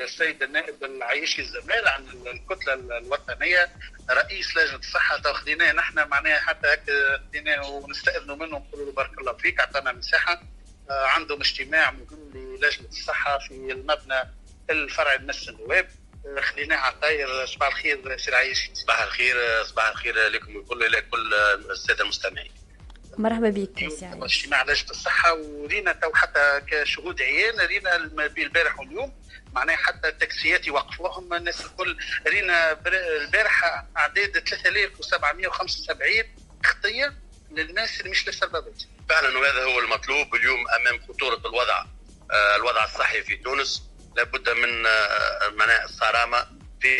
السيد 0.00 0.42
النائب 0.42 0.84
العيشي 0.84 1.42
الزمال 1.42 1.88
عن 1.88 2.06
الكتلة 2.26 2.74
الوطنية 2.74 3.68
رئيس 4.10 4.56
لجنة 4.56 4.78
الصحة 4.78 5.18
تاخذيناه 5.18 5.72
نحن 5.72 6.08
معناها 6.08 6.40
حتى 6.40 6.68
هيك 6.68 6.80
خذيناه 7.28 7.70
ونستأذنوا 7.70 8.36
منه 8.36 8.58
نقول 8.58 8.86
له 8.86 8.92
بارك 8.92 9.18
الله 9.18 9.32
فيك 9.32 9.60
أعطانا 9.60 9.92
مساحة. 9.92 10.42
آه، 10.90 11.06
عندهم 11.06 11.40
اجتماع 11.40 11.90
مهم 11.90 12.30
للجنة 12.34 12.88
الصحة 12.88 13.38
في 13.38 13.50
المبنى 13.50 14.22
الفرع 14.70 15.14
الناس 15.14 15.48
النواب. 15.48 15.88
آه، 16.26 16.40
خليناه 16.40 16.76
على 16.76 16.94
طاير 17.02 17.46
صباح 17.46 17.68
الخير 17.68 18.16
سير 18.16 18.34
عيشي 18.34 18.70
صباح 18.74 19.02
الخير 19.02 19.64
صباح 19.64 19.88
الخير 19.88 20.28
لكم 20.28 20.56
الكل 20.56 20.92
لكل 20.92 21.34
السادة 21.70 22.04
المستمعين. 22.04 22.52
مرحبا 23.18 23.50
بك 23.50 23.82
اجتماع 23.82 24.62
لجنة 24.62 24.90
الصحة 24.90 25.34
ورينا 25.34 25.92
تو 25.92 26.12
حتى 26.14 26.60
كشهود 26.66 27.22
عيان 27.22 27.60
رينا 27.60 27.96
البارح 27.96 28.78
واليوم. 28.78 29.12
معناها 29.52 29.76
حتى 29.76 30.08
التاكسيات 30.08 30.66
يوقفوهم. 30.66 31.34
الناس 31.34 31.60
الكل 31.60 31.96
رينا 32.26 32.72
البارحة 32.86 33.86
أعداد 33.96 34.38
3775 34.48 36.24
خطية 36.66 37.14
للناس 37.50 38.00
اللي 38.00 38.10
مش 38.10 38.28
لسه 38.28 38.46
البابات 38.46 38.82
فعلا 39.08 39.38
وهذا 39.38 39.62
هو 39.64 39.78
المطلوب 39.78 40.34
اليوم 40.34 40.68
أمام 40.70 41.00
خطورة 41.08 41.36
الوضع 41.48 41.84
آه، 42.32 42.56
الوضع 42.56 42.84
الصحي 42.84 43.22
في 43.22 43.36
تونس. 43.36 43.82
لابد 44.16 44.48
من 44.50 44.82
معناها 45.56 45.84
الصرامة 45.84 46.46
في 46.80 46.98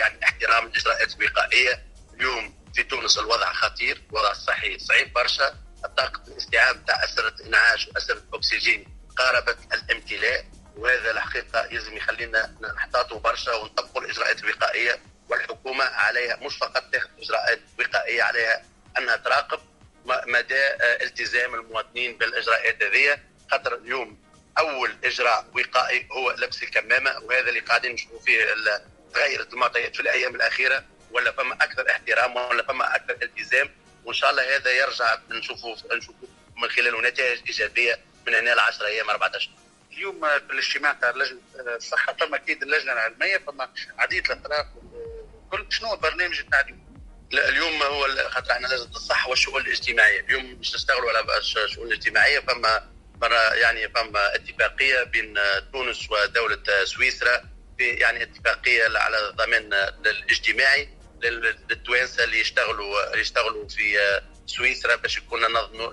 يعني 0.00 0.24
احترام 0.24 0.66
الإجراءات 0.66 1.14
الوقائية. 1.20 1.86
اليوم 2.14 2.60
في 2.74 2.82
تونس 2.82 3.18
الوضع 3.18 3.52
خطير 3.52 4.02
الوضع 4.10 4.30
الصحي 4.30 4.78
صعيب 4.78 5.12
برشا. 5.12 5.54
طاقه 5.96 6.22
الاستيعاب 6.28 6.84
تاع 6.86 7.04
اسره 7.04 7.34
إنعاش 7.46 7.88
واسره 7.88 8.22
اكسجين 8.34 8.84
قاربت 9.16 9.58
الامتلاء. 9.74 10.44
وهذا 10.76 11.10
الحقيقة 11.10 11.66
يلزم 11.70 11.96
يخلينا 11.96 12.54
نحتاطوا 12.76 13.18
برشا 13.18 13.54
ونطبقوا 13.54 14.02
الإجراءات 14.02 14.44
الوقائية 14.44 15.00
والحكومة 15.28 15.84
عليها 15.84 16.36
مش 16.36 16.56
فقط 16.56 16.84
تاخذ 16.92 17.08
إجراءات 17.22 17.60
وقائية 17.78 18.22
عليها 18.22 18.62
أنها 18.98 19.16
تراقب 19.16 19.60
مدى 20.06 20.54
آه، 20.54 21.02
التزام 21.02 21.54
المواطنين 21.54 22.18
بالإجراءات 22.18 22.82
هذه 22.82 23.18
خاطر 23.50 23.74
اليوم 23.74 24.18
أول 24.58 24.96
إجراء 25.04 25.46
وقائي 25.54 26.08
هو 26.12 26.30
لبس 26.30 26.62
الكمامة 26.62 27.18
وهذا 27.22 27.48
اللي 27.48 27.60
قاعدين 27.60 27.92
نشوفوا 27.92 28.20
فيه 28.20 28.44
تغيرت 29.14 29.52
المعطيات 29.52 29.96
في 29.96 30.02
الأيام 30.02 30.34
الأخيرة 30.34 30.84
ولا 31.10 31.32
فما 31.32 31.54
أكثر 31.54 31.90
احترام 31.90 32.36
ولا 32.36 32.62
فما 32.62 32.96
أكثر 32.96 33.16
التزام. 33.22 33.70
وإن 34.04 34.14
شاء 34.14 34.30
الله 34.30 34.56
هذا 34.56 34.70
يرجع 34.70 35.18
نشوفوا 35.30 35.76
نشوفوا 35.92 36.28
من 36.56 36.68
خلاله 36.68 37.00
نتائج 37.02 37.40
إيجابية 37.46 38.00
من 38.26 38.34
هنا 38.34 38.50
ل 38.50 38.58
10 38.60 38.86
أيام 38.86 39.10
14 39.10 39.50
اليوم 39.92 40.20
في 40.20 40.52
الاجتماع 40.52 40.92
تاع 40.92 41.10
لجنه 41.10 41.40
الصحه 41.76 42.12
فما 42.12 42.36
أكيد 42.36 42.62
اللجنة 42.62 42.92
العلمية 42.92 43.38
فما 43.38 43.68
عديد 43.98 44.24
الأطراف 44.26 44.66
كل 45.50 45.66
شنو 45.70 45.94
البرنامج 45.94 46.42
تاع 46.50 46.60
اليوم؟ 46.60 46.90
لا 47.30 47.48
اليوم 47.48 47.82
هو 47.82 48.06
خاطر 48.28 48.52
إحنا 48.52 48.66
لجنة 48.66 48.96
الصحة 48.96 49.28
والشؤون 49.30 49.60
الاجتماعية 49.62 50.20
اليوم 50.20 50.44
مش 50.60 50.74
نشتغلوا 50.74 51.10
على 51.10 51.38
الشؤون 51.38 51.86
الاجتماعية 51.86 52.40
فما 52.40 52.90
مرة 53.22 53.54
يعني 53.54 53.88
فما 53.88 54.34
اتفاقية 54.34 55.02
بين 55.02 55.34
تونس 55.72 56.10
ودولة 56.10 56.84
سويسرا 56.84 57.44
في 57.78 57.88
يعني 57.88 58.22
اتفاقية 58.22 58.98
على 58.98 59.28
الضمان 59.28 59.72
الاجتماعي 60.06 60.88
للتوانسة 61.22 62.24
اللي 62.24 62.40
يشتغلوا 62.40 63.10
اللي 63.10 63.20
يشتغلوا 63.20 63.68
في 63.68 64.00
آه، 64.00 64.22
سويسرا 64.46 64.96
باش 64.96 65.16
يكون 65.16 65.40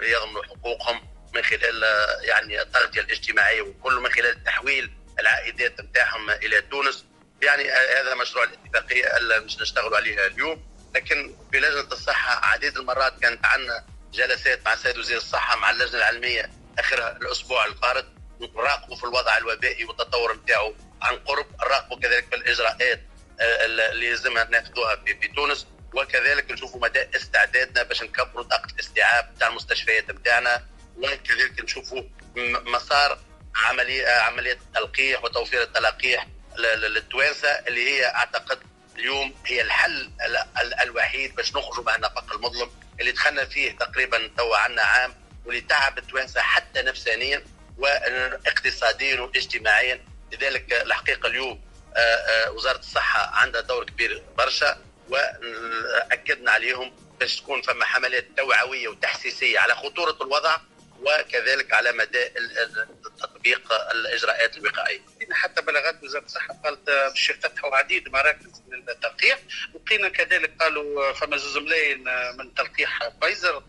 يضمنوا 0.01 0.43
حقوقهم 0.43 1.16
من 1.37 1.43
خلال 1.43 1.83
آه، 1.83 2.21
يعني 2.21 2.61
التغطية 2.61 3.01
الاجتماعية 3.01 3.61
وكل 3.61 3.95
من 3.95 4.09
خلال 4.09 4.43
تحويل 4.43 4.91
العائدات 5.19 5.81
نتاعهم 5.81 6.29
إلى 6.29 6.61
تونس. 6.61 7.05
يعني 7.41 7.71
هذا 7.71 8.15
مشروع 8.15 8.43
الاتفاقية 8.43 9.17
اللي 9.17 9.39
مش 9.39 9.59
نشتغلوا 9.61 9.97
عليها 9.97 10.27
اليوم. 10.27 10.67
لكن 10.95 11.35
في 11.51 11.59
لجنه 11.59 11.91
الصحة 11.91 12.45
عديد 12.45 12.77
المرات 12.77 13.19
كانت 13.21 13.45
عندنا 13.45 13.85
جلسات 14.13 14.65
مع 14.65 14.73
السيد 14.73 14.97
وزير 14.97 15.17
الصحة 15.17 15.57
مع 15.57 15.71
اللجنة 15.71 15.97
العلمية 15.97 16.49
اخرها 16.79 17.17
الأسبوع 17.21 17.65
الفارط 17.65 18.05
نراقبوا 18.41 18.95
في 18.95 19.03
الوضع 19.03 19.37
الوبائي 19.37 19.85
والتطور 19.85 20.35
نتاعو 20.35 20.75
عن 21.01 21.15
قرب. 21.15 21.45
نراقبوا 21.61 21.99
كذلك 21.99 22.25
في 22.29 22.35
الإجراءات 22.35 23.01
آه، 23.39 23.65
اللي 23.65 24.09
لازمها 24.09 24.43
ناخذوها 24.43 24.95
في, 24.95 25.15
في 25.21 25.27
تونس. 25.27 25.67
وكذلك 25.93 26.51
نشوفوا 26.51 26.81
مدى 26.81 27.07
استعدادنا 27.15 27.83
باش 27.83 28.03
نكبروا 28.03 28.43
طاقة 28.43 28.67
الاستيعاب 28.73 29.33
تاع 29.39 29.47
المستشفيات 29.47 30.11
نتاعنا 30.11 30.63
وكذلك 30.97 31.63
نشوفوا 31.63 32.03
مسار 32.65 33.19
عمليه 33.55 34.07
عملية 34.07 34.53
التلقيح 34.53 35.23
وتوفير 35.23 35.61
التلقيح 35.61 36.27
للتوانسه 36.57 37.49
اللي 37.49 37.89
هي 37.89 38.05
أعتقد 38.05 38.59
اليوم 38.95 39.33
هي 39.45 39.61
الحل 39.61 40.11
الوحيد 40.81 41.35
باش 41.35 41.55
نخرجوا 41.55 41.83
من 41.83 41.95
النفق 41.95 42.33
المظلم 42.33 42.71
اللي 42.99 43.11
دخلنا 43.11 43.45
فيه 43.45 43.71
تقريبا 43.71 44.29
توا 44.37 44.57
عنا 44.57 44.81
عام 44.81 45.13
واللي 45.45 45.61
تعب 45.61 45.97
التوانسه 45.97 46.41
حتى 46.41 46.81
نفسانيا 46.81 47.43
واقتصاديا 47.77 49.21
واجتماعيا. 49.21 50.05
لذلك 50.31 50.73
الحقيقة 50.73 51.27
اليوم 51.27 51.61
آه، 51.95 51.99
آه، 51.99 52.51
وزارة 52.51 52.79
الصحة 52.79 53.35
عندها 53.35 53.61
دور 53.61 53.83
كبير 53.85 54.23
برشا 54.37 54.77
وأكدنا 55.09 56.51
عليهم 56.51 56.91
باش 57.19 57.35
تكون 57.41 57.61
فما 57.61 57.85
حملات 57.85 58.27
توعوية 58.37 58.87
وتحسيسية 58.87 59.59
على 59.59 59.75
خطورة 59.75 60.17
الوضع. 60.21 60.57
وكذلك 61.01 61.73
على 61.73 61.91
مدى 61.91 62.31
تطبيق 63.19 63.73
الإجراءات 63.91 64.57
الوقائية. 64.57 65.01
حتى 65.31 65.61
بلغت 65.61 66.03
وزارة 66.03 66.25
الصحة 66.25 66.53
قالت 66.63 66.89
باش 66.89 67.29
يفتحوا 67.29 67.75
عديد 67.75 68.09
مراكز 68.09 68.63
للتلقيح 68.71 69.39
وقينا 69.73 70.09
كذلك 70.09 70.51
قالوا 70.59 71.13
فما 71.13 71.37
زوز 71.37 71.57
ملايين 71.57 72.03
من 72.37 72.53
تلقيح 72.53 73.09
فايزر. 73.21 73.63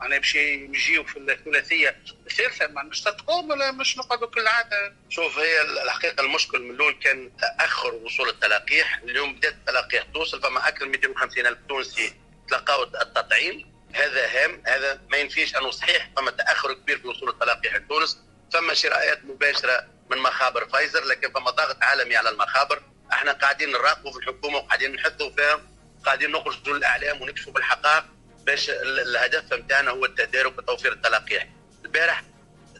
معناها 0.00 0.18
باش 0.18 0.34
يجيو 0.34 1.04
في 1.04 1.18
الثلاثية 1.18 2.02
الثالثة. 2.26 2.66
ما 2.66 2.82
مش 2.82 3.02
تقوم 3.02 3.50
ولا 3.50 3.72
مش 3.72 3.98
نقعدوا 3.98 4.28
كل 4.28 4.46
عاده 4.46 4.94
شوف 5.08 5.38
هي 5.38 5.62
الحقيقة 5.62 6.20
المشكل 6.20 6.60
من 6.60 6.74
الأول 6.74 6.92
كان 6.92 7.30
تأخر 7.36 7.94
وصول 7.94 8.28
التلقيح. 8.28 8.98
اليوم 9.04 9.34
بدأت 9.34 9.54
التلقيح 9.54 10.02
توصل 10.14 10.42
فما 10.42 10.68
أكثر 10.68 10.84
من 10.84 10.90
250 10.90 11.46
ألف 11.46 11.58
تونسي 11.68 12.14
تلقاو 12.48 12.82
التطعيم. 12.82 13.75
هذا 13.96 14.26
هام 14.26 14.62
هذا 14.66 15.00
ما 15.08 15.16
ينفيش 15.16 15.56
أنه 15.56 15.70
صحيح 15.70 16.10
فما 16.16 16.30
تأخر 16.30 16.72
كبير 16.72 16.98
في 16.98 17.08
وصول 17.08 17.28
التلقيح 17.28 17.74
لتونس 17.74 18.18
ثم 18.52 18.74
شراءات 18.74 19.24
مباشرة 19.24 19.86
من 20.10 20.18
مخابر 20.18 20.68
فايزر 20.68 21.04
لكن 21.04 21.32
فما 21.32 21.50
ضغط 21.50 21.76
عالمي 21.82 22.16
على 22.16 22.30
المخابر. 22.30 22.82
إحنا 23.12 23.32
قاعدين 23.32 23.72
نراقبوا 23.72 24.12
في 24.12 24.18
الحكومة 24.18 24.58
وقاعدين 24.58 24.92
نحثوا 24.92 25.30
فيهم 25.30 25.68
قاعدين 26.04 26.32
نخرجوا 26.32 26.76
للإعلام 26.76 27.22
ونكشفوا 27.22 27.52
بالحقائق. 27.52 28.04
باش 28.44 28.70
الهدف 28.70 29.52
نتاعنا 29.52 29.90
هو 29.90 30.04
التدارك 30.04 30.58
وتوفير 30.58 30.92
التلقيح 30.92 31.48
البارح 31.84 32.22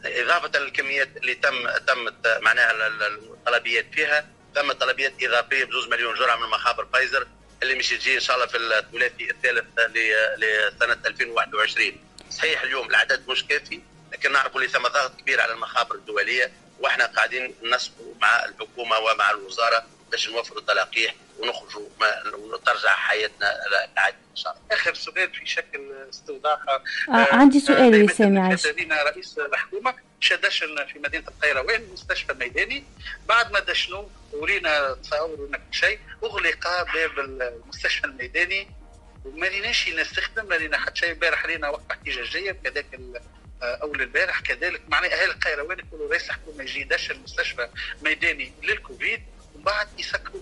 إضافة 0.05 0.59
للكميات 0.59 1.17
اللي 1.17 1.35
تم 1.35 1.69
تمت 1.87 2.37
معناها 2.41 2.87
الطلبيات 2.87 3.85
فيها 3.93 4.29
تم 4.55 4.71
طلبيات 4.71 5.13
إضافية 5.23 5.63
بزوز 5.63 5.87
مليون 5.87 6.15
جرعة 6.15 6.35
من 6.35 6.49
مخابر 6.49 6.87
فايزر. 6.93 7.27
اللي 7.63 7.75
مش 7.75 7.89
تجي 7.89 8.15
إن 8.15 8.19
شاء 8.19 8.35
الله 8.35 8.47
في 8.47 8.57
الثلاثي 8.57 9.31
الثالث 9.31 9.65
لسنة 10.37 10.97
2021 11.05 11.91
صحيح 12.29 12.61
اليوم 12.61 12.89
العدد 12.89 13.27
مش 13.29 13.45
كافي 13.45 13.81
لكن 14.13 14.31
نعرفوا 14.31 14.59
اللي 14.61 14.71
ثم 14.71 14.83
ضغط 14.87 15.19
كبير 15.21 15.41
على 15.41 15.53
المخابر 15.53 15.95
الدولية 15.95 16.51
وإحنا 16.79 17.05
قاعدين 17.05 17.55
نسقوا 17.63 18.13
مع 18.21 18.45
الحكومة 18.45 18.97
ومع 18.99 19.31
الوزارة 19.31 19.85
باش 20.11 20.29
نوفروا 20.29 20.61
تلقيح 20.61 21.15
ونخرجوا 21.39 21.89
وترجع 22.33 22.95
حياتنا 22.95 23.55
العاديه 23.67 24.17
إن 24.31 24.35
شاء 24.35 24.53
الله. 24.53 24.75
آخر 24.75 24.93
سؤال 24.93 25.33
في 25.33 25.45
شكل 25.45 25.93
استوضاح. 26.09 26.59
آه 26.69 27.35
عندي 27.35 27.59
سؤال 27.59 28.03
وسام 28.03 28.39
عايش. 28.39 28.67
رئيس 28.67 29.39
الحكومة 29.39 29.95
شدشن 30.19 30.85
في 30.85 30.99
مدينة 30.99 31.23
القيروان 31.27 31.87
مستشفى 31.93 32.33
ميداني. 32.33 32.83
بعد 33.27 33.51
ما 33.51 33.59
دشنوا 33.59 34.03
ورينا 34.33 34.93
تصور 34.93 35.29
ورينا 35.29 35.57
كل 35.57 35.77
شيء 35.77 35.99
أغلق 36.23 36.93
باب 36.93 37.19
المستشفى 37.19 38.05
الميداني. 38.05 38.67
وما 39.25 39.45
ليناش 39.45 39.89
نستخدم 39.89 40.45
ما 40.45 40.55
لينا 40.55 40.77
حتى 40.77 40.99
شيء. 40.99 41.09
البارح 41.09 41.45
لينا 41.45 41.69
وقفة 41.69 41.85
احتجاجية 41.91 42.51
كذاك 42.51 42.99
أول 43.61 44.01
البارح. 44.01 44.39
كذلك 44.39 44.81
معناها 44.87 45.23
أهل 45.23 45.29
القيروان 45.29 45.79
يقولوا 45.79 46.09
رئيس 46.09 46.25
الحكومة 46.29 46.63
يجي 46.63 46.83
دش 46.83 47.11
المستشفى 47.11 47.69
ميداني 48.01 48.53
للكوفيد. 48.63 49.23
ومن 49.57 49.63
بعد 49.63 49.99
يسكروا. 49.99 50.41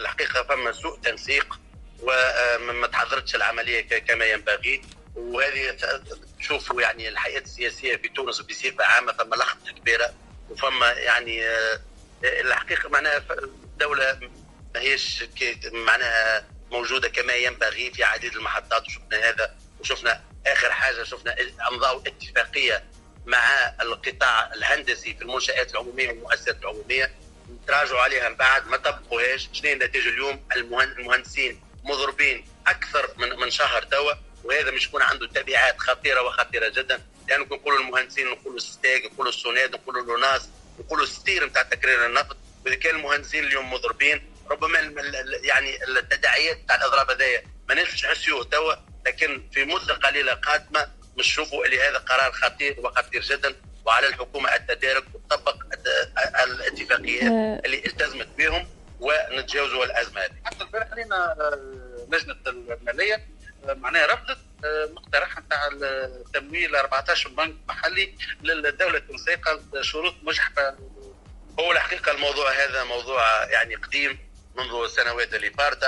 الحقيقة 0.00 0.42
فما 0.42 0.72
سوء 0.72 0.98
تنسيق 0.98 1.58
وما 2.02 2.86
تحضرتش 2.86 3.34
العملية 3.34 3.80
كما 3.80 4.24
ينبغي. 4.24 4.82
وهذه 5.14 5.76
تشوفوا 6.38 6.82
يعني 6.82 7.08
الحياة 7.08 7.40
السياسية 7.40 7.96
في 7.96 8.08
تونس 8.08 8.40
بصفة 8.40 8.84
عامة 8.84 9.12
فما 9.12 9.36
لخبطه 9.36 9.72
كبيرة. 9.72 10.14
وفما 10.50 10.92
يعني 10.92 11.46
آه، 11.46 11.80
الحقيقة 12.24 12.88
معناها 12.88 13.22
الدولة 13.42 14.18
ما 14.74 14.80
هيش 14.80 15.24
معناها 15.72 16.46
موجودة 16.70 17.08
كما 17.08 17.32
ينبغي 17.32 17.90
في 17.90 18.04
عديد 18.04 18.34
المحطات. 18.34 18.86
وشفنا 18.86 19.28
هذا 19.28 19.54
وشفنا 19.80 20.22
آخر 20.46 20.72
حاجة 20.72 21.02
شفنا 21.02 21.36
امضاوا 21.72 22.00
اتفاقية 22.06 22.84
مع 23.26 23.74
القطاع 23.80 24.54
الهندسي 24.54 25.14
في 25.14 25.22
المنشآت 25.22 25.70
العمومية 25.70 26.08
والمؤسسات 26.08 26.56
العمومية. 26.56 27.14
تراجعوا 27.66 28.00
عليها 28.00 28.28
من 28.28 28.34
بعد 28.36 28.66
ما 28.66 28.76
طبقوهاش 28.76 29.48
شنو 29.52 29.72
النتيجة 29.72 30.08
اليوم؟ 30.08 30.48
المهندسين 30.56 31.60
مضربين 31.84 32.44
أكثر 32.66 33.10
من 33.16 33.28
من 33.28 33.50
شهر 33.50 33.82
توا 33.82 34.12
وهذا 34.44 34.70
مش 34.70 34.86
يكون 34.86 35.02
عنده 35.02 35.26
تبعات 35.26 35.78
خطيرة 35.78 36.22
وخطيرة 36.22 36.68
جدا. 36.68 36.96
لأنه 37.28 37.42
يعني 37.42 37.44
نقولوا 37.44 37.78
المهندسين 37.80 38.26
نقولوا 38.26 38.58
STEG 38.58 39.04
نقولوا 39.04 39.32
ال 39.32 39.38
SONEDE 39.38 39.74
نقولوا 39.74 40.02
l'ONAS 40.02 40.48
نقولوا 40.78 41.06
STIR 41.06 41.46
نتاع 41.46 41.62
تكرير 41.62 42.06
النفط. 42.06 42.36
واذا 42.64 42.76
كان 42.76 42.96
المهندسين 42.96 43.44
اليوم 43.44 43.72
مضربين 43.72 44.32
ربما 44.50 44.78
يعني 45.42 45.84
التداعيات 45.84 46.58
تاع 46.68 46.76
الأضراب 46.76 47.10
هذايا 47.10 47.42
ما 47.68 47.74
نجمش 47.74 48.04
نحسوه 48.04 48.44
توا 48.44 48.74
لكن 49.06 49.42
في 49.52 49.64
مدة 49.64 49.94
قليلة 49.94 50.34
قادمة 50.34 50.88
نشوفوا 51.18 51.64
اللي 51.64 51.80
هذا 51.80 51.98
قرار 51.98 52.32
خطير 52.32 52.80
وخطير 52.80 53.22
جدا. 53.22 53.54
وعلى 53.86 54.06
الحكومة 54.06 54.54
التدارك 54.54 55.04
وتطبق 55.14 55.56
الاتفاقيات 56.44 57.22
أه. 57.22 57.62
اللي 57.64 57.86
التزمت 57.86 58.28
بهم 58.38 58.68
ونتجاوزوا 59.00 59.84
الأزمة 59.84 60.20
هذه. 60.20 60.32
حتى 60.44 60.64
البارح 60.64 60.90
علينا 60.92 61.32
آه، 61.32 62.06
لجنة 62.08 62.36
المالية 62.46 63.26
آه، 63.68 63.74
معناها 63.74 64.06
رفضت 64.06 64.38
مقترح 64.92 65.38
نتاع 65.38 65.68
التمويل 65.72 66.76
14 66.76 67.28
بنك 67.28 67.54
محلي 67.68 68.14
للدولة 68.42 68.98
التونسية 68.98 69.40
شروط 69.80 70.14
مجحفة 70.22 70.76
هو 71.60 71.72
الحقيقة 71.72 72.12
الموضوع 72.12 72.50
هذا 72.50 72.84
موضوع 72.84 73.44
يعني 73.44 73.74
قديم 73.74 74.18
منذ 74.56 74.84
السنوات 74.84 75.34
اللي 75.34 75.50
فاتت 75.50 75.84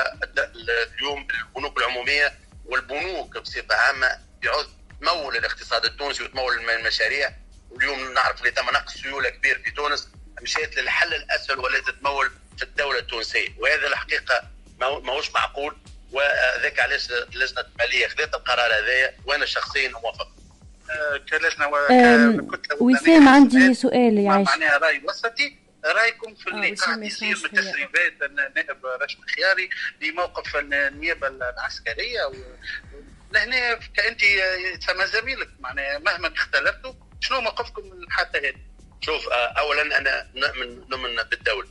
اليوم 0.99 1.27
البنوك 1.49 1.79
العمومية 1.79 2.39
والبنوك 2.65 3.39
بصفة 3.39 3.75
عامة 3.75 4.19
يعود 4.43 4.67
تمول 5.01 5.37
الاقتصاد 5.37 5.85
التونسي 5.85 6.25
وتمول 6.25 6.71
المشاريع 6.71 7.31
واليوم 7.71 8.13
نعرف 8.15 8.39
اللي 8.41 8.51
تم 8.51 8.65
نقص 8.65 8.95
سيولة 8.95 9.29
كبير 9.29 9.63
في 9.65 9.71
تونس 9.71 10.09
مشيت 10.43 10.77
للحل 10.77 11.15
الأسهل 11.15 11.59
وليس 11.59 11.85
تمول 12.01 12.31
في 12.57 12.63
الدولة 12.63 12.99
التونسية. 12.99 13.49
وهذا 13.59 13.87
الحقيقة 13.87 14.43
ماهوش 14.81 15.31
معقول 15.31 15.77
وذاك 16.13 16.81
علاش 16.81 17.11
لجنة 17.35 17.61
المالية 17.61 18.09
خذت 18.09 18.35
القرار 18.35 18.73
هذايا 18.85 19.15
وأنا 19.25 19.47
شخصيا 19.47 19.89
موافق. 19.89 20.29
آه، 20.91 21.17
كلجنة 21.31 21.71
وسام 22.81 23.29
عندي 23.29 23.75
سؤال 23.75 24.19
يا 24.19 24.31
عايش. 24.31 24.49
معناها 24.49 24.79
رأي 24.79 25.03
وسطي. 25.05 25.57
رأيكم 25.85 26.35
في 26.35 26.47
اللي 26.47 26.75
قاعد 26.75 27.03
يصير 27.03 27.37
من 27.45 27.51
تسريبات 27.59 28.13
النائب 28.23 28.87
راشد 28.87 29.19
خياري 29.37 29.71
لموقف 30.01 30.57
النيابة 30.57 31.29
العسكرية 31.29 32.21
لهنا 33.33 33.75
كأنت 33.75 34.21
ثم 34.87 35.05
زميلك 35.05 35.49
معناها 35.61 35.99
مهما 35.99 36.33
اختلفتوا 36.35 36.93
شنو 37.21 37.41
موقفكم 37.41 37.87
من 37.87 38.03
الحادثه 38.03 38.39
هذه؟ 38.39 38.55
شوف 39.01 39.29
آه، 39.29 39.47
اولا 39.59 39.99
أنا 39.99 40.31
نؤمن 40.35 40.89
نؤمن 40.89 41.23
بالدولة 41.23 41.69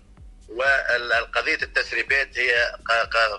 والقضية 0.50 1.56
التسريبات 1.62 2.40
هي 2.40 2.76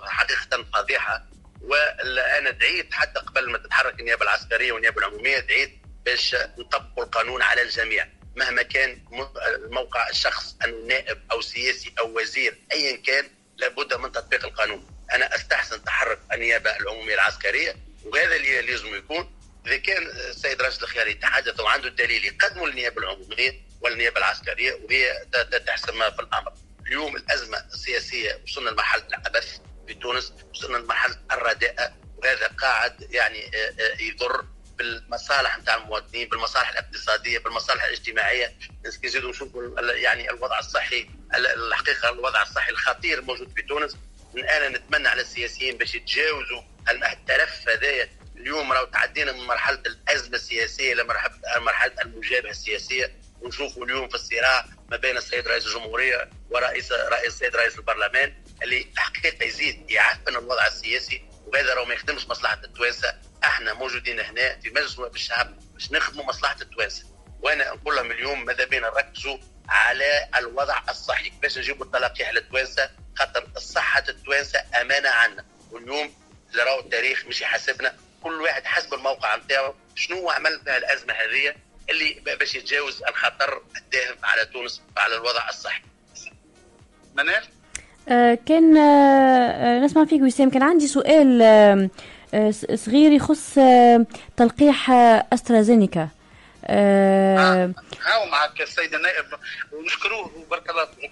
حقيقة 0.05 0.65
فضيحة 0.73 1.25
وأنا 1.61 2.49
دعيت 2.51 2.93
حتى 2.93 3.19
قبل 3.19 3.51
ما 3.51 3.57
تتحرك 3.57 3.99
النيابة 3.99 4.23
العسكرية 4.23 4.71
والنيابة 4.71 4.97
العمومية 4.99 5.39
دعيت 5.39 5.79
باش 6.05 6.35
نطبقوا 6.57 7.03
القانون 7.03 7.41
على 7.41 7.61
الجميع 7.61 8.07
مهما 8.35 8.61
كان 8.63 9.01
موقع 9.69 10.09
الشخص 10.09 10.55
انه 10.65 10.87
نائب 10.87 11.17
أو 11.31 11.41
سياسي 11.41 11.93
أو 11.99 12.17
وزير 12.17 12.57
ايا 12.71 12.97
كان 12.97 13.29
لابد 13.57 13.93
من 13.93 14.11
تطبيق 14.11 14.45
القانون 14.45 14.87
أنا 15.11 15.35
أستحسن 15.35 15.83
تحرك 15.83 16.19
النيابة 16.33 16.77
العمومية 16.77 17.13
العسكرية 17.13 17.75
وهذا 18.05 18.35
اللي 18.35 18.61
لازم 18.61 18.95
يكون 18.95 19.38
إذا 19.67 19.77
كان 19.77 20.07
السيد 20.07 20.61
راشد 20.61 20.83
الخياري 20.83 21.11
يتحدث 21.11 21.59
وعنده 21.59 21.87
الدليل 21.87 22.25
يقدمه 22.25 22.67
للنيابه 22.67 23.01
العمومية 23.01 23.61
والنيابة 23.81 24.17
العسكرية 24.17 24.73
وهي 24.73 25.25
تحسم 25.67 26.11
في 26.11 26.19
الأمر. 26.19 26.53
اليوم 26.87 27.15
الأزمة 27.15 27.57
السياسية 27.57 28.41
وصلنا 28.43 28.69
لمرحلة 28.69 29.07
العبث 29.07 29.57
في 29.87 29.93
تونس 29.93 30.33
وصلنا 30.53 30.77
لمرحلة 30.77 31.15
الرداءة 31.31 31.93
وهذا 32.17 32.47
قاعد 32.47 33.07
يعني 33.09 33.45
آه، 33.45 33.73
آه، 33.79 34.01
يضر 34.01 34.45
بالمصالح 34.77 35.57
نتاع 35.57 35.75
المواطنين 35.75 36.29
بالمصالح 36.29 36.69
الاقتصادية 36.69 37.39
بالمصالح 37.39 37.83
الاجتماعية. 37.83 38.53
نزيدوا 39.03 39.29
نشوفوا 39.29 39.81
يعني 39.81 40.29
الوضع 40.29 40.59
الصحي 40.59 41.09
الحقيقة 41.33 42.09
الوضع 42.09 42.41
الصحي 42.41 42.71
الخطير 42.71 43.21
موجود 43.21 43.53
في 43.55 43.61
تونس. 43.61 43.97
أنا 44.37 44.69
نتمنى 44.69 45.07
على 45.07 45.21
السياسيين 45.21 45.77
باش 45.77 45.95
يتجاوزوا 45.95 46.61
التلف 46.91 47.69
هذايا 47.69 48.09
اليوم 48.39 48.71
راهو 48.73 48.85
تعدينا 48.85 49.31
من 49.31 49.39
مرحلة 49.43 49.81
الأزمة 49.85 50.35
السياسية 50.35 50.93
لمرحله 50.93 52.01
المجابهه 52.01 52.51
السياسية. 52.51 53.15
ونشوفوا 53.41 53.85
اليوم 53.85 54.09
في 54.09 54.15
الصراع 54.15 54.65
ما 54.91 54.97
بين 54.97 55.17
السيد 55.17 55.47
رئيس 55.47 55.65
الجمهورية 55.65 56.29
ورئيس 56.49 56.91
رئيس 56.91 57.33
السيد 57.33 57.55
رئيس 57.55 57.77
البرلمان 57.77 58.33
اللي 58.63 58.87
الحقيقة 58.93 59.43
يزيد 59.45 59.91
يعفن 59.91 60.27
الوضع 60.35 60.67
السياسي 60.67 61.21
وهذا 61.47 61.73
راهو 61.73 61.85
ما 61.85 61.93
يخدمش 61.93 62.27
مصلحة 62.27 62.59
التوانسة. 62.63 63.13
إحنا 63.43 63.73
موجودين 63.73 64.19
هنا 64.19 64.59
في 64.59 64.69
مجلس 64.69 64.99
نواب 64.99 65.15
الشعب 65.15 65.59
باش 65.73 65.91
نخدموا 65.91 66.25
مصلحة 66.25 66.55
التوانسة. 66.61 67.03
وأنا 67.41 67.69
نقول 67.73 67.95
لهم 67.95 68.11
اليوم 68.11 68.45
ماذا 68.45 68.65
بينا 68.65 68.89
نركزوا 68.89 69.37
على 69.69 70.29
الوضع 70.37 70.81
الصحي 70.89 71.29
باش 71.41 71.57
نجيبوا 71.57 71.85
التلقيح 71.85 72.29
للتوانسة 72.33 72.89
خاطر 73.15 73.47
صحة 73.59 74.03
التوانسة 74.09 74.59
أمانة 74.81 75.09
عنا 75.09 75.45
واليوم 75.71 76.13
راهو 76.55 76.79
التاريخ 76.79 77.25
مش 77.25 77.41
يحاسبنا 77.41 77.95
كل 78.23 78.41
واحد 78.41 78.65
حسب 78.65 78.93
الموقع 78.93 79.35
نتاعو 79.35 79.73
شنو 79.95 80.29
عمل 80.29 80.59
في 80.65 80.77
الأزمة 80.77 81.13
هذه 81.13 81.55
اللي 81.89 82.35
باش 82.39 82.55
يتجاوز 82.55 83.03
الخطر 83.03 83.61
الداهم 83.77 84.15
على 84.23 84.45
تونس 84.45 84.81
وعلى 84.97 85.15
الوضع 85.15 85.49
الصحي. 85.49 85.81
منال؟ 87.15 87.43
آه 88.09 88.37
كان 88.45 88.77
آه, 88.77 89.51
آه، 89.51 89.79
نسمع 89.79 90.05
فيك 90.05 90.21
وسام. 90.21 90.49
كان 90.49 90.63
عندي 90.63 90.87
سؤال 90.87 91.89
صغير 92.75 93.11
يخص 93.11 93.59
تلقيح 94.37 94.91
أسترازينيكا. 95.33 96.09
آه 96.65 97.73
هاو 98.05 98.25
معك 98.25 98.61
السيد 98.61 98.95
النائب 98.95 99.25
ونشكروه 99.71 100.31
وبارك 100.37 100.69
الله 100.69 100.85
فيك. 100.85 101.11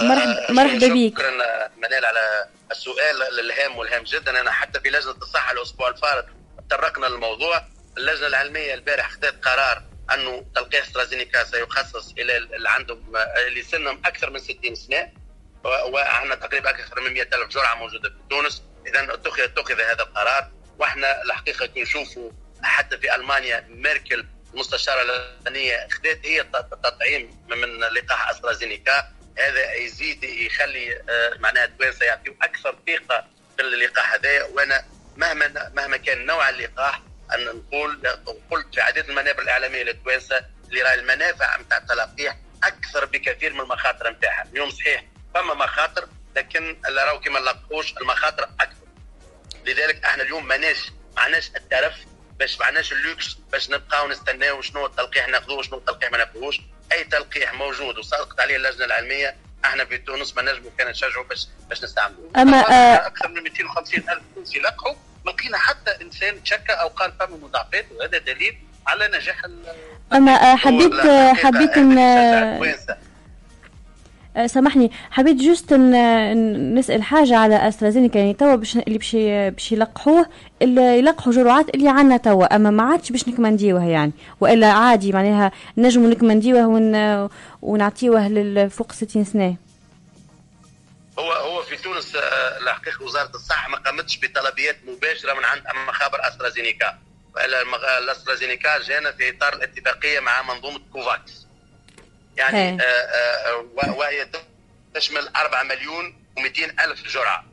مرحبا 0.00 0.52
مرحبا 0.52 0.88
بك 0.88 1.18
شكرا 1.18 1.30
منال 1.76 2.04
على 2.04 2.46
السؤال 2.70 3.40
الهام 3.40 3.78
والهام 3.78 4.02
جدا. 4.02 4.40
أنا 4.40 4.50
حتى 4.50 4.80
في 4.80 4.88
لجنة 4.88 5.14
الصحة 5.22 5.52
الأسبوع 5.52 5.88
الفارط 5.88 6.26
تطرقنا 6.68 7.06
للموضوع. 7.06 7.64
اللجنة 7.98 8.26
العلمية 8.26 8.74
البارح 8.74 9.10
خذت 9.10 9.44
قرار 9.44 9.82
أنه 10.14 10.46
تلقيح 10.54 10.86
استرازينيكا 10.86 11.44
سيخصص 11.44 12.12
إلى 12.18 12.36
اللي 12.36 12.70
عندهم 12.70 13.16
اللي 13.46 13.62
سنهم 13.62 14.02
أكثر 14.04 14.30
من 14.30 14.38
60 14.38 14.74
سنة. 14.74 15.12
وعندنا 15.64 16.34
تقريبا 16.34 16.70
أكثر 16.70 17.00
من 17.00 17.12
100 17.12 17.22
ألف 17.22 17.48
جرعة 17.48 17.74
موجودة 17.74 18.08
في 18.08 18.16
تونس. 18.30 18.62
اذا 18.86 19.14
اتخذ 19.14 19.42
اتخذ 19.42 19.80
هذا 19.80 20.02
القرار. 20.02 20.50
وإحنا 20.78 21.22
الحقيقة 21.22 21.66
كي 21.66 21.82
نشوفوا 21.82 22.30
حتى 22.62 22.98
في 22.98 23.14
ألمانيا 23.14 23.66
ميركل 23.68 24.26
المستشارة 24.54 25.02
الاعلانيه 25.02 25.88
خذت 25.88 26.26
هي 26.26 26.40
التطعيم 26.40 27.44
من 27.48 27.80
لقاح 27.80 28.30
أسترازينيكا. 28.30 29.12
هذا 29.38 29.74
يزيد 29.74 30.24
يخلي 30.24 30.96
آه، 30.96 31.38
معناها 31.38 31.64
التوانسه 31.64 32.06
يعطيو 32.06 32.36
أكثر 32.42 32.76
ثقة 32.86 33.26
في 33.56 33.62
اللقاح 33.62 34.14
هذا. 34.14 34.44
وأنا 34.44 34.84
مهما 35.16 35.70
مهما 35.74 35.96
كان 35.96 36.26
نوع 36.26 36.48
اللقاح 36.48 37.00
أن 37.34 37.44
نقول 37.44 38.06
قلت 38.50 38.74
في 38.74 38.80
عديد 38.80 39.10
المنابر 39.10 39.42
الإعلامية 39.42 39.82
للتوانسه 39.82 40.44
اللي 40.68 40.82
راهي 40.82 40.94
المنافع 40.94 41.56
نتاع 41.60 41.78
التلقيح 41.78 42.36
أكثر 42.64 43.04
بكثير 43.04 43.52
من 43.52 43.60
المخاطر 43.60 44.10
نتاعها 44.10 44.44
اليوم 44.52 44.70
صحيح 44.70 45.04
فما 45.34 45.54
مخاطر 45.54 46.08
لكن 46.36 46.76
راهو 46.88 47.20
كما 47.20 47.40
نلقوش 47.40 47.94
المخاطر 47.96 48.48
أكثر 48.60 48.86
لذلك 49.66 50.04
إحنا 50.04 50.22
اليوم 50.22 50.46
ماناش 50.48 50.92
معناش 51.16 51.50
الترف 51.56 51.94
باش 52.38 52.60
معناش 52.60 52.92
اللوكس 52.92 53.34
باش 53.52 53.70
نبقاو 53.70 54.08
نستناو 54.08 54.62
شنو 54.62 54.86
التلقيح 54.86 55.28
ناخذوه 55.28 55.62
شنو 55.62 55.78
التلقيح 55.78 56.10
ما 56.12 56.18
ناخذوهوش. 56.18 56.60
أي 56.92 57.04
تلقيح 57.04 57.52
موجود 57.54 57.98
وصادقت 57.98 58.40
عليه 58.40 58.56
اللجنة 58.56 58.84
العلمية 58.84 59.36
إحنا 59.64 59.84
في 59.84 59.98
تونس 59.98 60.36
ما 60.36 60.42
نجموا 60.42 60.70
كان 60.78 60.88
نشجعوا 60.88 61.24
باش 61.24 61.46
باش 61.68 61.84
نستعملوا 61.84 62.30
أما 62.36 62.60
آه 62.60 63.06
أكثر 63.06 63.28
من 63.28 63.42
250 63.42 64.00
ألف 64.10 64.22
تونسي 64.34 64.58
لقحوا 64.58 64.94
ما 65.26 65.30
لقينا 65.30 65.58
حتى 65.58 65.90
إنسان 66.02 66.42
تشكى 66.42 66.72
أو 66.72 66.88
قال 66.88 67.12
فما 67.20 67.36
مضاعفات 67.42 67.84
وهذا 67.98 68.18
دليل 68.18 68.54
على 68.86 69.08
نجاح 69.18 69.42
أما 70.12 70.32
آه 70.32 70.56
حبيت 70.56 70.92
حبيت 71.36 71.70
أن 71.70 71.98
آه، 74.36 74.46
سامحني. 74.46 74.90
حبيت 75.10 75.36
جوست 75.36 75.72
نسأل 75.72 77.02
حاجة 77.02 77.36
على 77.36 77.68
استرازينيكا 77.68 78.18
يعني 78.18 78.34
توا 78.34 78.54
باش 78.54 78.76
اللي 78.76 78.98
باش 78.98 79.16
باش 79.54 79.72
يلقحوه 79.72 80.26
اللي 80.62 80.98
يلقحوا 80.98 81.32
جرعات 81.32 81.74
اللي 81.74 81.88
عندنا 81.88 82.16
توا 82.16 82.56
أما 82.56 82.70
ما 82.70 82.82
عادش 82.82 83.12
باش 83.12 83.28
نكمنديوه 83.28 83.84
يعني. 83.84 84.12
وإلا 84.40 84.66
عادي 84.72 85.12
معناها 85.12 85.52
نجموا 85.78 86.10
نكمنديوه 86.10 86.66
و 86.66 87.28
ونعطيوه 87.62 88.28
لفوق 88.28 88.92
60 88.92 89.24
سنة. 89.24 89.56
هو 91.18 91.32
هو 91.32 91.62
في 91.62 91.76
تونس 91.76 92.16
آه، 92.16 92.58
الحقيقة 92.58 93.02
وزارة 93.02 93.30
الصحة 93.34 93.68
ما 93.68 93.76
قامتش 93.78 94.18
بطلبيات 94.22 94.76
مباشرة 94.84 95.32
من 95.34 95.44
عند 95.44 95.62
مخابر 95.88 96.28
أسترازينيكا. 96.28 96.98
الأسترازينيكا 97.98 98.78
جانا 98.78 99.12
في 99.12 99.30
إطار 99.36 99.52
الاتفاقية 99.54 100.20
مع 100.20 100.42
منظومة 100.42 100.80
كوفاكس. 100.92 101.46
يعني 102.36 102.82
آه 102.82 102.84
آه 102.84 103.90
وهي 103.90 104.28
تشمل 104.94 105.28
4 105.36 105.62
مليون 105.62 106.24
و200 106.38 106.80
ألف 106.80 107.02
جرعة. 107.08 107.44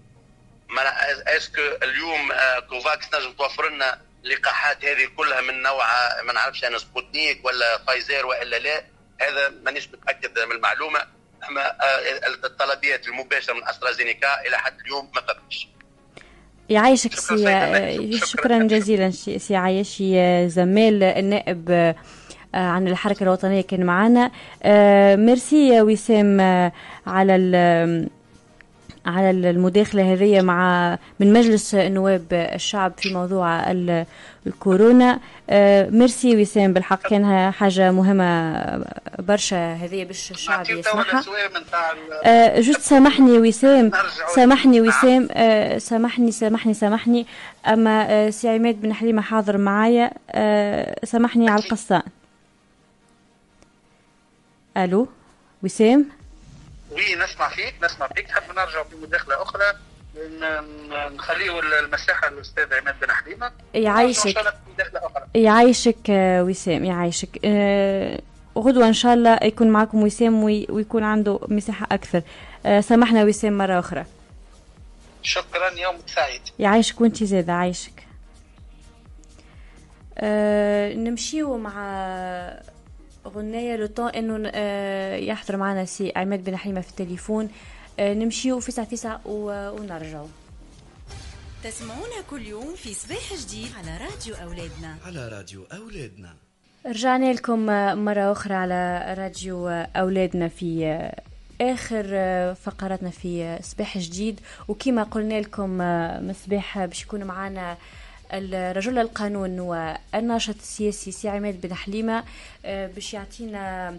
est-ce 1.27 1.50
que 1.50 1.61
اليوم 1.83 2.31
آه 2.31 2.59
كوفاكس 2.59 3.05
نجم 3.13 3.33
توفر 3.33 3.69
لنا 3.69 4.01
اللقاحات 4.25 4.85
هذه 4.85 5.05
كلها 5.17 5.41
من 5.41 5.61
نوع 5.61 5.85
ما 6.21 6.33
نعرفش 6.33 6.63
أنا 6.63 6.77
سبوتنيك 6.77 7.45
ولا 7.45 7.77
فايزر 7.77 8.25
وإلا 8.25 8.59
لا. 8.59 8.83
هذا 9.21 9.49
مانيش 9.49 9.87
متأكد 9.87 10.39
من 10.39 10.51
المعلومة. 10.51 10.99
آه، 10.99 11.07
الطلبيات 12.45 13.07
المباشرة 13.07 13.53
من 13.53 13.67
أسترازينيكا 13.69 14.47
إلى 14.47 14.57
حد 14.57 14.79
اليوم 14.79 15.09
ما 15.15 15.21
فهمتش 15.21 15.67
يعيشك 16.69 17.13
سي 17.13 18.17
شكرا 18.25 18.63
جزيلا 18.63 19.11
سي 19.11 19.55
عايشي 19.55 20.49
زميل 20.49 21.03
النائب 21.03 21.95
آه، 22.55 22.57
عن 22.57 22.87
الحركة 22.87 23.23
الوطنية 23.23 23.61
كان 23.61 23.85
معنا. 23.85 24.31
آه، 24.63 25.15
ميرسي 25.15 25.67
يا 25.67 25.81
وسام 25.81 26.39
آه، 26.39 26.71
على 27.07 27.33
على 29.05 29.29
المداخلة 29.29 30.13
هذه 30.13 30.41
مع 30.41 30.97
من 31.19 31.33
مجلس 31.33 31.75
نواب 31.75 32.25
الشعب 32.33 32.93
في 32.97 33.13
موضوع 33.13 33.71
الكورونا. 34.47 35.19
ميرسي 35.89 36.41
وسام 36.41 36.73
بالحق 36.73 37.01
كانها 37.01 37.51
حاجة 37.51 37.91
مهمة 37.91 38.85
برشا 39.19 39.73
هذه 39.73 40.03
باش 40.03 40.31
الشعب 40.31 40.69
يسمعها. 40.69 41.23
juste 42.59 42.81
سامحني 42.81 43.39
وسام 43.39 43.91
سامحني 44.35 44.81
وسام 44.81 45.27
سامحني 45.77 46.31
سامحني 46.31 46.73
سامحني. 46.73 47.27
أما 47.67 48.31
سي 48.31 48.49
عماد 48.49 48.81
بن 48.81 48.93
حليمة 48.93 49.21
حاضر 49.21 49.57
معايا. 49.57 50.11
سامحني 51.03 51.49
على 51.49 51.63
القصان 51.63 52.03
ألو 54.77 55.07
وسام؟ 55.63 56.05
oui 56.91 57.15
نسمع 57.15 57.49
فيك 57.49 57.75
نسمع 57.83 58.07
فيك. 58.07 58.29
نحب 58.29 58.43
نرجع 58.55 58.83
في 58.83 58.95
مداخلة 59.03 59.41
أخرى؟ 59.41 59.63
نخليه 61.15 61.59
المساحة 61.59 62.29
للاستاذ 62.29 62.73
عماد 62.73 62.95
بن 63.01 63.11
حليمة. 63.11 63.51
يعيشك. 63.73 64.35
يعيشك 65.35 66.09
وسام 66.09 66.85
يعيشك. 66.85 67.39
أه 67.45 68.19
غدوة 68.57 68.87
إن 68.87 68.93
شاء 68.93 69.13
الله 69.13 69.39
يكون 69.43 69.69
معكم 69.69 70.03
وسام 70.03 70.43
ويكون 70.43 71.03
عنده 71.03 71.39
مساحة 71.47 71.87
أكثر. 71.91 72.21
أه 72.65 72.81
سامحنا 72.81 73.23
وسام 73.23 73.57
مرة 73.57 73.79
أخرى. 73.79 74.05
شكرا 75.21 75.69
يوم 75.69 75.95
سعيد. 76.07 76.41
يعيشك 76.59 77.01
وأنت 77.01 77.23
زادة 77.23 77.53
عايشك. 77.53 78.07
أه 80.17 80.93
نمشيو 80.93 81.57
مع 81.57 81.73
غنية 83.27 83.75
لو 83.75 84.07
إنه 84.07 84.51
آه، 84.55 85.15
يحضر 85.15 85.57
معنا 85.57 85.85
سي 85.85 86.13
عماد 86.15 86.43
بن 86.43 86.57
حليمة 86.57 86.81
في 86.81 86.89
التليفون. 86.89 87.45
آه، 87.45 87.49
نمشيو 87.99 88.59
فيسع 88.59 88.83
فيسع 88.83 89.17
ونرجعوا 89.25 90.27
تسمعونا 91.63 92.21
كل 92.29 92.47
يوم 92.47 92.75
في 92.75 92.93
صباح 92.93 93.33
جديد 93.33 93.67
على 93.77 93.97
راديو 93.97 94.35
أولادنا. 94.35 94.97
على 95.05 95.27
راديو 95.27 95.63
أولادنا. 95.73 96.33
رجعنا 96.85 97.33
لكم 97.33 97.65
مرة 98.05 98.31
أخرى 98.31 98.53
على 98.53 99.15
راديو 99.17 99.67
أولادنا 99.69 100.47
في 100.47 100.99
آخر 101.61 102.05
فقراتنا 102.55 103.09
في 103.09 103.59
صباح 103.61 103.97
جديد. 103.97 104.39
وكما 104.67 105.03
قلنا 105.03 105.41
لكم 105.41 105.69
من 106.27 106.33
صباح 106.45 106.85
باش 106.85 107.03
يكون 107.03 107.23
معنا 107.23 107.77
الرجل 108.33 108.99
القانون 108.99 109.59
والناشط 109.59 110.55
السياسي 110.55 111.11
سي 111.11 111.29
عماد 111.29 111.61
بن 111.61 111.73
حليمة 111.73 112.23
باش 112.65 113.13
يعطينا 113.13 113.97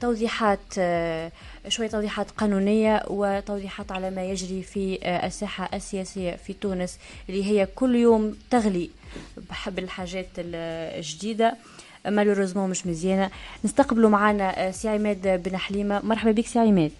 توضيحات 0.00 0.74
شوية 1.68 1.88
توضيحات 1.88 2.30
قانونية 2.30 3.02
وتوضيحات 3.06 3.92
على 3.92 4.10
ما 4.10 4.24
يجري 4.24 4.62
في 4.62 4.98
الساحة 5.26 5.70
السياسية 5.74 6.36
في 6.36 6.52
تونس 6.52 6.98
اللي 7.28 7.44
هي 7.44 7.66
كل 7.74 7.96
يوم 7.96 8.36
تغلي 8.50 8.90
بالحاجات 9.66 10.26
الجديدة. 10.38 11.56
malheureusement 12.06 12.70
مش 12.70 12.86
مزيانة. 12.86 13.30
نستقبلوا 13.64 14.10
معنا 14.10 14.68
آه، 14.68 14.70
سي 14.70 14.88
عماد 14.88 15.42
بن 15.42 15.56
حليمة. 15.56 16.00
مرحبا 16.04 16.32
بك 16.32 16.46
سي 16.46 16.58
عماد. 16.58 16.90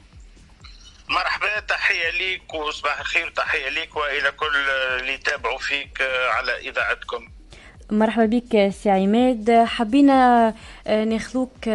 مرحبا 1.13 1.61
تحية 1.69 2.11
ليك 2.11 2.55
وصباح 2.55 3.01
الخير 3.01 3.33
تحية 3.37 3.69
ليك 3.69 3.97
وإلى 3.97 4.31
كل 4.33 4.57
اللي 5.01 5.15
يتابعوا 5.15 5.59
فيك 5.59 6.03
آه، 6.03 6.29
على 6.29 6.59
إذاعتكم. 6.69 7.29
مرحبا 7.91 8.27
بك 8.27 8.73
سي 8.83 8.91
عماد. 8.91 9.65
حبينا 9.67 10.55
آه، 10.87 11.05
ناخذوك 11.05 11.69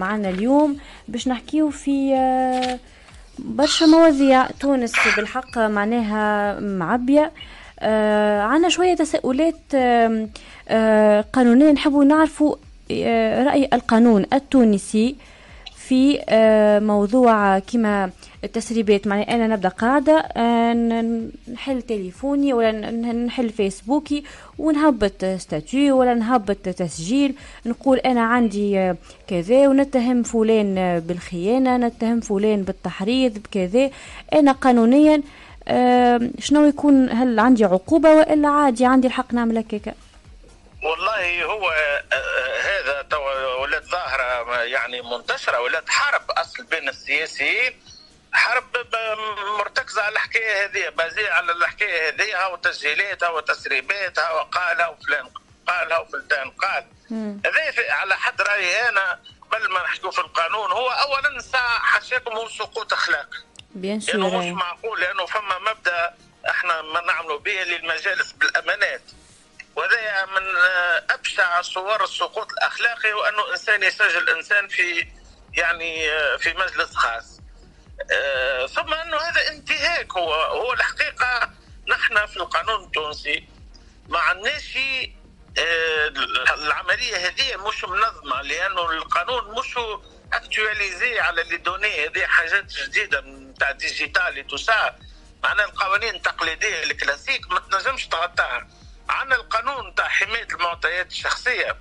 معنا 0.00 0.28
اليوم 0.28 0.78
باش 1.08 1.28
نحكيو 1.28 1.70
في 1.70 2.14
برشا 3.38 3.84
مواضيع. 3.84 4.46
تونس 4.46 4.92
بالحق 5.16 5.58
معناها 5.58 6.60
معبية. 6.60 7.32
عنا 8.42 8.68
شوية 8.68 8.94
تساؤلات 8.94 9.74
قانونية. 11.32 11.72
نحبوا 11.72 12.04
نعرفوا 12.04 12.56
آه، 12.92 13.44
رأي 13.44 13.68
القانون 13.72 14.26
التونسي 14.32 15.16
في 15.76 16.20
آه، 16.28 16.78
موضوع 16.78 17.58
كما 17.58 18.10
التسريبات. 18.44 19.06
معني 19.06 19.34
أنا 19.34 19.46
نبدأ 19.46 19.68
قاعدة 19.68 20.28
آه، 20.36 20.72
نحل 21.52 21.82
تليفوني 21.82 22.52
ولا 22.52 22.70
نحل 23.12 23.50
فيسبوكي 23.50 24.24
ونهبط 24.58 25.24
ستاتيو 25.24 26.00
ولا 26.00 26.14
نهبط 26.14 26.56
تسجيل. 26.56 27.34
نقول 27.66 27.98
أنا 27.98 28.20
عندي 28.20 28.94
كذا 29.28 29.68
ونتهم 29.68 30.22
فلان 30.22 31.00
بالخيانة 31.00 31.76
نتهم 31.76 32.20
فلان 32.20 32.62
بالتحريض 32.62 33.38
بكذا. 33.38 33.90
أنا 34.32 34.52
قانونيا 34.52 35.22
شنو 36.38 36.64
يكون؟ 36.64 37.10
هل 37.10 37.38
عندي 37.38 37.64
عقوبة 37.64 38.14
وإلا 38.14 38.48
عادي 38.48 38.86
عندي 38.86 39.06
الحق 39.06 39.34
نعمل 39.34 39.58
هكاك. 39.58 39.94
والله 40.82 41.44
هو 41.44 41.70
آه، 41.70 42.02
آه، 42.12 42.60
هذا 42.68 43.18
ولات 43.62 43.84
ظاهرة 43.84 44.62
يعني 44.62 45.02
منتشرة 45.02 45.60
ولات 45.60 45.88
حرب 45.88 46.30
أصل 46.30 46.64
بين 46.64 46.88
السياسيين 46.88 47.72
حرب 48.36 48.76
مرتكزة 49.58 50.02
على 50.02 50.12
الحكاية 50.12 50.64
هذه 50.64 50.88
بازية 50.88 51.30
على 51.30 51.52
الحكاية 51.52 52.08
هذه 52.08 52.42
هاو 52.44 52.56
تسجيلاتها 52.56 53.28
وتسريباتها 53.28 54.30
وقالها 54.32 54.88
وفلان 54.88 55.28
قالها 55.66 55.98
وفلان 55.98 56.50
قال. 56.50 56.86
هذا 57.46 57.92
على 57.92 58.16
حد 58.16 58.42
رأيي 58.42 58.88
أنا 58.88 59.20
قبل 59.52 59.70
ما 59.70 59.82
نحكوا 59.82 60.10
في 60.10 60.18
القانون 60.18 60.72
هو 60.72 60.88
أولا 60.88 61.42
حاشاكم 61.78 62.32
هو 62.32 62.48
سقوط 62.48 62.92
أخلاقي 62.92 63.38
بيان 63.74 63.98
لأنه 63.98 64.38
مش 64.38 64.62
معقول 64.62 65.00
لأنه 65.00 65.26
فما 65.26 65.58
مبدأ 65.58 66.14
إحنا 66.48 66.82
ما 66.82 67.00
نعملوا 67.00 67.38
به 67.38 67.52
للمجالس 67.62 68.32
بالأمانات. 68.32 69.02
وهذا 69.76 70.24
من 70.26 70.42
أبشع 71.10 71.62
صور 71.62 72.04
السقوط 72.04 72.52
الأخلاقي 72.52 73.12
وأنه 73.12 73.50
إنسان 73.52 73.82
يسجل 73.82 74.30
إنسان 74.30 74.68
في 74.68 75.06
يعني 75.54 76.08
في 76.38 76.54
مجلس 76.54 76.94
خاص. 76.94 77.35
آه، 77.35 77.35
ثم 78.66 78.94
انه 78.94 79.16
هذا 79.16 79.48
انتهاك. 79.48 80.12
هو 80.12 80.34
هو 80.34 80.72
الحقيقة 80.72 81.50
نحن 81.88 82.26
في 82.26 82.36
القانون 82.36 82.84
التونسي 82.84 83.48
ما 84.08 84.18
عندناش 84.18 84.78
آه، 85.58 86.08
العملية 86.54 87.16
هذه 87.16 87.56
مش 87.56 87.84
منظمة 87.84 88.42
لأنه 88.42 88.90
القانون 88.90 89.58
مش 89.58 89.74
actualisé 90.32 91.20
على 91.20 91.42
les 91.42 91.56
données. 91.56 92.06
هذه 92.06 92.26
حاجات 92.26 92.72
جديدة 92.72 93.20
نتاع 93.20 93.70
digital 93.70 94.46
tout 94.46 94.81
ça 94.81 94.98
معناها 95.42 95.66
القوانين 95.66 96.14
التقليدية 96.14 96.82
ال 96.82 96.88
classiques 96.88 97.50
ما 97.50 97.60
تنجمش 97.60 98.06
تغطاها 98.06 98.68
عندنا 99.08 99.36
القانون 99.36 99.94
تاع 99.94 100.08
حماية 100.08 100.48
المعطيات 100.52 101.10
الشخصية. 101.10 101.76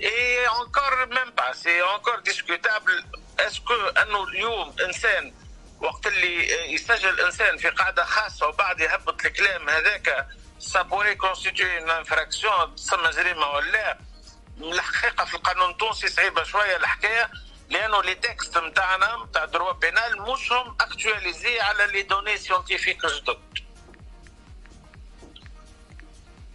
et 0.00 0.46
encore 0.48 1.06
même 1.06 1.30
pas 1.30 1.52
c'est 1.52 1.82
encore 1.82 2.18
discutable 2.20 3.04
est-ce 3.40 3.63
que 3.63 3.74
أنه 3.74 4.24
اليوم 4.24 4.74
إنسان 4.84 5.34
وقت 5.82 6.06
اللي 6.06 6.50
يسجل 6.74 7.20
انسان 7.20 7.56
في 7.56 7.68
قاعدة 7.68 8.04
خاصة 8.04 8.48
وبعد 8.48 8.80
يهبط 8.80 9.24
الكلام 9.24 9.68
هذاك 9.68 10.26
ça 10.58 10.69
pourrait 10.69 11.14
constituer 11.14 11.66
une 11.66 11.90
infraction 11.90 12.74
تسمى 12.74 13.10
جريمة 13.10 13.46
ولا 13.46 13.98
الحقيقة 14.60 15.24
في 15.24 15.34
القانون 15.34 15.70
التونسي 15.70 16.08
صعيبة 16.08 16.42
شوية 16.42 16.76
الحكاية 16.76 17.30
لأنه 17.70 18.02
les 18.02 18.14
textes 18.14 18.58
نتاعنا 18.58 19.24
نتاع 19.24 19.44
droit 19.44 19.72
pénal 19.72 20.22
مش 20.22 20.52
هم 20.52 20.76
actualisés 20.80 21.60
على 21.60 21.86
les 21.86 22.02
données 22.02 22.36
scientifiques 22.36 23.06
جدد. 23.06 23.38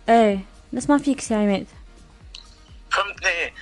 إيه 0.09 0.39
نسمع 0.73 0.97
فيك 0.97 1.21
سي 1.21 1.35
عماد. 1.35 1.67
فهمتني؟ 2.91 3.53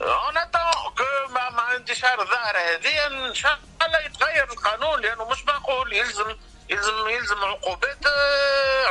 أنا 0.00 0.50
كو 0.96 1.32
مع 1.32 1.74
انتشار 1.76 2.22
الظاهره 2.22 2.58
هذه 2.58 3.06
إن 3.06 3.34
شاء 3.34 3.54
الله 3.54 3.71
يتغير 4.06 4.44
القانون 4.52 5.00
لأنه 5.00 5.28
مش 5.30 5.44
معقول 5.46 5.92
يلزم 5.92 6.24
يلزم 6.70 7.08
يلزم 7.18 7.36
عقوبات 7.36 7.98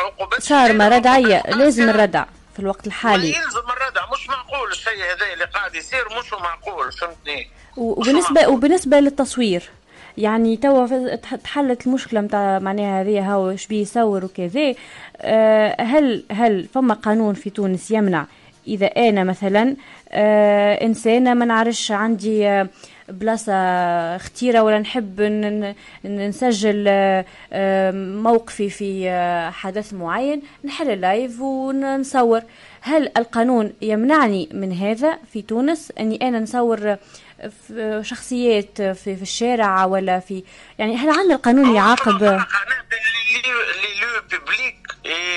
عقوبات 0.05 0.41
صار 0.41 0.73
ما 0.73 0.89
ردعيه 0.89 1.43
لازم 1.47 1.89
الردع 1.89 2.25
في 2.53 2.59
الوقت 2.59 2.87
الحالي. 2.87 3.27
يلزم 3.27 3.59
الردع 3.59 4.01
مش 4.13 4.29
معقول 4.29 4.71
الشيء 4.71 5.03
هذا 5.03 5.33
اللي 5.33 5.45
قاعد 5.45 5.75
يصير 5.75 6.05
مش 6.19 6.33
معقول 6.33 6.91
فهمتني؟ 6.91 7.49
وبالنسبه 7.77 8.47
وبالنسبة 8.47 8.99
للتصوير 8.99 9.69
يعني 10.17 10.57
توا 10.57 11.15
تحلت 11.15 11.87
المشكلة 11.87 12.21
نتاع 12.21 12.59
معناها 12.59 13.01
هذه 13.01 13.31
هاو 13.33 13.55
بيه 13.69 13.81
يصور 13.81 14.25
وكذا. 14.25 14.73
آه، 15.21 15.81
هل 15.81 16.23
هل 16.31 16.67
فما 16.73 16.93
قانون 16.93 17.33
في 17.33 17.49
تونس 17.49 17.91
يمنع 17.91 18.25
إذا 18.67 18.85
أنا 18.85 19.23
مثلا؟ 19.23 19.75
آه، 20.09 20.85
انسانه 20.85 21.33
ما 21.33 21.45
نعرفش 21.45 21.91
عندي 21.91 22.47
آه، 22.47 22.67
بلاصة 23.11 23.53
اختيرة 24.15 24.61
ولا 24.61 24.79
نحب 24.79 25.21
نسجل 26.05 26.85
موقفي 28.23 28.69
في 28.69 29.11
حدث 29.53 29.93
معين 29.93 30.41
نحل 30.63 31.01
لايف 31.01 31.41
ونصور 31.41 32.41
هل 32.81 33.11
القانون 33.17 33.73
يمنعني 33.81 34.49
من 34.51 34.73
هذا 34.73 35.19
في 35.33 35.41
تونس 35.41 35.91
اني 35.99 36.27
أنا 36.27 36.39
نصور 36.39 36.97
شخصيات 38.01 38.81
في, 38.81 39.15
في 39.15 39.21
الشارع 39.21 39.85
ولا 39.85 40.19
في 40.19 40.43
يعني 40.79 40.95
هل 40.95 41.09
عندنا 41.09 41.35
القانون 41.35 41.75
يعاقب 41.75 42.41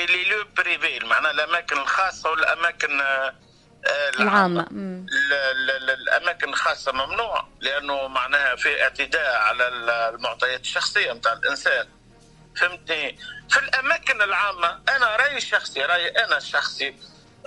les 0.06 0.24
lieux 0.30 0.44
privés 0.56 1.06
معناها 1.06 1.30
الاماكن 1.30 1.76
الخاصه 1.76 2.30
والاماكن 2.30 3.00
آه، 3.00 3.34
العامة. 4.20 4.66
الأماكن 4.70 6.48
الخاصة 6.48 6.92
ممنوع 6.92 7.48
لأنه 7.60 8.08
معناها 8.08 8.56
في 8.56 8.82
اعتداء 8.82 9.36
على 9.36 9.68
المعطيات 9.68 10.60
الشخصية 10.60 11.12
نتاع 11.12 11.32
الإنسان. 11.32 11.88
فهمتني؟ 12.56 13.18
في 13.50 13.58
الأماكن 13.58 14.22
العامة 14.22 14.80
أنا 14.88 15.16
رأيي 15.16 15.36
الشخصي 15.36 15.82
رأيي 15.82 16.08
أنا 16.08 16.36
الشخصي. 16.36 16.96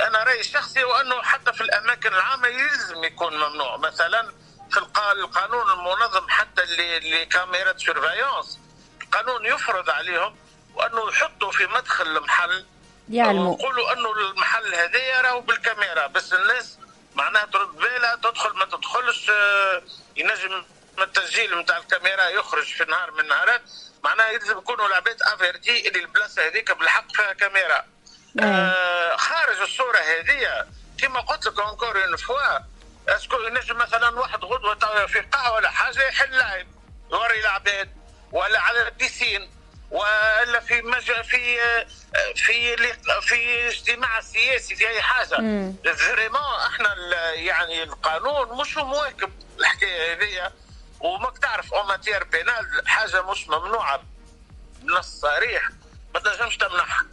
أنا 0.02 0.24
رأيي 0.24 0.40
الشخصي 0.40 0.84
وأنه 0.84 1.22
حتى 1.22 1.54
في 1.54 1.62
الأماكن 1.62 2.14
العامة 2.14 2.48
يلزم 2.48 3.04
يكون 3.04 3.34
ممنوع. 3.34 3.78
مثلا 3.78 4.32
في 4.72 4.78
القانون 5.14 5.72
المنظم 5.72 6.30
حتى 6.30 6.62
les 7.04 7.26
caméras 7.26 7.78
surveillance 7.78 8.60
القانون 9.02 9.46
يفرض 9.46 9.90
عليهم 9.90 10.36
وأنه 10.76 11.10
يحطوا 11.10 11.52
في 11.52 11.66
مدخل 11.68 12.18
المحل 12.18 12.66
يعلموا. 13.10 13.58
يقولوا 13.60 13.94
انه 13.94 14.12
المحل 14.12 14.76
هذايا 14.76 15.22
راهو 15.22 15.42
بالكاميرا 15.42 16.08
بس 16.08 16.34
الناس 16.34 16.78
معناها 17.16 17.46
ترد 17.46 17.76
بالها 17.76 18.16
تدخل 18.16 18.50
ما 18.50 18.66
تدخلش 18.66 19.30
آه، 19.30 19.82
ينجم 20.16 20.64
التسجيل 21.00 21.60
نتاع 21.60 21.78
الكاميرا 21.78 22.24
يخرج 22.24 22.64
في 22.64 22.86
نهار 22.86 23.12
من 23.12 23.20
النهارات 23.20 23.62
معناها 24.04 24.30
يلزم 24.30 24.58
يكونوا 24.58 24.88
العباد 24.88 25.22
avertis 25.22 25.88
اللي 25.88 26.00
البلاصة 26.00 26.48
هذيك 26.48 26.78
بالحق 26.78 27.16
فيها 27.16 27.34
كاميرا 27.34 27.86
آه 28.42 29.16
خارج 29.16 29.58
الصورة 29.58 29.98
هذه 29.98 30.66
كما 30.98 31.20
قلت 31.20 31.46
لك 31.46 31.60
encore 31.60 32.04
une 32.04 32.16
fois 32.16 32.60
est-ce 33.10 33.31
que 33.31 33.42
ينجم 33.42 33.78
مثلا 33.78 34.20
واحد 34.20 34.46
غدوة 34.46 35.06
في 35.06 35.20
قهوة 35.20 35.56
ولا 35.56 35.70
حاجة 35.70 36.08
يحل 36.08 36.38
live 36.38 36.68
يوري 37.12 37.40
العباد 37.40 37.90
ولا 38.32 38.60
على 38.60 38.88
ال 38.88 38.95
piscine. 38.95 39.57
ولا 39.92 40.60
في 40.60 40.82
مج... 40.82 41.12
في 41.12 41.58
في 42.36 42.78
في 43.22 43.68
اجتماع 43.68 44.22
سياسي 44.22 44.76
في 44.76 44.88
أي 44.88 45.02
حاجة. 45.02 45.36
vraiment 45.96 46.60
إحنا 46.68 46.96
يعني 47.34 47.84
القانون 47.84 48.62
مش 48.62 48.78
مواكب 48.78 49.32
الحكاية 49.60 50.14
هذه 50.14 50.52
وماك 51.00 51.38
تعرف 51.38 51.74
en 51.74 51.84
matière 51.84 52.24
pénale 52.24 52.82
حاجة 52.86 53.32
مش 53.32 53.48
ممنوعة 53.48 54.04
بنص 54.82 55.08
صريح. 55.22 55.70
ما 56.14 56.20
تنجمش 56.20 56.58
تمنعها 56.58 57.06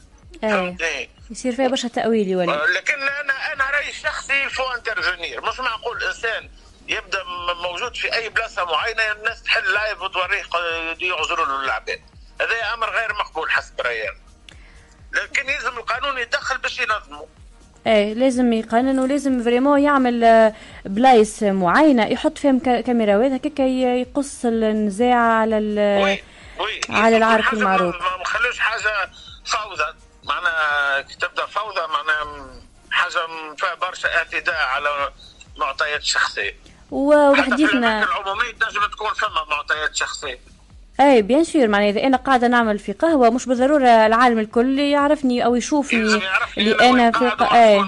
إيه. 0.45 1.09
يصير 1.31 1.53
فيها 1.53 1.69
برشا 1.69 1.89
تأويل 1.89 2.29
يولي 2.29 2.53
لكن 2.53 3.03
أنا 3.03 3.53
أنا 3.53 3.71
رأيي 3.71 3.91
الشخصي 3.91 4.49
faut 4.49 4.71
intervenir 4.71 5.41
مش 5.41 5.61
معقول 5.61 6.05
إنسان 6.05 6.51
يبدأ 6.89 7.25
موجود 7.63 7.97
في 7.97 8.15
أي 8.15 8.29
بلاصة 8.29 8.65
معينة 8.65 9.13
الناس 9.13 9.43
تحل 9.43 9.73
live 9.73 10.03
وتوريه 10.03 10.43
يعذروا 11.01 11.47
له 11.47 11.65
العباد 11.65 12.01
هذا 12.41 12.75
أمر 12.75 12.91
غير 12.91 13.15
مقبول 13.15 13.51
حسب 13.51 13.81
رأيي. 13.81 14.09
لكن 15.13 15.49
يلزم 15.49 15.79
القانون 15.79 16.19
يتدخل 16.19 16.59
باش 16.59 16.79
ينظمه. 16.79 17.27
إيه 17.87 18.15
لازم 18.15 18.53
يقنن 18.53 18.99
ولازم 18.99 19.43
vraiment 19.45 19.81
يعمل 19.81 20.25
آه، 20.25 20.55
بلايص 20.85 21.43
معينة 21.43 22.07
يحط 22.07 22.39
فيهم 22.39 22.59
كاميراوات 22.59 23.33
هكاك 23.33 23.61
يقص 23.61 24.45
النزاع 24.45 25.17
على 25.17 25.57
oui 26.03 26.23
oui. 26.65 26.81
على 26.89 27.17
العرق 27.17 27.55
المعروف 27.55 27.95
ما 27.95 28.21
نخلوش 28.21 28.59
حاجة 28.59 29.11
فوضى. 29.45 29.95
معناها 30.25 31.01
تبدأ 31.01 31.47
فوضى 31.47 31.81
معناها 31.81 32.47
حاجة 32.91 33.27
فيها 33.57 33.75
برشا 33.75 34.17
اعتداء 34.17 34.57
على 34.57 35.13
معطيات 35.57 36.03
شخصية. 36.03 36.57
وحديثنا 36.91 38.05
العمومية 38.05 38.51
تنجم 38.51 38.87
تكون 38.93 39.15
فما 39.15 39.45
معطيات 39.51 39.97
شخصية. 39.97 40.54
اي 41.01 41.23
bien 41.23 41.45
sûr 41.45 41.69
معناها 41.69 41.91
اذا 41.91 42.07
أنا 42.07 42.17
قاعدة 42.17 42.49
نعمل 42.49 42.79
في 42.79 42.93
قهوه 42.93 43.31
مش 43.31 43.47
بالضروره 43.47 44.07
العالم 44.07 44.39
الكل 44.39 44.79
يعرفني 44.79 45.45
أو 45.45 45.57
يشوفني 45.57 46.01
اللي 46.59 46.75
أنا 46.91 47.11
في 47.11 47.45
اي 47.55 47.85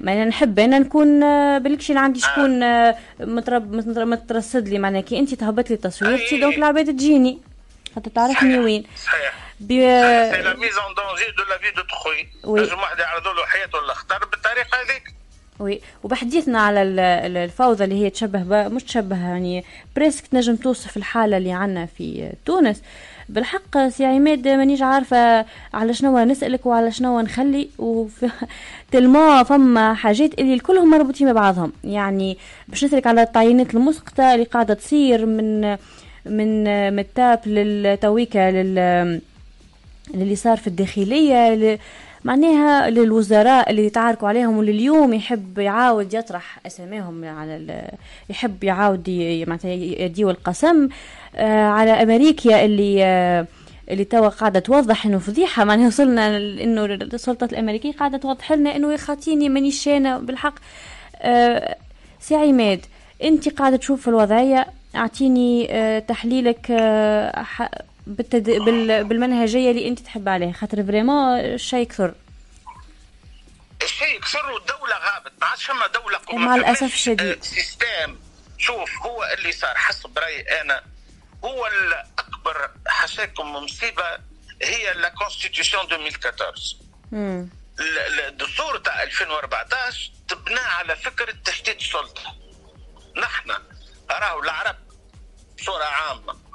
ما 0.00 0.12
أنا 0.12 0.24
نحب 0.24 0.58
أنا 0.58 0.78
نكون 0.78 1.22
آه، 1.22 1.58
بالكشي 1.58 1.92
اللي 1.92 2.00
عندي 2.00 2.20
شكون 2.20 2.62
آه، 2.62 2.98
مترب 3.20 3.72
مترصد 3.98 4.68
لي 4.68 4.78
معناها 4.78 5.00
كي 5.00 5.18
انت 5.18 5.34
تهبط 5.34 5.70
لي 5.70 5.76
تصويرتي 5.76 6.40
donc 6.40 6.58
العباد 6.58 6.86
تجيني 6.86 7.38
حتى 7.96 8.10
تعرفني 8.10 8.58
وين 8.58 8.84
صحيح 9.04 9.34
بي... 9.60 9.80
c'est 9.80 10.42
la 10.42 10.54
mise 10.56 10.78
en 10.78 10.94
danger 10.94 11.30
de 11.36 11.42
la 11.44 11.58
vie 11.58 11.70
d'autrui 11.70 12.28
لازم 12.44 12.78
واحد 12.78 12.98
يعرضوا 12.98 13.32
له 13.32 13.46
حياته 13.46 13.78
للخطر 13.78 14.24
بالطريقة 14.24 14.76
هذيك 14.82 15.14
oui 15.60 15.80
وبحديثنا 16.04 16.58
على 16.58 16.82
الفوضى 16.82 17.84
اللي 17.84 18.04
هي 18.04 18.10
تشبه 18.10 18.68
مش 18.68 18.84
تشبه 18.84 19.16
يعني 19.16 19.64
presque 19.96 20.26
تنجم 20.26 20.56
توصف 20.56 20.96
الحالة 20.96 21.36
اللي 21.36 21.52
عنا 21.52 21.86
في 21.86 22.32
تونس. 22.44 22.82
بالحق 23.28 23.88
سي 23.88 24.04
عماد 24.04 24.48
مانيش 24.48 24.82
عارفة 24.82 25.46
على 25.74 25.94
شنو 25.94 26.18
نسألك 26.18 26.66
وعلى 26.66 26.90
شنو 26.90 27.20
نخلي 27.20 27.68
وفي 27.78 28.30
tellement 28.92 29.42
فما 29.42 29.94
حاجات 29.94 30.38
اللي 30.38 30.54
الكلهم 30.54 30.90
مربوطين 30.90 31.32
ببعضهم. 31.32 31.72
يعني 31.84 32.38
باش 32.68 32.84
نسألك 32.84 33.06
على 33.06 33.22
التعيينات 33.22 33.74
المسقطة 33.74 34.34
اللي 34.34 34.44
قاعدة 34.44 34.74
تصير 34.74 35.26
من 35.26 35.76
من 36.26 36.68
التاب 36.98 37.40
للتويكا 37.46 38.50
لل 38.50 39.20
اللي 40.14 40.36
صار 40.36 40.56
في 40.56 40.66
الداخلية 40.66 41.78
معناها 42.26 42.90
للوزراء 42.90 43.70
اللي 43.70 43.86
يتعاركوا 43.86 44.28
عليهم 44.28 44.56
واللي 44.56 44.72
اليوم 44.72 45.14
يحب 45.14 45.58
يعاود 45.58 46.14
يطرح 46.14 46.58
أساميهم 46.66 47.24
على 47.24 47.84
يحب 48.30 48.64
يعاود 48.64 49.10
معناتها 49.46 49.70
يديو 49.70 50.30
القسم 50.30 50.88
آه 51.36 51.66
على 51.66 51.90
أمريكا 51.90 52.64
اللي 52.64 53.04
آه 53.04 53.46
اللي 53.90 54.04
توا 54.04 54.28
قاعدة 54.28 54.60
توضح 54.60 55.06
إنه 55.06 55.18
فضيحة. 55.18 55.64
معناها 55.64 55.86
وصلنا 55.86 56.36
إنه 56.36 56.84
السلطة 56.84 57.44
الأمريكية 57.44 57.92
قاعدة 57.92 58.18
توضح 58.18 58.52
لنا 58.52 58.76
إنه 58.76 58.96
خاطيني 58.96 59.48
مانيش 59.48 59.88
أنا 59.88 60.18
بالحق 60.18 60.54
آه 61.22 61.76
سي 62.20 62.34
عماد 62.34 62.80
أنت 63.24 63.48
قاعدة 63.48 63.76
تشوف 63.76 64.08
الوضعية 64.08 64.66
أعطيني 64.96 65.66
تحليلك 66.00 66.66
بالتد... 68.06 68.50
بال... 68.50 69.04
بالمنهجية 69.04 69.70
اللي 69.70 69.88
انت 69.88 69.98
تحب 69.98 70.28
عليها 70.28 70.52
خاطر 70.52 70.84
vraiment 70.84 71.38
الشيء 71.38 71.86
كثر 71.86 72.14
الشيء 73.82 74.20
كثر 74.20 74.50
والدولة 74.50 74.96
غابت. 74.96 75.32
ما 75.40 75.46
عادش 75.46 75.64
فما 75.64 75.86
دولة 75.86 76.20
مع 76.32 76.54
الأسف 76.54 76.94
الشديد. 76.94 77.44
système. 77.44 78.16
شوف 78.58 78.90
هو 79.02 79.24
اللي 79.38 79.52
صار. 79.52 79.74
حسب 79.74 80.18
رأيي 80.18 80.60
أنا 80.60 80.82
هو 81.44 81.66
الأكبر 81.66 82.70
حشاكم 82.86 83.52
مصيبه 83.52 84.18
هي 84.62 84.94
la 84.94 85.08
constitution 85.08 85.78
2014 85.78 86.76
امم 87.12 87.48
الدستور 88.28 88.78
تاع 88.78 89.02
2014 89.02 90.10
تبنى 90.28 90.58
على 90.58 90.96
فكرة 90.96 91.34
تشتيت 91.44 91.80
السلطة. 91.80 92.22
نحن 93.16 93.50
راهو 94.10 94.40
العرب 94.42 94.76
بصورة 95.58 95.84
عامة 95.84 96.45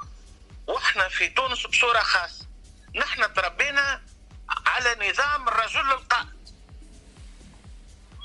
وإحنا 0.66 1.08
في 1.08 1.28
تونس 1.28 1.66
بصورة 1.66 2.00
خاصة. 2.00 2.46
نحن 2.94 3.34
تربينا 3.34 4.02
على 4.66 5.10
نظام 5.10 5.48
الرجل 5.48 5.92
القائد. 5.92 6.50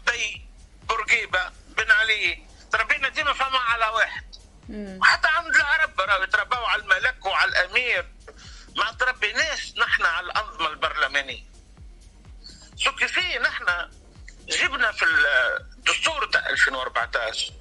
بي 0.07 0.45
بورقيبة 0.89 1.51
بن 1.77 1.91
علي. 1.91 2.45
تربينا 2.71 3.09
ديما 3.09 3.33
فما 3.33 3.59
على 3.59 3.85
واحد. 3.85 4.35
وحتى 4.69 5.27
عند 5.27 5.55
العرب 5.55 6.01
راهو 6.01 6.23
يتربوا 6.23 6.67
على 6.67 6.81
الملك 6.81 7.25
وعلى 7.25 7.51
الأمير. 7.51 8.11
ما 8.75 8.91
تربيناش 8.91 9.73
نحن 9.77 10.05
على 10.05 10.25
الأنظمة 10.25 10.67
البرلمانية. 10.67 11.43
شو 12.77 12.95
كيفية 12.95 13.39
نحن 13.39 13.65
جبنا 14.47 14.91
في 14.91 15.05
الدستور 15.05 16.25
تاع 16.25 16.49
2014 16.49 17.53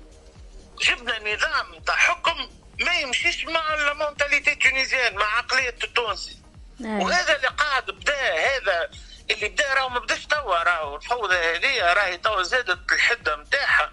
جبنا 0.83 1.35
نظام 1.35 1.79
تاع 1.79 1.97
حكم 1.97 2.51
ما 2.81 2.95
يمشيش 2.95 3.45
مع 3.45 3.75
ال 3.75 3.83
mentalité 3.83 4.55
tunisienne 4.55 5.15
مع 5.15 5.37
عقلية 5.39 5.77
التونسي. 5.85 6.37
نعم. 6.81 7.01
وهذا 7.03 7.37
اللي 7.37 7.49
قاعد 7.49 7.87
بدا 7.87 8.35
هذا 8.35 8.91
اللي 9.31 9.49
بدا 9.49 9.75
راهو 9.75 9.89
ما 9.89 9.99
بداش 9.99 10.27
توا 10.27 10.63
راهو 10.63 10.97
الفوضى 10.97 11.35
هذه 11.35 11.93
راهي 11.93 12.17
توا 12.17 12.43
زادت 12.43 12.93
الحدة 12.93 13.37
نتاعها 13.37 13.91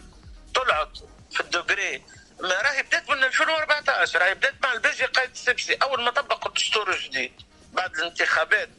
طلعت 0.56 0.98
في 1.32 1.40
ال 1.40 1.49
degré. 1.49 2.04
ما 2.42 2.62
راهي 2.62 2.84
بدات 2.84 3.10
من 3.10 3.24
2014 3.24 4.20
راهي 4.20 4.34
بدات 4.34 4.54
مع 4.64 4.74
الباجي 4.74 5.06
قايد 5.06 5.30
السبسي 5.32 5.74
أول 5.74 6.04
ما 6.04 6.12
طبق 6.12 6.48
الدستور 6.48 6.94
الجديد 6.94 7.42
بعد 7.74 7.96
الانتخابات 7.96 8.70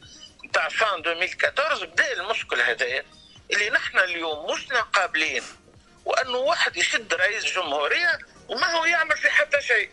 نتاع 0.45 0.69
فان 0.69 0.99
2014 0.99 1.85
بدأ 1.85 2.13
المشكل 2.13 2.61
هذايا. 2.61 3.05
اللي 3.53 3.69
نحن 3.69 3.99
اليوم 3.99 4.53
مش 4.53 4.67
قابلين 4.93 5.43
وأنه 6.05 6.37
واحد 6.37 6.77
يشد 6.77 7.13
رئيس 7.13 7.45
جمهوريه 7.45 8.19
وما 8.47 8.67
هو 8.71 8.85
يعمل 8.85 9.17
في 9.17 9.29
حتى 9.29 9.61
شيء. 9.61 9.89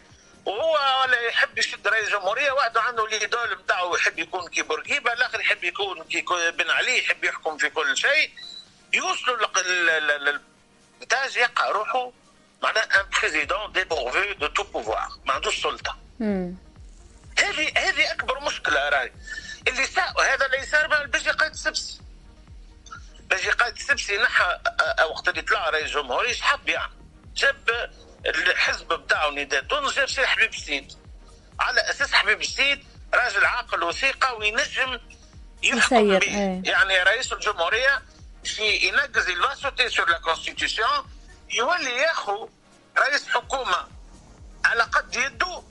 وهو 0.46 1.02
ولا 1.02 1.20
يحب 1.20 1.58
يشد 1.58 1.88
رئيس 1.88 2.08
جمهوريه 2.08 2.50
واحد 2.50 2.76
عنده 2.78 3.08
ليدول 3.08 3.58
نتاعو 3.62 3.96
يحب 3.96 4.18
يكون 4.18 4.48
كي 4.48 4.62
بورقيبه 4.62 5.12
الآخر 5.12 5.40
يحب 5.40 5.64
يكون 5.64 6.04
كي 6.04 6.24
بن 6.50 6.70
علي 6.70 6.98
يحب 6.98 7.24
يحكم 7.24 7.58
في 7.58 7.70
كل 7.70 7.96
شيء. 7.96 8.30
يوصلوا 8.92 9.36
للتاج 11.00 11.36
يلقى 11.36 11.68
روحه. 11.68 12.12
معناه 12.62 12.82
un 12.82 13.06
président 13.20 13.72
dépourvu 13.72 14.34
de 14.34 14.46
tout 14.46 14.62
pouvoir 14.62 15.08
ما 15.24 15.32
عندوش 15.32 15.62
سلطة. 15.62 15.98
هذه 17.38 17.72
هذه 17.76 18.12
أكبر 18.12 18.40
مشكلة 18.40 18.88
راهي. 18.88 19.12
اللي 19.68 19.86
سا 19.86 20.02
هذا 20.02 20.46
اللي 20.46 20.66
صار 20.66 20.88
مع 20.88 21.00
الباجي 21.00 21.30
قائد 21.30 21.52
السبسي 21.52 22.00
باجي 23.20 23.50
قائد 23.50 23.74
السبسي 23.74 24.16
نحى 24.16 24.58
وقت 25.10 25.28
اللي 25.28 25.42
طلع 25.42 25.70
رئيس 25.70 25.90
جمهورية 25.90 26.28
إيش 26.28 26.42
حب 26.42 26.68
يعني 26.68 26.92
جاب 27.36 27.90
الحزب 28.26 28.88
بتاعه 28.92 29.30
نداء 29.30 29.62
تونس 29.62 29.94
جاب 29.94 30.08
سي 30.08 30.26
حبيب 30.26 30.50
السيد. 30.54 30.92
على 31.60 31.80
أساس 31.80 32.12
حبيب 32.12 32.40
السيد 32.40 32.84
راجل 33.14 33.44
عاقل 33.44 33.82
وثيقه 33.82 34.34
وينجم 34.34 35.00
يحكم 35.62 36.18
به 36.18 36.26
إيه. 36.26 36.62
يعني 36.64 37.02
رئيس 37.02 37.32
الجمهورية 37.32 38.02
في 38.44 38.62
ينقز 38.62 39.28
il 39.28 39.40
va 39.40 39.52
sauter 39.52 39.88
sur 39.88 40.08
la 40.08 40.18
constitution 40.18 41.10
يولي 41.50 41.90
ياخو 41.96 42.48
رئيس 42.98 43.28
حكومة 43.28 43.88
على 44.64 44.82
قد 44.82 45.16
يده 45.16 45.62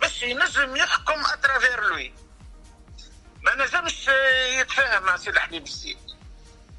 باش 0.00 0.22
ينجم 0.22 0.76
يحكم 0.76 1.24
à 1.26 1.33
travers 1.33 1.80
lui 1.80 2.14
ما 3.42 3.54
نجمش 3.54 4.08
يتفاهم 4.60 5.02
مع 5.02 5.16
سي 5.16 5.40
حبيب 5.40 5.64
السيد. 5.64 5.98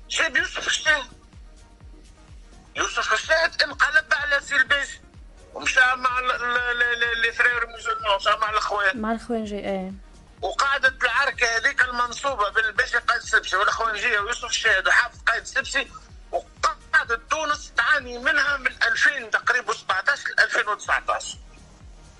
جاب 0.09 0.37
يوسف 0.37 0.67
الشاهد 0.67 1.07
يوسف 2.75 3.13
الشاهد 3.13 3.61
انقلب 3.61 4.13
على 4.13 4.41
سي 4.41 4.55
الباجي 4.55 5.01
ومشى 5.57 5.79
مع 5.95 6.19
les 7.23 7.31
frères 7.31 7.67
مشى 7.67 8.29
مع 8.41 8.49
الاخوان 8.49 9.01
مع 9.01 9.11
الاخوانجي 9.11 9.59
إيه. 9.59 9.91
وقعدت 10.41 11.03
العركة 11.03 11.57
هذيك 11.57 11.81
المنصوبة 11.81 12.49
بين 12.49 12.65
الباجي 12.65 12.99
قائد 12.99 13.21
السبسي 13.21 13.55
والاخوانجيه 13.55 14.19
ويوسف 14.19 14.49
الشاهد 14.49 14.87
وحافظ 14.87 15.17
قائد 15.27 15.41
السبسي 15.41 15.87
وقعدت 16.31 17.21
تونس 17.29 17.71
تعاني 17.77 18.17
منها 18.17 18.57
من 18.57 18.71
2000 18.83 19.29
تقريبا 19.29 19.73
17 19.73 20.29
ل 20.29 20.39
2019 20.39 21.37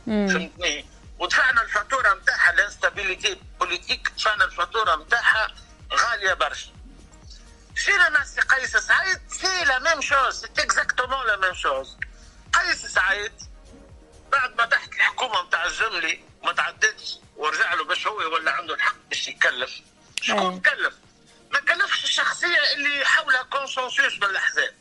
فهمتني؟ 0.06 0.86
ودفعنا 1.20 1.62
الفاتورة 1.62 2.14
نتاعها 2.14 2.54
ال 2.54 2.59
instabilité 2.59 3.22
stabilité 3.22 3.42
politique 3.60 4.10
دفعنا 4.10 4.46
الفاتورة 4.46 4.96
نتاعها 4.96 5.48
غالية 5.94 6.34
برشا. 6.34 6.72
جينا 7.86 8.10
مع 8.10 8.24
سي 8.24 8.42
قيس 8.42 8.78
سعيد 8.78 9.20
c'est 9.30 9.64
la 9.66 9.80
même 9.80 10.02
chose 10.02 10.42
c'est 10.42 10.48
exactement 10.64 11.28
la 11.28 11.38
même 11.38 11.54
chose 11.54 11.98
قيس 12.58 12.86
سعيد. 12.86 13.32
بعد 14.32 14.56
ما 14.58 14.66
طاحت 14.66 14.94
الحكومة 14.94 15.44
نتاع 15.44 15.66
الجملي 15.66 16.20
ما 16.44 16.54
تعدتش 16.54 17.16
ورجع 17.36 17.74
له 17.74 17.84
باش 17.84 18.08
هو 18.08 18.22
يولى 18.22 18.50
عنده 18.52 18.74
الحق 18.74 18.96
باش 19.10 19.28
يكلف 19.28 19.72
شكون 20.22 20.62
كلف؟ 20.62 20.94
ما 21.52 21.60
كلفش 21.60 22.04
الشخصية 22.04 22.74
اللي 22.74 23.06
حولها 23.06 23.44
consensus 23.44 24.16
بالأحزاب. 24.16 24.76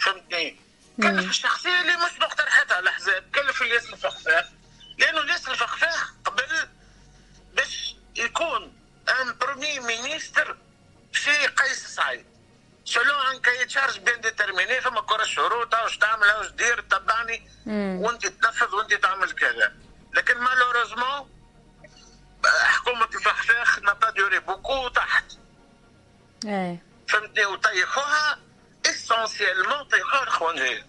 فهمتني؟ 0.00 0.60
كلف 1.02 1.30
الشخصية 1.30 1.80
اللي 1.80 1.96
مش 1.96 2.18
مقترحتها 2.20 2.78
الأحزاب 2.78 3.30
كلف 3.34 3.62
الياس 3.62 3.84
الفخفاخ. 3.84 4.46
لأنه 4.98 5.20
الياس 5.20 5.48
الفخفاخ 5.48 6.12
قبل 6.24 6.68
باش 7.52 7.94
يكون 8.16 8.76
un 9.08 9.38
premier 9.38 9.80
ministre 9.80 10.56
في 11.12 11.46
قيس 11.46 11.86
سعيد. 11.86 12.26
selon 12.90 13.26
un 13.26 13.40
cahier 13.40 13.64
de 13.64 13.72
charges 13.72 13.98
bien 13.98 14.20
déterminé 14.20 14.80
فما 14.80 15.00
كراس 15.00 15.24
شروط 15.24 15.74
واش 15.74 15.98
تعمل 15.98 16.26
واش 16.26 16.48
دير 16.50 16.80
تبعني 16.80 17.48
وانت 18.02 18.26
تنفذ 18.26 18.74
وانت 18.74 18.94
تعمل 18.94 19.32
كذا 19.32 19.72
لكن 20.14 20.38
malheureusement 20.38 21.30
حكومه 22.46 23.04
الفخفاخ 23.04 23.78
n'a 23.78 23.92
pas 23.92 24.10
duré 24.10 24.38
beaucoup 24.38 24.88
طاحت 24.88 25.24
إيه 26.44 26.82
فهمتني 27.08 27.44
وطيحوها 27.46 28.38
essentiellement 28.86 29.84
طيحوها 29.84 30.22
الخوانجيه 30.22 30.86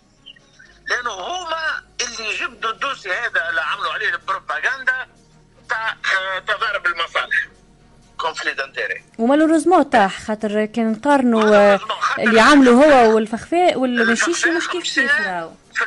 لأنه 0.88 1.12
هما 1.12 1.84
اللي 2.02 2.36
جبدوا 2.36 2.72
ال 2.72 2.77
dossier 2.77 3.14
هذا 3.14 3.50
اللي 3.50 3.62
عملوا 3.62 3.94
عليه 3.94 4.10
البروباغندا 4.10 5.08
تاع 5.70 5.98
تضارب 6.48 6.81
conflit 8.22 8.54
d'intérêts 8.54 9.04
و 9.18 9.22
malheureusement 9.22 9.84
طاح 9.84 10.20
خاطر 10.22 10.66
كان 10.66 10.92
نقارنوا 10.92 11.56
آه، 11.74 11.80
اللي 12.20 12.42
عملوا 12.42 12.86
هو 12.86 13.16
والفخفاخ 13.16 13.78
والمشيشي 13.80 14.50
مش 14.52 14.68
كيف 14.68 14.84
كيف 14.84 15.12
راهو 15.22 15.52
في 15.74 15.84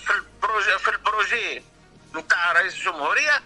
في 0.00 0.10
ال 0.12 0.21
projet 0.21 0.78
في 0.78 0.88
ال 0.90 1.00
projet 1.00 1.62
نتاع 2.16 2.52
رئيس 2.52 2.74
الجمهورية 2.74 3.36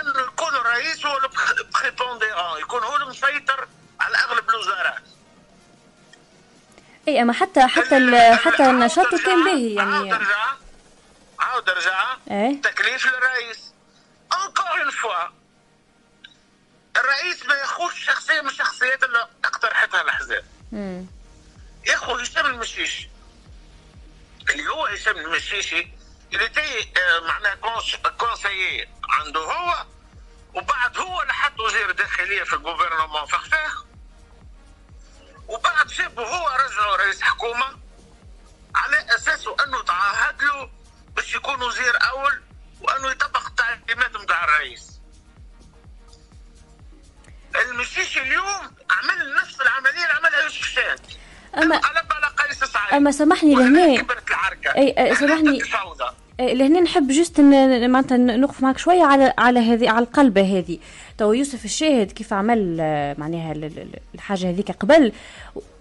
انه 0.00 0.20
يكون 0.20 0.48
الرئيس 0.60 1.06
هو 1.06 1.16
ال 1.16 1.27
prépondérant 1.27 2.60
يكون 2.60 2.82
هو 2.82 2.96
المسيطر 2.96 3.68
على 4.00 4.16
أغلب 4.16 4.50
الوزارات. 4.50 5.02
إي 7.08 7.22
أما 7.22 7.32
حتى 7.32 7.60
حتى 7.66 7.96
ال- 7.96 8.34
حتى 8.38 8.62
نشاطه 8.62 9.18
كان 9.26 9.44
باهي 9.44 9.74
يعني. 9.74 10.12
عاود 11.38 11.70
رجع 11.70 12.16
إيه 12.30 12.62
تكليف 12.62 13.06
للرئيس. 13.06 13.72
encore 14.32 14.80
une 14.82 14.90
fois 14.90 15.39
الرئيس 16.96 17.46
ما 17.46 17.54
ياخذش 17.54 18.04
شخصية 18.04 18.40
من 18.40 18.48
الشخصيات 18.48 19.04
اللي 19.04 19.28
اقترحتها 19.44 20.00
الأحزاب. 20.02 20.44
ياخذ 21.86 22.22
هشام 22.22 22.46
المشيشي. 22.46 23.08
اللي 24.50 24.68
هو 24.68 24.86
هشام 24.86 25.16
المشيشي 25.16 25.88
اللي 26.32 26.48
était 26.48 26.80
آه، 27.00 27.20
معناه 27.20 27.54
cons- 27.54 27.96
conseiller 28.18 28.88
عنده 29.08 29.40
هو 29.40 29.86
وبعد 30.54 30.98
هو 30.98 31.20
حط 31.28 31.60
وزير 31.60 31.90
الداخلية 31.90 32.42
في 32.44 32.52
ال 32.56 32.61
gouvernement 32.61 33.26
فخفاخ 33.26 33.84
وبعد 35.48 35.86
جابه 35.86 36.22
هو 36.22 36.48
رجعه 36.48 36.96
رئيس 36.96 37.22
حكومة 37.22 37.78
على 38.74 39.14
اساسه 39.14 39.56
أنه 39.64 39.82
تعهد 39.82 40.42
له 40.42 40.70
باش 41.16 41.34
يكون 41.34 41.62
وزير 41.62 41.96
أول 42.10 42.42
وأنه 42.80 43.10
يطبق 43.10 43.46
التعليمات 43.46 44.16
نتاع 44.16 44.44
الرئيس. 44.44 44.99
المشيشي 47.70 48.20
اليوم 48.22 48.44
عمل 48.90 49.34
نفس 49.42 49.60
العملية 49.60 49.90
اللي 50.04 50.14
عملها 50.18 50.42
يوسف 50.42 50.62
شان 50.66 50.96
اما 51.62 51.76
قلب 51.76 52.12
على 52.12 52.26
قيس 52.48 52.64
سعيد 52.64 52.94
أما 52.94 53.10
سامحني 53.10 53.54
لهنا 53.54 53.96
كبرت 54.02 54.30
العركة. 54.30 54.70
اي 54.76 55.14
سامحني 55.14 55.62
لهنا 56.40 56.80
نحب 56.80 57.08
جست 57.08 57.40
معناتها 57.40 58.16
نوقف 58.18 58.62
معك 58.62 58.78
شوية 58.78 59.02
على 59.02 59.34
على 59.38 59.60
هذه 59.60 59.90
على 59.90 60.04
القلبه 60.04 60.58
هذه. 60.58 60.78
تو 61.18 61.32
يوسف 61.32 61.64
الشاهد 61.64 62.12
كيف 62.12 62.32
عمل 62.32 62.76
آه، 62.80 63.14
معناها 63.18 63.52
ال- 63.52 63.64
ال- 63.64 63.98
الحاجة 64.14 64.50
هذيك 64.50 64.70
قبل. 64.70 65.12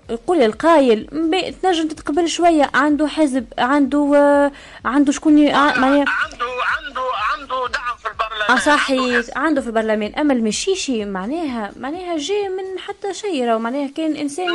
يقول 0.10 0.42
القايل. 0.42 1.06
تنجم 1.64 1.88
تتقبل 1.88 2.30
شوية. 2.30 2.70
عنده 2.74 3.08
حزب 3.08 3.46
عنده 3.58 4.12
آه، 4.16 4.52
عنده 4.86 5.12
شكون 5.12 5.48
ع- 5.50 5.78
معناها 5.78 6.06
عنده 6.08 6.46
عنده 6.78 7.02
عنده 7.34 7.68
دعم 7.68 7.98
في 7.98 8.08
البرلمان. 8.08 8.52
آه 8.52 8.60
صحيح. 8.60 9.26
عنده 9.38 9.62
في 9.62 9.68
البرلمان. 9.68 10.14
أما 10.16 10.34
المشيشي 10.34 11.06
معناها 11.06 11.72
معناها 11.80 12.18
جاي 12.18 12.50
من 12.50 12.80
حتى 12.80 13.14
شيء 13.14 13.46
راهو. 13.46 13.60
معناها 13.60 13.90
كان 13.98 14.16
انسان 14.16 14.46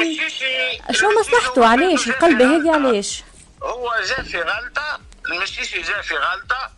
شو 0.91 1.07
مصلحته؟ 1.21 1.67
علاش؟ 1.67 2.09
القلبه 2.09 2.57
هذه 2.57 2.71
علاش؟ 2.75 3.23
هو 3.63 3.91
جا 4.09 4.23
في 4.23 4.39
غلطة. 4.39 5.01
المشيشي 5.33 5.81
جا 5.83 6.01
في 6.03 6.15
غلطة. 6.15 6.71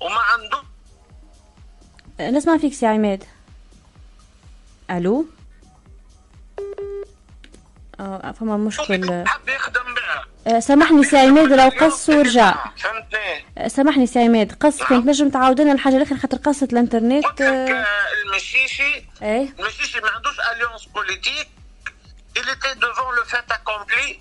وما 0.00 0.20
عنده 0.20 0.62
نسمع 2.38 2.58
فيك 2.58 2.74
سي 2.74 2.86
عماد. 2.86 3.24
ألو؟ 4.90 5.26
آه 8.00 8.32
فما 8.40 8.56
مشكل. 8.56 9.24
يخدم 9.48 9.94
بها 9.94 10.24
آه، 10.46 10.60
سامحني 10.60 11.04
سي 11.04 11.18
عماد 11.18 11.52
لو 11.52 11.68
قص 11.68 12.08
ورجع. 12.08 12.54
فهمتني. 12.76 13.44
آه، 13.58 13.68
سامحني 13.68 14.06
سي 14.06 14.18
عماد 14.24 14.52
قص 14.52 14.82
كنت 14.82 15.06
نجم 15.06 15.30
تعاود 15.30 15.60
لنا 15.60 15.72
الحاجة 15.72 15.96
الاخرى 15.96 16.18
خاطر 16.18 16.36
قصة 16.36 16.68
الإنترنت. 16.72 17.40
آه، 17.40 17.84
المشيشي 18.26 19.04
إيه. 19.22 19.54
المشيشي 19.58 20.00
ما 20.00 20.10
عندوش 20.10 20.40
l'alliance 20.40 20.84
politique 20.84 21.48
il 22.38 22.42
était 22.42 22.74
devant 22.86 23.10
le 23.18 23.24
fait 23.32 23.48
accompli. 23.56 24.18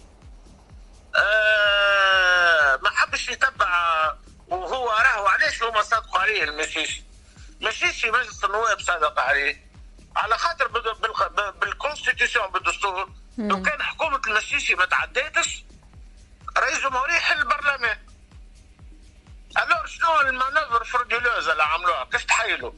آه 1.16 2.80
ما 2.84 2.90
حبش 2.90 3.30
يتبع. 3.30 4.14
وهو 4.48 4.90
راهو 4.90 5.26
علاش 5.28 5.64
هما 5.64 5.82
صادقوا 5.82 6.20
عليه 6.20 6.44
المشيشي؟ 6.44 7.04
مشيشي 7.62 8.12
مجلس 8.12 8.44
النواب 8.44 8.80
صادق 8.80 9.20
عليه. 9.20 9.70
على 10.16 10.38
خاطر 10.38 10.68
بال- 10.68 10.82
بال- 11.02 11.54
بال 11.62 11.74
constitution 11.74 12.48
بالدستور 12.52 13.10
لو 13.40 13.62
كان 13.62 13.82
حكومة 13.82 14.22
المشيشي 14.28 14.76
ما 14.76 14.86
تعديتش 14.86 15.64
رئيس 16.58 16.80
جمهورية 16.80 17.14
يحل 17.14 17.40
البرلمان. 17.40 17.98
alors 19.58 19.86
شنو 19.88 20.22
ال 20.22 20.28
manœuvre 20.28 20.84
frauduleuse 20.84 21.48
اللي 21.50 21.64
عملوها؟ 21.64 22.04
كيف 22.04 22.24
تحيلوا؟ 22.24 22.72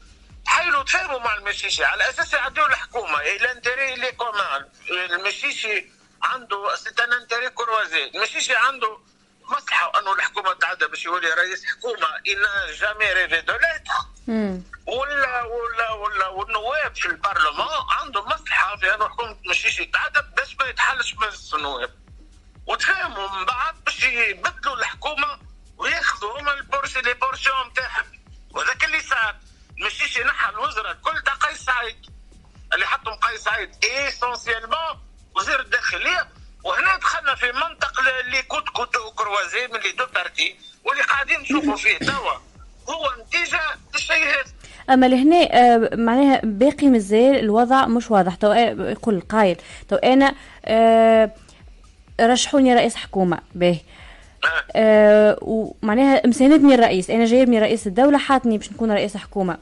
تحيلوا 0.45 0.83
تفاهموا 0.83 1.19
مع 1.19 1.35
المشيشي 1.35 1.83
على 1.85 2.09
أساس 2.09 2.33
يعدوا 2.33 2.67
الحكومة. 2.67 3.21
l'intérêt 3.21 4.11
commun 4.11 4.69
المشيشي 4.89 5.85
عنده 6.23 6.75
c'est 6.75 7.02
un 7.02 7.13
intérêt 7.13 7.49
croisé. 7.49 8.11
المشيشي 8.15 8.55
عنده 8.55 8.97
مصلحة 9.41 9.99
إنه 9.99 10.13
الحكومة 10.13 10.53
تعدى 10.53 10.87
باش 10.87 11.05
يولي 11.05 11.29
رئيس 11.33 11.65
حكومة 11.65 12.07
il 12.27 12.45
n'a 12.45 12.71
jamais 12.71 13.13
rêvé 13.13 13.41
de 13.41 13.53
l'être 13.53 13.93
ولا 14.87 15.43
ولا 15.43 15.91
ولا 15.91 16.27
والنواب 16.27 16.95
في 16.95 17.05
البرلمان. 17.05 17.67
عندهم 17.89 18.25
مصلحة 18.25 18.75
في 18.75 18.95
انه 18.95 19.09
حكومه 19.09 19.37
المشيشي 19.45 19.85
تعدى 19.85 20.19
باش 20.37 20.55
ما 20.59 20.65
يتحلش 20.65 21.13
مجلس 21.15 21.53
النواب 21.53 21.91
وتفاهموا 22.67 23.29
من 23.29 23.45
بعد 23.45 23.83
باش 23.85 24.03
يبدلوا 24.03 24.75
الحكومة 24.75 25.39
وياخذوا 25.77 26.39
هما 26.39 26.53
ال 26.53 26.59
por- 26.59 26.83
les 26.83 27.01
portions 27.01 27.67
نتاعهم 27.67 28.05
وهذاك 28.51 28.83
اللي 28.85 29.01
صار 29.01 29.35
المشيشي 29.77 30.23
نحى 30.23 30.49
الوزراء 30.49 30.91
الكل 30.91 31.21
تاع 31.21 31.33
قيس 31.33 31.61
سعيد. 31.61 32.05
اللي 32.73 32.85
حطهم 32.87 33.13
قيس 33.15 33.41
سعيد 33.43 33.85
essentiellement 33.85 34.99
وزير 35.35 35.59
الداخلية. 35.59 36.29
وهنا 36.63 36.97
دخلنا 36.97 37.35
في 37.35 37.51
منطق 37.51 37.99
les 37.99 38.43
coups 38.43 38.69
coups 38.69 38.97
croisés 39.15 39.67
من 39.67 39.79
les 39.79 39.91
deux 39.91 40.05
parties 40.05 40.59
واللي 40.83 41.03
قاعدين 41.03 41.39
نشوفوا 41.39 41.75
فيه 41.75 41.97
توا. 41.97 42.50
هو 42.91 43.23
نتيجه 43.25 43.59
للشيء 43.93 44.15
هذا. 44.15 44.51
أما 44.89 45.05
لهنا 45.05 45.35
آه، 45.35 45.89
معناها 45.95 46.41
باقي 46.43 46.87
مازال 46.87 47.39
الوضع 47.39 47.85
مش 47.87 48.11
واضح. 48.11 48.35
تو 48.35 48.51
آه، 48.51 48.91
يقول 48.91 49.15
القايل 49.15 49.57
تو 49.89 49.95
أنا 49.95 50.33
آه، 50.65 51.31
رشحوني 52.21 52.73
رئيس 52.75 52.95
حكومة 52.95 53.39
باهي. 53.55 53.79
آه 54.75 55.37
ومعناها 55.41 56.27
مساندني 56.27 56.75
الرئيس 56.75 57.09
أنا 57.09 57.25
جايبني 57.25 57.59
رئيس 57.59 57.87
الدولة 57.87 58.17
حاطني 58.17 58.57
باش 58.57 58.71
نكون 58.71 58.91
رئيس 58.91 59.17
حكومة. 59.17 59.57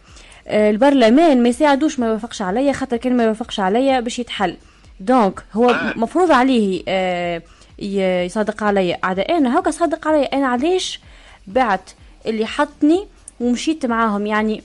آه 0.47 0.69
البرلمان 0.69 1.43
ما 1.43 1.49
يساعدوش 1.49 1.99
ما 1.99 2.07
يوافقش 2.07 2.41
عليا 2.41 2.73
خاطر 2.73 2.97
كان 2.97 3.17
ما 3.17 3.23
يوافقش 3.23 3.59
عليا 3.59 3.99
باش 3.99 4.19
يتحل. 4.19 4.57
donc 4.99 5.43
هو 5.53 5.75
مفروض 5.95 6.31
عليه 6.31 6.83
آه 6.87 7.41
يصادق 7.79 8.63
عليا. 8.63 8.97
عاد 9.03 9.19
أنا 9.19 9.57
هاكا 9.57 9.71
صادق 9.71 10.07
عليا 10.07 10.33
أنا 10.33 10.47
علاش 10.47 10.99
بعت 11.47 11.89
اللي 12.25 12.45
حطني 12.45 13.07
ومشيت 13.39 13.85
معاهم. 13.85 14.25
يعني 14.27 14.63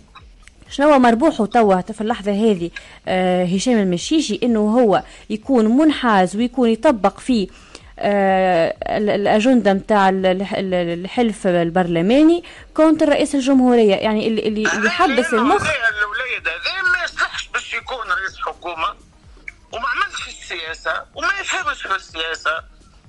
شنو 0.71 0.99
مربوحه 0.99 1.47
توا 1.47 1.81
في 1.81 2.01
اللحظة 2.01 2.33
هذه 2.33 2.71
آه 3.09 3.45
هشام 3.45 3.79
المشيشي 3.79 4.41
إنه 4.43 4.61
هو 4.61 5.03
يكون 5.31 5.65
منحاز 5.77 6.37
ويكون 6.37 6.69
يطبق 6.71 7.19
فيه 7.21 7.49
آه 7.99 8.75
ال- 8.99 9.11
الأجندة 9.11 9.73
نتاع 9.73 10.09
ال- 10.09 10.27
الح- 10.27 10.55
ال- 10.55 10.75
الحلف 10.75 11.47
البرلماني 11.47 12.45
كونتر 12.77 13.09
رئيس 13.09 13.35
الجمهورية. 13.35 13.95
يعني 13.95 14.27
اللي 14.29 14.49
اللي 14.49 14.73
اللي 14.73 14.91
حبس 14.91 15.35
المخ 15.35 15.63
هذه 15.63 15.73
الولايه 15.99 16.39
الحكومة 18.39 18.89
وما 19.73 19.85
عملش 19.89 20.23
في 20.23 20.29
السياسة 20.43 21.05
وما 21.15 21.29
يفهمش 21.41 21.83
في 21.83 21.97
السياسة 21.97 22.51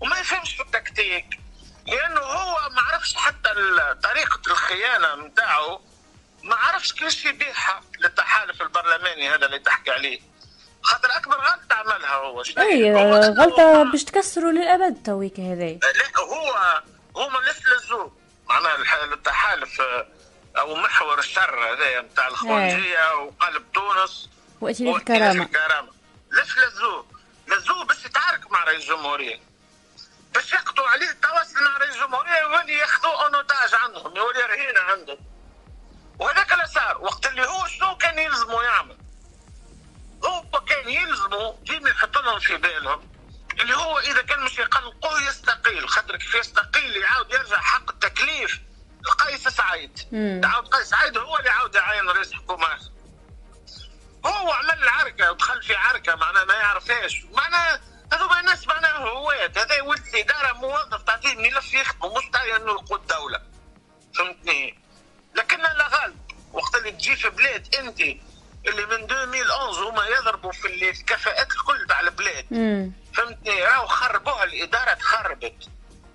وما 0.02 0.20
يفهمش 0.20 0.56
في 0.56 0.62
التكتيك. 0.64 1.26
لأنه 1.88 2.20
هو 2.22 2.70
ما 2.70 2.82
عرفش 2.82 3.16
حتى 3.16 3.50
طريقه 4.04 4.40
الخيانه 4.48 5.16
نتاعو 5.16 5.82
ما 6.44 6.56
عرفش 6.56 6.94
كيفاش 6.94 7.26
يبيعها 7.26 7.82
للتحالف 8.00 8.62
البرلماني 8.62 9.30
هذا 9.30 9.46
اللي 9.46 9.60
تحكي 9.60 9.92
عليه 9.92 10.20
خاطر 10.82 11.18
اكبر 11.18 11.36
غلطه 11.36 11.76
عملها 11.76 12.16
هو؟ 12.16 12.42
اي 12.58 12.94
هو 12.94 13.14
غلطة 13.16 13.92
باش 13.92 14.04
تكسروا 14.04 14.52
للأبد 14.52 15.04
تويك 15.06 15.40
هذي 15.40 15.80
لا 15.84 16.20
هو 16.20 16.82
هما 17.16 17.40
لزوز 17.40 18.12
معناها 18.50 18.76
الح- 18.76 19.04
التحالف 19.04 19.82
آه، 19.82 20.08
أو 20.60 20.76
محور 20.76 21.20
الشر 21.20 21.74
هذا 21.74 22.02
نتاع 22.02 22.28
الخونجيه 22.28 23.14
وقلب 23.16 23.64
تونس 23.74 24.30
الكرامة 24.96 25.44
الكرامه 25.44 25.90
ليش 26.32 26.58
لزوه؟ 26.58 27.06
لزوه 27.48 27.86
باش 27.86 28.06
يتعارك 28.06 28.52
مع 28.52 28.64
رئيس 28.64 28.84
الجمهوريه 28.84 29.40
باش 30.36 30.54
يقضوا 30.54 30.88
عليه 30.88 31.10
التواصل 31.10 31.64
مع 31.64 31.78
رئيس 31.78 31.96
الجمهوريه 31.96 32.38
يولي 32.38 32.74
ياخذوه 32.74 33.24
اونوتاج 33.24 33.76
عندهم 33.76 34.16
يولي 34.16 34.40
رهينة 34.40 34.80
عندهم. 34.80 35.18
وهذاك 36.20 36.54
اللي 36.54 36.66
صار 36.68 36.98
وقت 36.98 37.26
اللي 37.26 37.48
هو 37.48 37.68
شنو 37.68 37.98
كان 37.98 38.20
يلزمه 38.20 38.64
يعمل؟ 38.64 38.98
هو 40.26 40.62
كان 40.62 40.90
يلزمه 40.90 41.58
ديما 41.64 41.90
يحط 41.90 42.18
لهم 42.18 42.40
في 42.40 42.58
بالهم 42.58 43.10
اللي 43.60 43.76
هو 43.78 44.00
إذا 44.00 44.22
كان 44.22 44.40
مش 44.44 44.58
يقلقوه 44.60 45.22
يستقيل. 45.22 45.90
خاطر 45.90 46.16
كيف 46.18 46.36
يستقيل 46.36 46.96
يعاود 46.96 47.32
يرجع 47.34 47.58
حق 47.62 47.90
التكليف 47.90 48.60
لقيس 49.06 49.48
سعيد. 49.48 50.00
مم. 50.12 50.42
يعاود 50.44 50.68
قيس 50.68 50.90
سعيد 50.90 51.18
هو 51.18 51.38
اللي 51.38 51.50
يعاود 51.50 51.76
يعين 51.76 52.10
رئيس 52.10 52.34
حكومه 52.34 52.80
هو 54.26 54.52
عمل 54.52 54.84
العركة 54.84 55.32
ودخل 55.32 55.64
في 55.64 55.76
عركة 55.76 56.16
معناها 56.16 56.44
ما 56.44 56.54
يعرفهاش 56.54 57.26
معناها 57.32 57.82
هذوما 58.46 58.56
ناس 58.56 58.68
معناها 58.68 58.98
هوات 58.98 59.58
هذا 59.58 59.82
ولد 59.82 60.16
اداره 60.16 60.54
موظف 60.54 61.02
تعطيه 61.04 61.36
ملف 61.36 61.74
يخدمه 61.74 62.18
مش 62.18 62.26
تعطيه 62.34 62.56
إنه 62.56 62.72
يقود 62.72 63.08
دولة. 63.08 63.42
فهمتني؟ 64.16 64.80
لكن 65.36 65.62
لا 65.62 65.88
غلط 65.88 66.14
وقت 66.54 66.76
اللي 66.76 66.92
تجي 66.92 67.16
في 67.16 67.30
بلاد 67.30 67.76
أنت 67.76 68.00
اللي 68.68 68.86
من 68.86 69.12
2011 69.12 69.90
هما 69.90 70.06
يضربوا 70.06 70.52
في 70.52 70.68
الكفاءات 70.68 71.52
الكل 71.52 71.88
تاع 71.88 72.00
البلاد. 72.00 72.46
فهمتني؟ 73.14 73.64
راهو 73.64 73.88
خربوها 73.88 74.44
الإدارة 74.44 74.94
تخربت. 74.94 75.70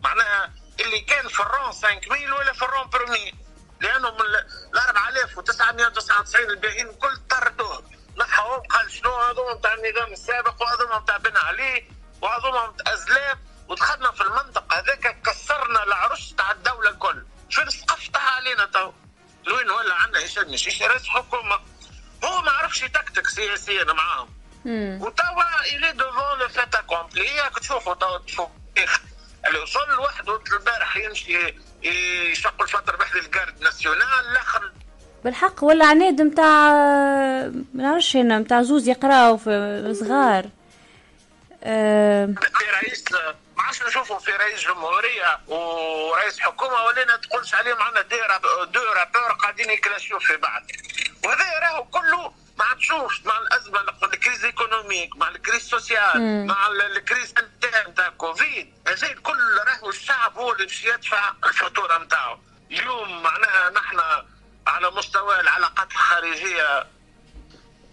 معناها 0.04 0.52
اللي 0.80 1.00
كان 1.00 1.28
في 1.28 1.40
الرون 1.40 1.72
5000 1.72 2.10
ولا 2.10 2.52
في 2.52 2.62
الرون 2.62 2.88
برمي 2.90 3.32
لأنه 3.80 4.10
من 4.10 4.20
ال 4.20 4.46
4999 4.78 6.50
الباقيين 6.50 6.88
الكل 6.88 7.16
طردوه. 7.30 7.82
نحوهم 8.16 8.60
قال 8.60 8.90
شنو 8.90 9.14
هذوما 9.14 9.54
نتاع 9.54 9.74
النظام 9.74 10.12
السابق 10.12 10.62
وهذوما 10.62 10.98
نتاع 10.98 11.16
بن 11.16 11.36
علي؟ 11.36 11.99
نتاع 12.24 12.92
ازلاف 12.94 13.38
ودخلنا 13.68 14.10
في 14.12 14.20
المنطقة 14.20 14.78
هذاك 14.78 15.22
كسرنا 15.22 15.84
العرش 15.84 16.32
تاع 16.32 16.50
الدولة 16.50 16.90
الكل. 16.90 17.24
شو 17.48 17.70
سقفتها 17.70 18.20
علينا 18.20 18.64
تو؟ 18.64 18.92
لوين 19.46 19.70
ولا 19.70 19.94
عندنا 19.94 20.24
هشام 20.24 20.50
مش 20.50 20.82
رئيس 20.82 21.08
حكومة. 21.08 21.60
هو 22.24 22.42
ما 22.42 22.50
عرفش 22.50 22.82
يتكتك 22.82 23.28
سياسيا 23.28 23.84
معاهم. 23.84 24.28
وتوا 25.02 25.76
الي 25.76 25.92
دوفون 25.92 26.38
لو 26.38 26.48
فات 26.48 26.74
اكومبلي 26.74 27.36
ياك 27.36 27.58
تشوفوا 27.58 27.94
توا 27.94 28.18
تشوف 28.18 28.48
اللي 29.46 29.58
وصل 29.58 29.90
لوحده 29.96 30.40
البارح 30.52 30.96
يمشي 30.96 31.54
يشق 31.82 32.62
الفطر 32.62 32.96
بحذا 32.96 33.16
ال 33.16 33.24
garde 33.24 33.62
nationale 33.62 34.02
الآخر. 34.30 34.72
بالحق 35.24 35.64
ولا 35.64 35.86
عناد 35.86 36.22
متاع 36.22 36.72
ما 37.74 37.82
نعرفش 37.82 38.16
أنا 38.16 38.38
متاع 38.38 38.62
زوز 38.62 38.88
يقراو 38.88 39.36
في 39.36 39.94
صغار. 40.00 40.48
في 41.60 42.64
رئيس 42.74 43.04
ما 43.56 43.62
عادش 43.62 43.82
نشوفوا 43.82 44.18
في 44.18 44.30
رئيس 44.30 44.60
جمهورية 44.60 45.40
ورئيس 45.46 46.40
حكومة 46.40 46.84
ولينا 46.84 47.16
تقولش 47.16 47.54
عليهم 47.54 47.82
عندنا 47.82 48.02
des 48.02 48.16
rap- 48.20 48.72
deux 48.72 48.80
rappeurs 48.82 49.32
قاعدين 49.32 49.70
يكلاشيو 49.70 50.18
في 50.18 50.36
بعض. 50.36 50.62
وهذا 51.24 51.58
راهو 51.58 51.84
كله 51.84 52.34
مع 52.58 52.72
تشوف 52.78 53.26
مع 53.26 53.38
الأزمة 53.38 53.80
ال 54.04 54.11
crise 54.11 54.44
économique 54.44 55.16
مع 55.16 55.28
ال 55.28 55.34
crise 55.34 55.62
sociale. 55.68 56.46
مع 56.46 56.66
ال- 56.66 56.82
ال 56.96 57.03
crise 57.03 57.34
تاع 57.96 58.08
كوفيد. 58.08 58.74
هذا 58.88 59.06
الكل 59.12 59.38
راهو 59.66 59.90
الشعب 59.90 60.38
هو 60.38 60.52
اللي 60.52 60.64
باش 60.66 60.84
يدفع 60.84 61.32
الفاتورة 61.44 61.98
نتاعو. 61.98 62.38
اليوم 62.70 63.22
معناها 63.22 63.70
نحن 63.70 64.00
على 64.66 64.90
مستوى 64.90 65.40
العلاقات 65.40 65.90
الخارجية 65.90 66.86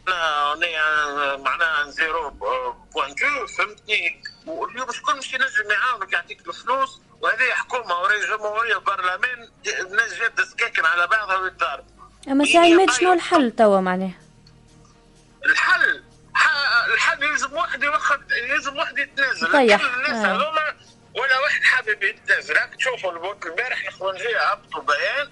أنا 0.08 1.38
معناها 1.38 1.90
zéro 1.90 2.30
pointé 2.30 3.48
فهمتني؟ 3.58 4.22
واليوم 4.46 4.92
شكون 4.92 5.18
مش 5.18 5.34
ينجم 5.34 5.72
يعاونك 5.72 6.14
يعطيك 6.14 6.48
الفلوس؟ 6.48 7.02
وهذه 7.22 7.52
حكومة 7.52 8.02
ورئيس 8.02 8.26
جمهوريه 8.26 8.76
وبرلمان 8.76 9.50
الناس 9.80 10.14
جات 10.14 10.42
سكاكن 10.42 10.86
على 10.86 11.08
بعضها 11.08 11.38
ويتضارب 11.38 11.86
أما 12.28 12.46
سي 12.46 12.58
عماد 12.58 12.92
شنو 12.92 13.14
الحل 13.14 13.52
توا 13.52 13.80
معناه 13.80 14.12
الحل 15.46 16.04
الحل 16.94 17.24
يلزم 17.24 17.54
واحد 17.54 17.84
يوخد 17.84 18.32
يلزم 18.32 18.78
واحد 18.78 18.98
يتنازل. 18.98 19.48
لكن 19.48 19.86
الناس 19.86 20.26
آه. 20.26 20.36
هذوما 20.36 20.76
ولا 21.16 21.40
واحد 21.40 21.64
حابب 21.64 22.04
يتنازل. 22.04 22.54
راك 22.56 22.76
تشوفوا 22.76 23.34
البارح 23.46 23.82
الاخوانجيه 23.82 24.52
هبطوا 24.52 24.82
بيان 24.82 25.32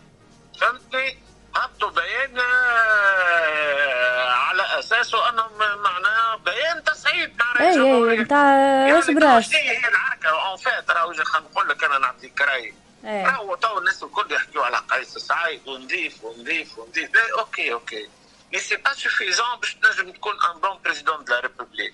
فهمتني؟ 0.61 1.19
هبطوا 1.56 1.90
بيان 1.90 2.40
آه، 2.40 4.30
على 4.30 4.80
أساسه 4.80 5.30
انهم 5.30 5.57
معناه 5.84 6.36
بيان 6.36 6.84
تصعيد 6.84 7.36
مع 7.40 7.53
رئيس 7.53 7.77
اي 7.77 8.11
اي. 8.11 8.18
متاع 8.19 8.88
راس 8.90 9.10
براس. 9.10 9.56
هي 9.56 9.88
العركة 9.88 10.30
en 10.30 10.57
fait 10.57 10.91
راهو 10.91 11.11
نقول 11.11 11.69
لك 11.69 11.84
أنا 11.84 11.98
نعطيك 11.98 12.41
رأيي. 12.41 12.73
إيه. 13.06 13.26
راهو 13.26 13.56
تو 13.56 13.77
الناس 13.77 14.03
الكل 14.03 14.32
يحكيوا 14.32 14.65
على 14.65 14.77
قيس 14.77 15.18
سعيد 15.18 15.68
ونضيف 15.68 16.23
ونضيف 16.23 16.77
ونضيف. 16.77 17.14
لا 17.15 17.40
OK 17.39 17.73
OK. 17.73 18.09
Mais 18.53 18.59
c'est 18.59 18.76
pas 18.76 18.93
suffisant 18.93 19.59
باش 19.61 19.76
تنجم 19.76 20.11
تكون 20.11 20.34
un 20.34 20.59
bon 20.61 20.80
président 20.84 21.23
de 21.26 21.34
la 21.34 21.39
République 21.39 21.93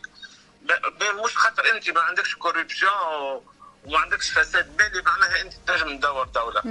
مش 1.26 1.38
خاطر 1.38 1.72
أنت 1.76 1.90
ما 1.90 2.02
عندكش 2.02 2.36
corruption 2.36 2.92
وما 3.86 4.00
عندكش 4.00 4.32
فساد 4.32 4.82
مالي 4.82 5.02
معناها 5.02 5.42
أنت 5.42 5.54
تنجم 5.68 5.98
تدور 5.98 6.26
دولة. 6.26 6.62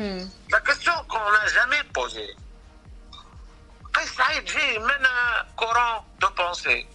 La 0.50 0.58
question 0.58 0.96
qu'on 0.96 1.20
n'a 1.20 1.48
jamais 1.48 1.84
سعيد 4.40 4.44
جاي 4.44 4.78
من 4.78 5.06
courant 5.56 6.04
de 6.20 6.26
pensée. 6.26 6.86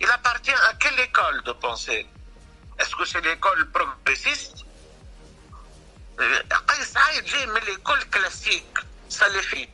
Il 0.00 0.10
appartient 0.10 0.60
à 0.70 0.72
quelle 0.80 1.00
école 1.00 1.42
de 1.44 1.52
pensée? 1.52 2.06
Est-ce 2.78 2.94
que 2.96 3.04
c'est 3.04 3.20
l'école 3.20 3.70
progressiste? 3.70 4.64
قيس 6.68 6.92
سعيد 6.92 7.24
جاي 7.24 7.46
من 7.46 7.60
l'école 7.60 8.02
classique 8.02 8.78
سلفيت 9.08 9.70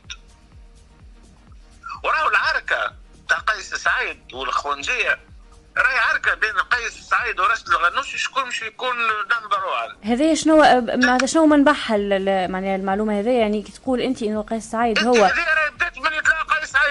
وراهو 2.03 2.29
العركه 2.29 2.93
تاع 3.29 3.37
قيس 3.37 3.73
سعيد 3.73 4.33
والخونجيه 4.33 5.19
راهي 5.77 5.99
عركه 5.99 6.33
بين 6.33 6.57
قيس 6.57 6.93
سعيد 6.93 7.39
ورشد 7.39 7.67
الغنوشي 7.67 8.17
شكون 8.17 8.43
باش 8.43 8.61
يكون 8.61 8.95
number 8.97 9.65
1 9.65 10.05
هذايا 10.05 10.35
شنو 10.35 10.57
معناتها 10.81 11.25
شنو 11.25 11.45
منبعها 11.45 11.97
معناها 12.47 12.75
المعلومة 12.75 13.19
هذيا 13.19 13.39
يعني 13.39 13.61
كي 13.61 13.71
تقول 13.71 14.01
أنت 14.01 14.23
إنه 14.23 14.41
قيس 14.41 14.63
سعيد 14.63 14.99
هو 14.99 15.13
هذه 15.13 15.53
راهي 15.53 15.69
بدأت 15.69 15.97
من 15.97 16.12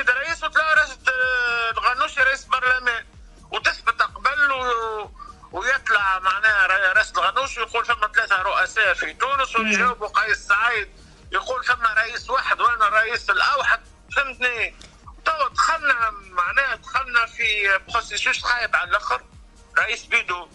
يتلاقى 0.00 0.20
قيس 0.20 0.38
سعيد 0.40 0.44
رئيس 0.44 0.44
وتلاقى 0.44 0.84
رشد 0.84 1.08
آه، 1.08 1.70
الغنوشي 1.70 2.20
رئيس 2.20 2.44
برلمان. 2.44 3.06
وتثبت 3.50 4.02
قبل 4.02 4.52
و... 4.52 5.10
ويطلع 5.52 6.18
معناها 6.18 6.66
رئيس 6.66 7.10
الغنوشي 7.10 7.60
يقول 7.60 7.84
فما 7.84 8.08
ثلاثة 8.08 8.42
رؤساء 8.42 8.94
في 8.94 9.14
تونس 9.14 9.56
ويجاوبوا 9.56 10.08
قيس 10.08 10.38
سعيد. 10.38 10.88
يقول 11.32 11.64
فما 11.64 11.94
رئيس 11.94 12.30
واحد 12.30 12.60
وأنا 12.60 12.88
الرئيس 12.88 13.30
الأوحد. 13.30 13.80
فهمتني؟ 14.16 14.74
تو 15.24 15.48
دخلنا 15.48 16.10
معناها 16.10 16.74
دخلنا 16.74 17.26
في 17.26 17.78
processus 17.88 18.42
خايب 18.42 18.76
على 18.76 18.90
الآخر. 18.90 19.22
رئيس 19.78 20.04
بيدو 20.04 20.48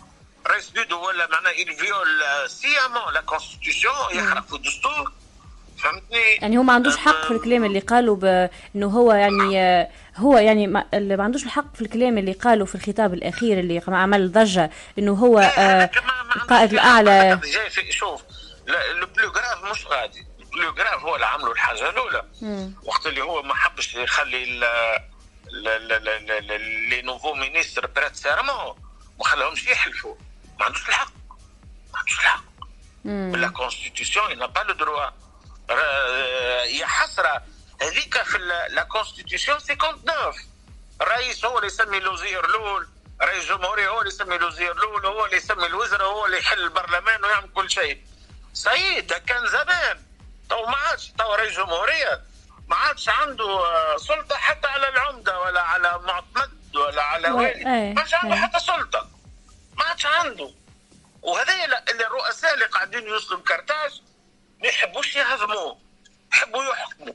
رئيس 0.48 0.70
بيدو 0.70 1.08
ولا 1.08 1.28
معناها 1.28 1.54
il 1.54 1.70
viole 1.80 2.48
sciemment 2.48 3.14
la 3.14 3.22
Constitution 3.22 3.90
يحرق 4.12 4.48
في 4.48 4.56
الدستور. 4.56 5.12
فهمتني؟ 5.84 6.36
يعني 6.42 6.58
هو 6.58 6.64
ما 6.64 6.74
عندوش 6.74 6.98
حق 6.98 7.26
في 7.26 7.32
الكلام 7.32 7.66
اللي 7.66 7.80
قاله 7.80 8.16
بانه 8.16 8.88
هو 8.88 9.14
يعني 9.14 9.88
هو 10.18 10.38
يعني 10.38 10.68
ما, 10.68 10.86
اللي 10.94 11.18
ما 11.18 11.24
عندوش 11.24 11.44
الحق 11.44 11.76
في 11.76 11.82
الكلام 11.82 12.18
اللي 12.18 12.32
قاله 12.32 12.66
في 12.66 12.76
الخطاب 12.76 13.14
الأخير 13.14 13.60
اللي 13.60 13.82
عمل 13.88 14.32
ضجة 14.32 14.72
إنه 15.00 15.14
هو 15.14 15.40
آه، 15.40 15.90
القائد 16.36 16.74
الأعلى. 16.74 17.40
جاي 17.44 17.70
في 17.70 17.92
شوف 17.92 18.22
لا، 18.68 18.94
le 18.94 19.06
plus 19.08 19.32
grave 19.32 19.72
مش 19.72 19.86
غادي. 19.88 20.26
le 20.64 20.74
grave 20.74 21.02
هو 21.04 21.16
اللي 21.16 21.26
عملوا 21.26 21.54
الحاجة 21.54 21.90
الأولى. 21.90 22.24
وقت 22.84 23.06
اللي 23.08 23.22
هو 23.22 23.42
ما 23.44 23.54
حبش 23.56 23.96
يخلي 23.96 24.44
ال 24.44 24.64
ال- 24.64 25.68
ال- 25.68 25.92
ال- 25.92 26.32
ال- 26.32 26.52
ال- 26.52 26.90
les 26.90 27.02
nouveaux 27.02 27.34
ministres 27.34 27.88
prêtent 27.96 28.16
serment 28.16 28.76
ما 29.20 29.24
خلاهمش 29.26 29.68
يحلفوا. 29.68 30.16
ما 30.60 30.66
عندوش 30.66 30.90
الحق. 30.90 31.12
ما 31.94 32.00
عندوش 32.00 32.20
الحق. 32.20 32.44
la 33.38 33.48
Constitution 33.48 34.26
il 34.32 34.40
n'a 34.40 34.48
pas 34.48 34.64
le 34.72 34.74
droit. 34.74 34.88
را- 34.88 35.14
يا 35.70 36.86
حسره 36.86 37.42
هذيك 37.82 38.24
في 38.24 38.38
la 38.70 38.84
Constitution 38.84 39.58
59 39.58 40.34
الرئيس 41.02 41.46
هو 41.46 41.58
اللي 41.58 41.68
يسمي 41.68 41.98
الوزير 41.98 42.46
الأول 42.46 42.88
رئيس 43.22 43.44
الجمهوريه 43.52 43.90
هو 43.90 44.00
اللي 44.00 44.10
يسمي 44.14 44.36
الوزير 44.36 44.72
الأول 44.72 45.06
هو 45.06 45.26
اللي 45.26 45.38
يسمي 45.38 45.66
الوزراء 45.66 46.08
هو 46.08 46.26
اللي 46.26 46.38
يحل 46.40 46.64
البرلمان 46.64 47.26
ويعمل 47.26 47.50
كل 47.54 47.70
شيء 47.70 48.02
سيد 48.54 49.14
كان 49.14 49.48
زمان 49.48 50.04
تو 50.50 50.66
ما 50.66 50.76
عادش 50.78 51.12
تو 51.18 51.34
رئيس 51.34 51.54
جمهوريه 51.58 52.22
ما 52.68 52.76
عادش 52.76 53.10
عنده 53.10 53.62
سلطه 53.98 54.36
حتى 54.36 54.68
على 54.68 54.90
العمده 54.90 55.40
ولا 55.42 55.62
على 55.62 56.00
معتمد 56.00 56.76
ولا 56.76 57.02
على 57.04 57.32
والي 57.32 57.64
ما 57.94 58.00
عادش 58.02 58.14
عنده. 58.14 58.36
حتى 58.36 58.60
سلطه 58.60 59.10
ما 59.78 59.84
عادش 59.86 60.06
عنده 60.06 60.52
وهذا 61.22 61.54
اللي 61.92 62.08
الرؤساء 62.08 62.54
اللي 62.54 62.66
قاعدين 62.66 63.08
يوصلوا 63.08 63.40
كرتاج 63.48 64.02
ما 64.62 64.68
يحبوش 64.68 65.16
يهزموه 65.16 65.78
يحبوا 66.34 66.64
يحكموا. 66.74 67.14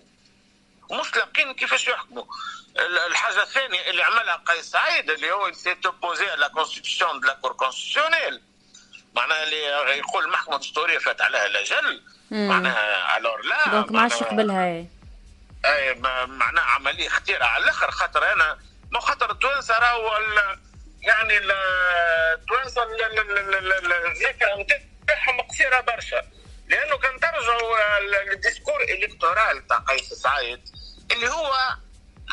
ومش 0.89 1.17
لاقين 1.17 1.55
كيفاش 1.55 1.89
يحكموا. 1.89 2.25
ال- 2.79 2.99
الحاجة 2.99 3.43
الثانية 3.43 3.91
اللي 3.91 4.03
عملها 4.03 4.43
قيس 4.47 4.65
سعيد 4.71 5.11
اللي 5.11 5.33
هو 5.33 5.53
s'est 5.53 5.75
opposé 5.75 6.27
à 6.37 6.41
la 6.41 6.49
constitution 6.49 7.21
de 7.21 7.27
la 7.27 7.35
Cour 7.35 7.53
constitutionnelle 7.53 8.43
معناها 9.15 9.43
اللي 9.43 9.63
يقول 9.99 10.25
المحكمه 10.25 10.55
الدستوريه 10.57 10.99
فات 10.99 11.21
عليها 11.21 11.47
الاجل. 11.47 12.03
معناها 12.31 13.17
alors 13.19 13.41
là 13.45 13.69
donc 13.69 13.93
ما 13.93 14.01
عادش 14.01 14.21
يقبلها. 14.21 14.67
اي. 15.65 15.95
معناها 16.27 16.65
عملية 16.65 17.09
خطيرة 17.09 17.45
على 17.45 17.65
الآخر. 17.65 17.91
خاطر 17.91 18.33
أنا 18.33 18.59
ما 18.91 19.01
خاطر 19.01 19.31
التوانسة 19.31 19.79
راهو 19.79 20.19
يعني 21.01 21.37
ال- 21.39 21.53
التوانسة 22.35 22.83
ال- 22.83 23.03
ال- 23.05 23.19
ال- 23.21 23.55
ال- 23.55 23.73
ال- 23.73 23.93
الذاكرة 24.07 24.67
نتاعهم 25.03 25.41
قصيرة 25.41 25.81
برشا. 25.81 26.23
لأنه 26.73 26.99
كان 26.99 27.21
ترجعوا 27.21 27.99
ال 28.33 28.38
discours 28.38 28.83
électoral 28.83 29.67
تاع 29.67 29.79
قيس 29.79 30.13
سعيد 30.13 30.61
اللي 31.13 31.29
هو 31.29 31.53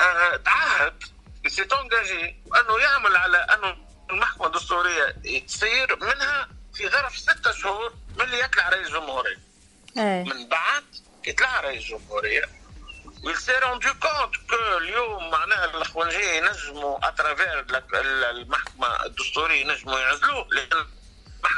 آه، 0.02 0.36
تعهد 0.36 1.03
s'est 1.47 1.61
engagé 1.81 2.35
وأنه 2.45 2.80
يعمل 2.80 3.18
على 3.18 3.38
أنه 3.38 3.78
المحكمة 4.10 4.48
الدستورية 4.48 5.16
تصير 5.48 5.95
منها 6.02 6.49
في 6.74 6.90
ظرف 6.90 7.18
ستة 7.18 7.52
شهور 7.52 7.94
من 8.18 8.22
اللي 8.22 8.40
يطلع 8.40 8.70
رئيس 8.70 8.90
جمهورية 8.90 9.40
إيه. 9.98 10.24
من 10.24 10.49
بعد 10.49 10.84
كي 11.24 11.32
طلع 11.32 11.61
رئيس 11.61 11.84
جمهورية 11.84 12.44
و 13.23 13.28
il 13.28 13.38
s'est 13.38 13.51
rendu 13.51 13.89
compte 13.89 14.35
que 14.49 14.77
اليوم 14.78 15.30
معناها 15.32 15.66
الاخوانجيه 15.66 16.34
ينجموا 16.34 17.07
à 17.07 17.15
travers 17.15 17.65
المحكمة 18.30 19.06
الدستورية 19.06 19.61
ينجموا 19.61 19.99
يعزلوه 19.99 20.48
لأن 20.52 20.86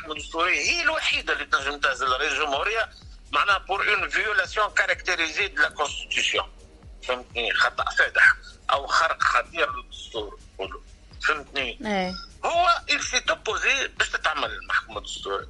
المحكمه 0.01 0.13
الدستوريه 0.13 0.59
هي 0.59 0.81
الوحيدة 0.81 1.33
اللي 1.33 1.45
تنجم 1.45 1.79
تعزل 1.79 2.07
رئيس 2.07 2.33
الجمهوريه 2.33 2.89
معناها 3.31 3.57
pour 3.57 3.93
une 3.93 4.09
violation 4.09 4.69
caractérisée 4.69 5.47
de 5.47 5.61
la 5.61 5.69
Constitution 5.69 6.51
فهمتني؟ 7.03 7.53
خطأ 7.53 7.85
فادح. 7.89 8.33
أو 8.71 8.87
خرق 8.87 9.23
خطير 9.23 9.75
للدستور 9.75 10.39
نقولوا 10.53 10.81
فهمتني؟ 11.27 11.79
إيه. 11.85 12.13
هو 12.45 12.81
il 12.89 13.01
s'est 13.01 13.31
opposé 13.31 13.89
باش 13.97 14.09
تتعمل 14.09 14.51
المحكمة 14.51 14.97
الدستورية. 14.97 15.47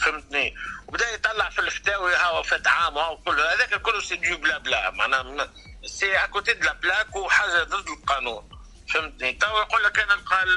فهمتني؟ 0.00 0.54
وبدا 0.88 1.10
يطلع 1.14 1.50
في 1.50 1.58
الفتاوي 1.58 2.14
ها 2.14 2.42
فات 2.42 2.66
عام 2.66 2.96
وها 2.96 3.18
كل 3.24 3.40
هذاك 3.40 3.82
كله 3.82 4.00
c'est 4.00 4.16
du 4.16 4.36
bla 4.36 4.58
bla 4.58 4.90
معناها 4.90 5.52
c'est 5.84 6.16
à 6.16 6.23
côté 6.23 6.52
de 6.52 6.64
la 6.64 6.72
plaque 6.72 7.16
وحاجه 7.16 7.62
ضد 7.62 7.88
القانون. 7.88 8.59
فهمتني؟ 8.94 9.32
تو 9.32 9.46
يقول 9.46 9.84
لك 9.84 9.98
أنا 9.98 10.16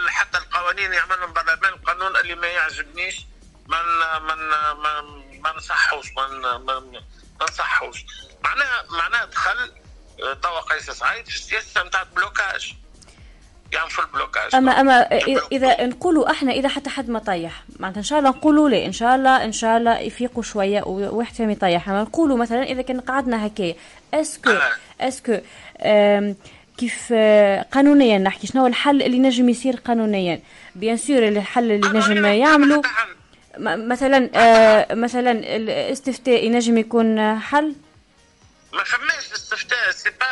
حتى 0.10 0.38
القوانين 0.38 0.94
يعملهم 0.94 1.34
برلمان 1.34 1.74
القانون 1.74 2.18
اللي 2.18 2.36
ما 2.36 2.48
يعجبنيش 2.48 3.26
ما 3.68 3.78
ن- 3.82 4.22
ما 4.24 4.36
ما 4.74 5.02
ما 5.44 5.58
نصحوش 5.58 6.12
ما 6.16 6.58
ما 6.58 7.02
نصحوش. 7.50 8.06
معناها 8.44 8.84
معناها 8.90 9.26
دخل 9.26 9.72
آه، 10.24 10.34
توا 10.34 10.60
قيس 10.60 10.90
سعيد 10.92 11.26
في 11.28 11.36
السياسة 11.36 11.84
نتاع 11.84 12.02
ال 12.02 12.10
blocage. 12.10 12.74
يعني 13.72 13.90
في 13.90 14.00
ال 14.00 14.07
blocage 14.07 14.56
أما 14.56 14.72
اما 14.82 15.02
اذا 15.52 15.86
نقولوا 15.86 16.32
إحنا 16.32 16.52
إذا 16.52 16.70
حتى 16.70 16.90
حد 16.90 17.10
ما 17.10 17.20
طيح 17.20 17.64
معناتها 17.80 18.00
إن 18.00 18.04
شاء 18.04 18.20
الله 18.20 18.30
نقولوا 18.30 18.70
ليه 18.70 18.86
إن 18.86 18.92
شاء 18.92 19.16
الله 19.16 19.44
إن 19.44 19.52
شاء 19.52 19.78
الله 19.78 20.00
يفيقوا 20.00 20.44
شوية 20.44 20.82
وواحد 20.84 21.34
فيهم 21.36 21.50
يطيح. 21.50 21.90
أما 21.90 22.02
نقولوا 22.02 22.38
مثلا 22.38 22.64
إذا 22.64 22.82
كان 22.82 23.00
قعدنا 23.02 23.48
هكايا 23.48 23.76
est-ce 24.14 24.40
que 24.40 24.54
est-ce 25.02 25.26
que 25.26 25.38
كيف 26.84 27.14
قانونيا 27.74 28.18
نحكي 28.18 28.48
شنو 28.48 28.62
هو 28.62 28.68
الحل 28.68 29.02
اللي 29.02 29.20
نجم 29.20 29.50
يصير 29.50 29.76
قانونيا. 29.76 30.42
bien 30.76 30.98
sûr 30.98 31.28
الحل 31.28 31.72
اللي 31.72 31.88
نجم 32.00 32.26
يعملوا 32.26 32.82
م- 33.58 33.88
مثلا 33.90 34.30
آه، 34.36 34.94
مثلا 34.96 35.32
الاستفتاء 35.32 36.46
ينجم 36.46 36.78
يكون 36.78 37.40
حل؟ 37.40 37.76
ما 38.74 38.84
فماش 38.84 39.32
استفتاء 39.34 39.92
c'est 39.92 40.10
pas 40.10 40.26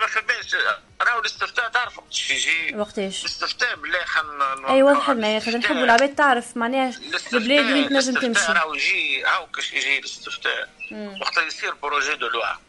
ما 0.00 0.06
فماش 0.06 0.56
راهو 1.02 1.20
الاستفتاء 1.20 1.68
تعرف 1.68 1.98
وقتاش 1.98 2.30
يجي. 2.30 2.76
وقتاش 2.76 3.20
الاستفتاء 3.20 3.76
بالله 3.76 4.04
خلينا 4.04 4.74
اي 4.74 4.82
واضح 4.82 5.10
لنا 5.10 5.28
يا 5.28 5.40
خاطر 5.40 5.58
نحبوا 5.58 5.84
العباد 5.84 6.14
تعرف 6.14 6.56
معناها 6.56 6.92
البلاد 7.32 7.72
وين 7.72 7.88
تنجم 7.88 8.20
تمشي. 8.20 8.52
راهو 8.52 8.74
يجي 8.74 9.24
هاو 9.24 9.46
كاش 9.46 9.72
يجي 9.72 9.98
الاستفتاء. 9.98 10.68
مم. 10.90 11.18
وقت 11.20 11.36
يصير 11.46 11.74
projet 11.82 12.14
de 12.14 12.26
loi. 12.28 12.65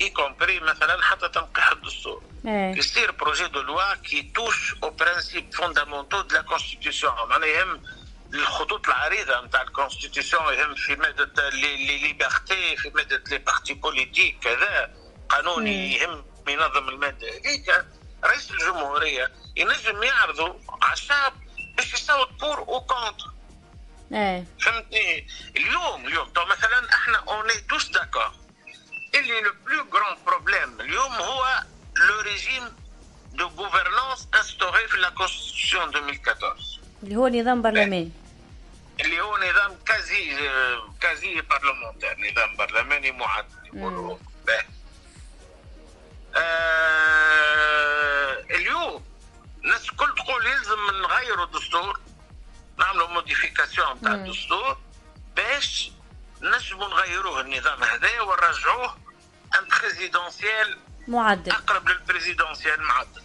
y 0.00 0.08
compris 0.10 0.60
مثلا 0.60 1.02
حتى 1.02 1.28
تنقيح 1.28 1.70
الدستور 1.70 2.22
يصير 2.78 3.10
projet 3.10 3.46
de 3.46 3.60
loi 3.60 3.94
qui 3.94 4.32
touche 4.34 4.74
aux 4.82 4.90
principes 4.90 5.54
fondamentaux 5.54 6.20
de 6.20 6.36
la 6.36 6.42
Constitution 6.42 7.12
معناها 7.28 7.48
يهم 7.48 7.82
الخطوط 8.34 8.86
العريضه 8.88 9.40
نتاع 9.40 9.62
ال 9.62 9.69
Constitution 9.69 10.54
يهم 10.54 10.74
في 10.74 10.96
ماده 10.96 11.48
les 11.48 11.76
les 11.86 11.98
libertés 11.98 12.76
في 12.76 12.90
ماده 12.94 13.22
les 13.30 13.38
partis 13.38 13.74
politiques 13.74 14.38
كذا 14.38 14.90
قانوني 15.28 15.94
يهم 15.94 16.24
ينظم 16.48 16.88
الماده 16.88 17.28
هذيك 17.28 17.84
رئيس 18.24 18.50
الجمهوريه 18.50 19.32
ينجم 19.56 20.02
يعرضوا 20.02 20.54
على 20.82 20.92
الشعب 20.92 21.32
باش 21.76 21.92
يصوت 21.94 22.28
pour 22.40 22.58
ou 22.58 22.80
contre 22.80 23.30
فهمتني 24.60 25.26
اليوم 25.56 26.06
اليوم 26.06 26.28
مثلا 26.50 26.88
إحنا 26.94 27.18
on 27.18 27.54
est 27.70 27.78
tous 27.78 27.88
d'accord 27.88 28.32
اللي 29.14 29.40
le 29.40 29.52
plus 29.66 29.86
grand 29.92 30.16
problème 30.26 30.80
اليوم 30.80 31.12
هو 31.12 31.62
le 31.96 32.20
régime 32.20 32.62
de 33.32 33.46
gouvernance 33.46 34.28
instauré 34.34 34.88
في 34.88 34.96
la 34.98 35.10
Constitution 35.10 35.88
2014 35.88 36.80
اللي 37.02 37.16
هو 37.16 37.28
نظام 37.28 37.62
برلماني 37.62 38.10
اللي 39.00 39.20
هو 39.20 39.36
نظام 39.38 39.76
quasi 39.86 40.36
quasi 41.00 41.40
parlementaire 41.40 42.16
نظام 42.32 42.56
برلماني 42.56 43.12
معدل 43.12 43.46
يقولوا 43.74 44.16
به. 44.46 44.64
آه 46.36 48.44
اليوم 48.50 49.04
الناس 49.64 49.88
الكل 49.90 50.14
تقول 50.16 50.46
يلزم 50.46 50.90
نغيروا 51.02 51.44
الدستور 51.44 52.00
نعملوا 52.78 53.08
modification 53.08 54.00
تاع 54.00 54.12
مم. 54.16 54.24
الدستور 54.24 54.76
باش 55.36 55.90
نجموا 56.42 56.88
نغيروه 56.88 57.40
النظام 57.40 57.84
هذايا 57.84 58.20
ونرجعوه 58.20 58.96
en 59.54 59.68
présidentiel 59.80 60.78
معدل. 61.08 61.52
أقرب 61.52 61.88
لل 61.88 62.01
présidentiel 62.01 62.82
معدل. 62.82 63.22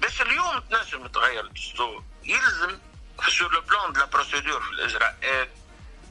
باش 0.00 0.22
اليوم 0.22 0.58
تنجم 0.58 1.06
تغير 1.06 1.44
الدستور 1.44 2.04
يلزم 2.24 2.78
sur 3.28 3.52
le 3.52 3.60
plan 3.60 3.92
de 3.92 4.00
la 4.00 4.06
procédure 4.06 4.60
في 4.62 4.70
الاجراءات 4.70 5.50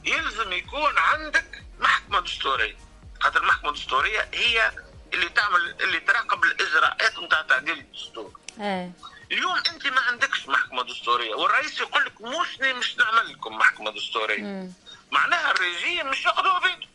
يلزم 0.04 0.52
يكون 0.52 0.98
عندك 0.98 1.62
محكمة 1.80 2.20
دستورية. 2.20 2.76
خاطر 3.20 3.42
المحكمة 3.42 3.70
الدستورية 3.70 4.28
هي 4.34 4.72
اللي 5.14 5.28
تعمل 5.28 5.76
اللي 5.80 6.00
تراقب 6.00 6.44
الاجراءات 6.44 7.18
نتاع 7.18 7.42
تعديل 7.42 7.78
الدستور. 7.78 8.40
إيه. 8.60 8.92
اليوم 9.32 9.56
أنت 9.56 9.86
ما 9.86 10.00
عندكش 10.00 10.48
محكمة 10.48 10.82
دستورية 10.82 11.34
والرئيس 11.34 11.80
يقول 11.80 12.04
لك 12.04 12.20
موشني 12.20 12.72
مش 12.72 12.96
نعمل 12.96 13.32
لكم 13.32 13.58
محكمة 13.58 13.90
دستورية. 13.90 14.70
معناها 15.14 15.50
الرجيم 15.50 16.10
مش 16.10 16.24
ياخذوا 16.24 16.60
فيتو 16.60 16.86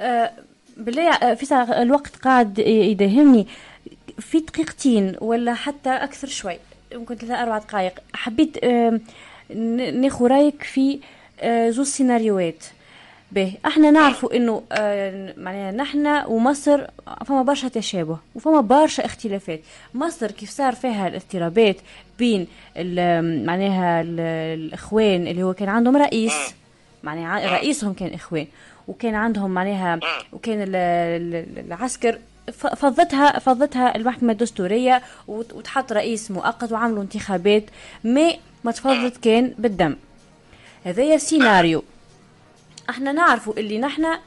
آه، 0.00 0.32
بالله 0.76 1.12
آه، 1.14 1.34
في 1.34 1.46
ساعة 1.46 1.82
الوقت 1.82 2.16
قاعد 2.16 2.58
يداهمني. 2.58 3.46
في 4.18 4.40
دقيقتين 4.40 5.16
ولا 5.20 5.54
حتى 5.54 5.90
أكثر 5.90 6.28
شوي 6.28 6.58
ممكن 6.94 7.14
ثلاثة 7.14 7.42
أربع 7.42 7.58
دقائق. 7.58 7.98
حبيت 8.14 8.64
ن- 8.64 10.00
ناخذ 10.00 10.26
رأيك 10.26 10.62
في 10.62 10.98
آه، 11.40 11.70
زوج 11.70 11.86
سيناريوهات. 11.86 12.64
به 13.32 13.54
إحنا 13.66 13.90
نعرفوا 13.90 14.36
إنه 14.36 14.62
آه، 14.72 15.34
معناها 15.36 15.72
نحن 15.72 16.22
ومصر 16.26 16.86
فما 17.26 17.42
برشا 17.42 17.68
تشابه 17.68 18.18
وفما 18.34 18.60
برشا 18.60 19.04
اختلافات. 19.04 19.60
مصر 19.94 20.30
كيف 20.30 20.50
صار 20.50 20.74
فيها 20.74 21.08
الاضطرابات 21.08 21.76
بين 22.18 22.46
ال- 22.76 23.46
معناها 23.46 24.00
ال- 24.00 24.20
الإخوان 24.60 25.26
اللي 25.26 25.42
هو 25.42 25.54
كان 25.54 25.68
عندهم 25.68 25.96
رئيس 25.96 26.32
معناها 27.02 27.48
ع- 27.48 27.52
رئيسهم 27.52 27.92
كان 27.94 28.14
اخوان 28.14 28.46
وكان 28.88 29.14
عندهم 29.14 29.50
معناها 29.50 30.00
وكان 30.32 30.62
ال- 30.62 30.76
ال- 30.76 31.64
العسكر 31.66 32.18
فضتها 32.76 33.38
فضتها 33.38 33.96
المحكمة 33.96 34.32
الدستورية 34.32 35.02
وت- 35.28 35.52
وتحط 35.52 35.92
رئيس 35.92 36.30
مؤقت 36.30 36.72
وعملوا 36.72 37.02
انتخابات 37.02 37.64
ما 38.04 38.32
ما 38.64 38.72
تفضت 38.72 39.16
كان 39.24 39.54
بالدم. 39.58 39.96
هذايا 40.84 41.18
سيناريو. 41.18 41.84
إحنا 42.90 43.12
نعرفوا 43.12 43.52
اللي 43.52 43.78
نحنا 43.78 44.20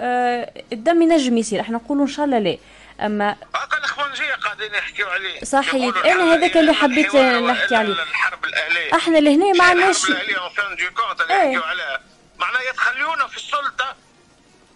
آه 0.00 0.50
الدم 0.72 1.02
ينجم 1.02 1.38
يصير 1.38 1.60
إحنا 1.60 1.76
نقولوا 1.76 2.02
إن 2.02 2.08
شاء 2.10 2.24
الله 2.24 2.38
لا. 2.38 2.56
أما 3.00 3.36
هكا 3.54 3.78
الاخوانجيه 3.78 4.34
قاعدين 4.34 4.74
يحكيوا 4.74 5.08
عليه. 5.10 5.40
صحيح. 5.44 5.74
يقولوا 5.74 6.12
أنا 6.12 6.34
هذاك 6.34 6.56
اللي 6.56 6.72
حبيت 6.72 7.06
نحكي 7.16 7.74
عليه. 7.76 7.92
الحرب 7.92 8.44
الأهلية. 8.44 8.94
إحنا 8.94 9.18
لهنا 9.18 9.52
ما 9.52 9.64
عندناش 9.64 10.04
الحرب 10.10 10.16
الأهلية 10.16 11.30
إيه. 11.30 11.58
عليها. 11.58 12.00
معناها 12.38 12.62
يا 12.62 12.72
تخليونا 12.72 13.26
في 13.26 13.36
السلطة. 13.36 13.96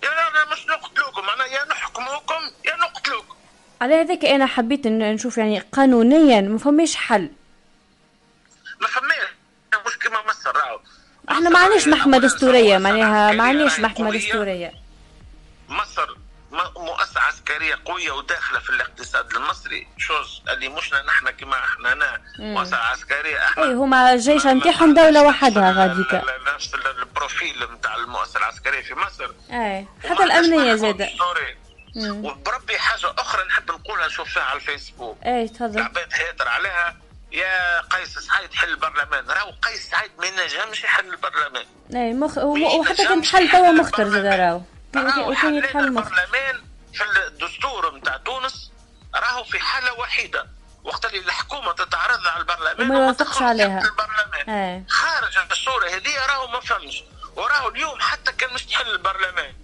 يا 0.02 0.10
مش 0.52 0.66
نقتلوكم. 0.66 1.26
معناها 1.26 1.46
يا 1.46 1.64
نحكموكم 1.64 2.42
يا 2.64 2.76
نقتلوكم. 2.76 3.34
على 3.80 3.94
هذاك 3.94 4.24
أنا 4.24 4.46
حبيت 4.46 4.86
إن 4.86 5.14
نشوف 5.14 5.38
يعني 5.38 5.58
قانونيا 5.58 6.40
ما 6.40 6.58
فماش 6.58 6.96
حل. 6.96 7.30
ما 8.80 8.86
فماش. 8.88 9.28
مش 9.86 9.98
كما 9.98 10.26
مصر 10.28 10.56
راهو. 10.56 10.80
إحنا 11.30 11.50
ما 11.50 11.58
عندناش 11.58 11.88
محكمه 11.88 12.18
دستوريه 12.18 12.78
معناها 12.78 13.32
ما 13.32 13.44
عندناش 13.44 13.80
محكمه 13.80 14.10
دستوريه 14.10 14.72
مصر 15.68 16.16
م- 16.50 16.80
مؤسسة 16.84 17.20
عسكرية 17.20 17.74
قوية 17.84 18.10
وداخلة 18.10 18.58
في 18.58 18.70
الاقتصاد 18.70 19.32
المصري. 19.36 19.86
chose 19.98 20.42
اللي 20.48 20.68
مشنا 20.68 21.02
نحن 21.02 21.30
كما 21.30 21.56
إحنا 21.58 21.92
هنا 21.92 22.20
مم. 22.38 22.54
مؤسسة 22.54 22.76
عسكرية 22.76 23.44
إحنا 23.44 23.62
اي 23.64 23.72
هما 23.74 24.12
الجيش 24.12 24.46
نتاعهم 24.46 24.94
دولة 24.94 25.22
وحدها 25.22 25.72
غاديك 25.72 26.14
نفس 26.54 26.74
ال- 26.74 26.98
ال 26.98 27.08
profil 27.08 27.66
نتاع 27.74 27.96
المؤسسة 27.96 28.38
العسكرية 28.38 28.82
في 28.82 28.94
مصر. 28.94 29.30
اي 29.52 29.86
حتى 30.10 30.24
الأمنية 30.24 30.74
زادة. 30.74 31.08
وبربي 31.96 32.78
حاجة 32.78 33.14
أخرى 33.18 33.44
نحب 33.48 33.70
نقولها 33.70 34.06
نشوفها 34.06 34.42
على 34.42 34.56
الفيسبوك. 34.56 35.18
اي 35.26 35.48
تفضل. 35.48 35.78
العباد 35.78 36.08
هاتر 36.12 36.48
عليها. 36.48 36.96
يا 37.32 37.80
قيس 37.80 38.18
سعيد 38.18 38.54
حل 38.54 38.68
البرلمان. 38.68 39.24
راهو 39.30 39.50
قيس 39.62 39.90
سعيد 39.90 40.10
ما 40.18 40.26
ينجمش 40.26 40.84
يحل 40.84 41.10
البرلمان. 41.10 41.64
اي 41.94 42.12
مخ... 42.12 42.38
وحتى 42.38 43.04
كان 43.04 43.24
حل 43.24 43.48
توا 43.50 43.70
مختار 43.70 44.08
زاد 44.08 44.26
راهو. 44.26 44.60
حلينا 44.94 45.60
مختار 45.60 45.82
البرلمان 45.82 46.64
في 46.94 47.04
الدستور 47.26 47.96
نتاع 47.96 48.16
تونس 48.16 48.72
راهو 49.14 49.44
في 49.44 49.60
حالة 49.60 49.92
وحيدة. 49.92 50.46
وقت 50.84 51.04
اللي 51.04 51.18
الحكومة 51.18 51.72
تتعرض 51.72 52.26
على 52.26 52.40
البرلمان 52.40 52.90
وما 52.90 53.04
يوافقش 53.04 53.42
عليها. 53.42 53.82
البرلمان. 53.82 54.50
اي 54.50 54.84
خارج 54.88 55.38
الصورة 55.52 55.88
هذه 55.88 56.26
راهو 56.26 56.46
ما 56.46 56.60
فماش. 56.60 57.02
وراهو 57.36 57.68
اليوم 57.68 58.00
حتى 58.00 58.32
كان 58.32 58.54
مش 58.54 58.66
تحل 58.66 58.90
البرلمان. 58.90 59.54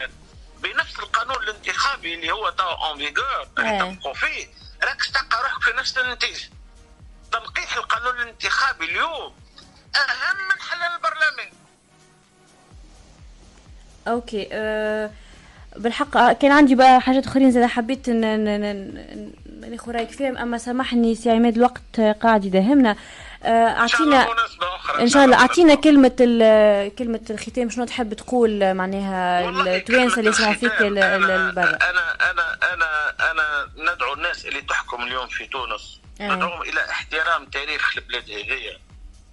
بنفس 0.58 0.98
القانون 0.98 1.42
الانتخابي 1.42 2.14
اللي 2.14 2.32
هو 2.32 2.50
توا 2.50 2.64
en 2.64 2.98
vigueur 2.98 3.48
اللي 3.58 3.70
إيه. 3.70 3.94
تبقوا 3.94 4.14
فيه 4.14 4.48
راك 4.82 5.02
تلقى 5.02 5.42
روحك 5.42 5.62
في 5.62 5.72
نفس 5.72 5.98
النتيجة. 5.98 6.50
تنقيح 7.32 7.76
القانون 7.76 8.20
الانتخابي 8.20 8.84
اليوم 8.84 9.36
أهم 9.96 10.48
من 10.48 10.60
حل 10.62 10.82
البرلمان 10.82 11.05
أوكي 14.08 14.48
أه 14.52 15.10
بالحق 15.76 16.16
آه، 16.16 16.32
كان 16.32 16.52
عندي 16.52 16.74
بقى 16.74 17.00
حاجات 17.00 17.26
أخرين 17.26 17.50
زاد 17.50 17.64
حبيت 17.64 18.08
ناخذ 18.10 19.92
رايك 19.92 20.10
فيهم 20.10 20.36
أما 20.38 20.58
سامحني 20.58 21.14
سي 21.14 21.30
عماد 21.30 21.56
الوقت 21.56 22.00
قاعد 22.00 22.44
يداهمنا 22.44 22.96
آه، 23.44 23.48
أعطينا 23.68 24.26
إن 25.00 25.08
شاء 25.08 25.24
الله 25.24 25.36
أعطينا 25.36 25.74
كلمة 25.74 26.08
كلمة 26.98 27.20
الختام 27.30 27.70
شنو 27.70 27.84
تحب 27.84 28.14
تقول 28.14 28.74
معناها 28.74 29.48
التوانسه 29.76 30.18
اللي 30.18 30.30
يسمعوا 30.30 30.54
فيك 30.54 30.80
ال- 30.80 30.98
ال- 30.98 31.30
البرا 31.30 31.64
أنا 31.90 32.30
أنا 32.30 32.56
أنا 32.74 33.14
أنا 33.30 33.68
ندعو 33.92 34.14
الناس 34.14 34.46
اللي 34.46 34.60
تحكم 34.60 35.02
اليوم 35.02 35.26
في 35.26 35.46
تونس. 35.46 36.00
إيه. 36.20 36.34
ندعوهم 36.34 36.62
إلى 36.62 36.80
احترام 36.90 37.44
تاريخ 37.46 37.94
البلاد 37.96 38.22
هذه 38.30 38.76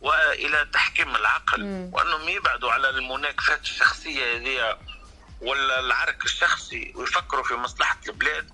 وإلى 0.04 0.70
تحكيم 0.74 1.16
العقل. 1.16 1.64
مم. 1.64 1.90
وأنهم 1.94 2.30
يبعدوا 2.30 2.72
على 2.72 2.90
المناكفات 2.90 3.62
الشخصية 3.62 4.38
هذه 4.38 4.78
ولا 5.42 5.80
العرك 5.80 6.26
الشخصي 6.26 6.94
ويفكروا 6.96 7.44
في 7.44 7.54
مصلحة 7.54 8.00
البلاد. 8.08 8.50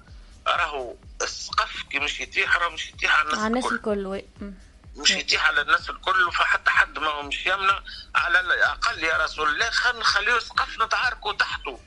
راهو 0.47 0.95
السقف 1.21 1.83
كي 1.89 1.99
مش 1.99 2.19
يتيح 2.19 2.57
راه 2.57 2.69
مش 2.69 2.89
يتيح 2.89 3.15
على 3.15 3.25
الناس 3.25 3.39
على 3.39 3.47
الناس 3.47 3.65
الكل. 3.65 4.15
الكل. 4.15 4.53
مش 4.95 5.11
يتيح 5.11 5.45
على 5.47 5.61
الناس 5.61 5.89
الكل 5.89 6.31
فحتى 6.31 6.69
حد 6.69 6.99
ما 6.99 7.07
هو 7.07 7.21
مش 7.21 7.45
يمنع. 7.45 7.83
على 8.15 8.39
الأقل 8.39 9.03
يا 9.03 9.17
رسول 9.17 9.49
الله 9.49 9.69
خلينا 9.69 9.99
نخليه 9.99 10.39
سقف 10.39 10.81
نتعاركوا 10.81 11.33
تحته. 11.33 11.79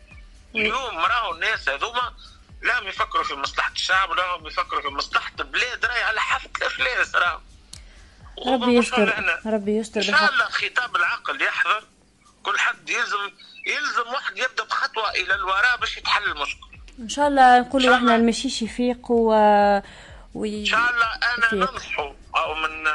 اليوم 0.54 0.98
راهو 0.98 1.34
الناس 1.34 1.68
هذوما 1.68 2.14
لا 2.62 2.78
يفكروا 2.78 3.24
في 3.24 3.34
مصلحة 3.34 3.72
الشعب 3.72 4.10
لا 4.12 4.36
هم 4.36 4.46
يفكروا 4.46 4.82
في 4.82 4.88
مصلحة 4.88 5.32
البلاد. 5.40 5.84
راهي 5.84 6.02
على 6.02 6.20
حافة 6.20 6.50
الأفلاس 6.56 7.14
راهو. 7.14 7.40
ربي 8.46 8.76
يستر 8.76 9.38
ربي 9.46 9.76
يستر 9.76 10.00
إن 10.00 10.06
شاء 10.06 10.32
الله 10.32 10.44
خطاب 10.44 10.96
العقل 10.96 11.42
يحضر. 11.42 11.84
كل 12.42 12.58
حد 12.58 12.90
يلزم 12.90 13.30
يلزم 13.66 14.12
واحد 14.12 14.38
يبدأ 14.38 14.64
بخطوة 14.64 15.10
إلى 15.10 15.34
الوراء 15.34 15.76
باش 15.76 15.96
يتحل 15.96 16.24
المشكل 16.24 16.66
إن 16.98 17.08
شاء 17.08 17.28
الله 17.28 17.60
نقولوا 17.60 17.96
إحنا 17.96 18.16
المشيش 18.16 18.62
يفيق 18.62 19.10
و 19.10 19.32
وي... 20.34 20.60
إن 20.60 20.64
شاء 20.66 20.90
الله 20.90 21.06
أنا. 21.14 21.54
ننصحوا 21.54 22.12
أو 22.36 22.54
من 22.54 22.86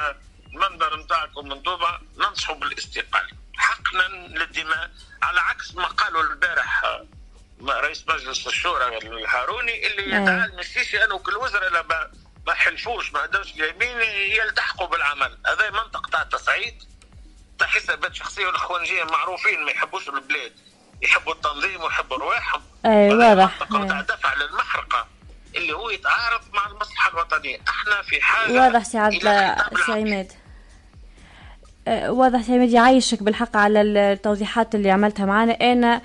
المنبر 0.54 1.00
نتاعكم 1.00 1.48
من 1.50 1.62
دوبا 1.62 2.02
ننصحوا 2.18 2.56
بالاستقالة. 2.56 3.30
حقنا 3.58 4.08
للدماء 4.28 4.92
على 5.22 5.40
عكس 5.40 5.76
ما 5.76 5.88
قالوا 5.88 6.24
البارح 6.24 6.84
آه، 6.84 7.06
رئيس 7.62 8.04
مجلس 8.08 8.48
الشورى 8.48 8.98
الهاروني 8.98 9.88
اللي 9.88 10.02
أيه. 10.02 10.22
يدعى 10.22 10.46
المسيسي 10.46 11.06
انه 11.06 11.18
كل 11.18 11.38
وزراء 11.38 12.12
ما 12.48 12.54
حلفوش 12.54 13.14
ما 13.14 13.26
هدوش 13.26 13.54
اليمين 13.54 13.98
يلتحقوا 14.44 14.88
بالعمل. 14.88 15.38
هذا 15.48 15.70
منطق 15.72 16.10
تاع 16.10 16.22
التصعيد. 16.22 16.74
تاع 17.60 17.68
حسابات 17.68 18.16
شخصية 18.16 18.46
والاخوانجيه 18.46 19.04
معروفين 19.04 19.64
ما 19.64 19.72
يحبوش 19.72 20.10
البلاد. 20.10 20.52
يحبوا 21.02 21.34
التنظيم 21.34 21.82
ويحبوا 21.82 22.18
رواحهم 22.18 22.62
أي 22.86 23.16
واضح. 23.16 23.58
تاع 23.70 24.02
دفع 24.02 24.34
للمحرقة 24.34 25.08
اللي 25.56 25.74
هو 25.74 25.90
يتعارض 25.90 26.42
مع 26.54 26.68
المصلحة 26.68 27.10
الوطنية. 27.10 27.58
إحنا 27.70 28.02
في 28.02 28.22
حاجة 28.22 28.52
واضح 28.52 28.84
سي 28.84 28.98
عبد 28.98 29.22
سي 29.86 29.92
عماد. 29.92 30.32
آه، 31.88 32.12
واضح 32.12 32.42
سي 32.42 32.54
عماد 32.54 32.70
يعيشك 32.70 33.24
بالحق 33.24 33.58
على 33.58 33.82
التوضيحات 33.82 34.76
اللي 34.76 34.92
عملتها 34.92 35.26
معنا. 35.26 35.54
أنا 35.54 36.02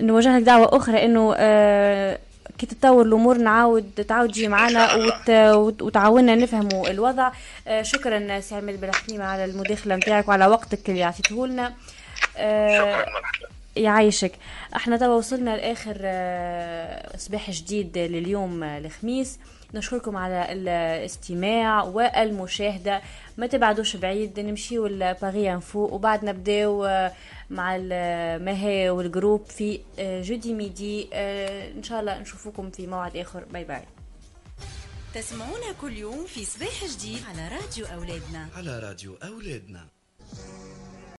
نوجه 0.00 0.38
لك 0.38 0.42
دعوة 0.42 0.76
أخرى 0.76 1.04
إنه 1.04 1.34
آه، 1.38 2.18
كي 2.58 2.66
تتطور 2.66 3.06
الأمور 3.06 3.38
نعاود 3.38 3.90
تعاود 4.08 4.28
تجي 4.30 4.48
معنا 4.48 4.94
وت... 4.94 5.30
وت- 5.30 5.82
وتعاوننا 5.82 6.34
نفهموا 6.34 6.90
الوضع. 6.90 7.30
آه، 7.68 7.82
شكرا 7.82 8.40
سي 8.40 8.54
عماد 8.54 8.80
على 9.24 9.44
المداخلة 9.44 9.96
نتاعك 9.96 10.28
وعلى 10.28 10.46
وقتك 10.46 10.90
اللي 10.90 11.02
عطيته 11.02 11.46
لنا. 11.46 11.74
آه، 12.36 13.06
يعيشك. 13.76 14.32
إحنا 14.76 14.96
توا 14.96 15.14
وصلنا 15.16 15.56
لآخر 15.56 15.96
آه، 16.00 17.16
صباح 17.16 17.50
جديد 17.50 17.98
لليوم 17.98 18.62
آه، 18.62 18.78
الخميس. 18.78 19.38
نشكركم 19.74 20.16
على 20.16 20.52
الاستماع 20.52 21.82
والمشاهدة. 21.82 23.02
ما 23.36 23.46
تبعدوش 23.46 23.96
بعيد 23.96 24.40
نمشيو 24.40 24.86
لباري 24.86 25.54
info 25.54 25.80
وبعد 25.80 26.24
نبداو 26.24 26.84
آه، 26.84 27.12
مع 27.50 27.76
المها 27.80 28.90
وال 28.90 29.04
groupe 29.04 29.46
في 29.46 29.80
آه، 29.98 30.22
jeudi 30.22 30.54
midi. 30.54 31.08
آه، 31.12 31.72
إن 31.72 31.82
شاء 31.82 32.00
الله 32.00 32.18
نشوفكم 32.18 32.70
في 32.70 32.86
موعد 32.86 33.16
آخر. 33.16 33.44
bye 33.44 33.64
bye. 33.64 33.82
تسمعونا 35.14 35.72
كل 35.80 35.96
يوم 35.96 36.24
في 36.26 36.44
صباح 36.44 36.84
جديد 36.84 37.18
على 37.28 37.48
راديو 37.48 37.86
أولادنا. 37.86 38.48
على 38.56 38.78
راديو 38.78 39.14
أولادنا. 39.14 39.86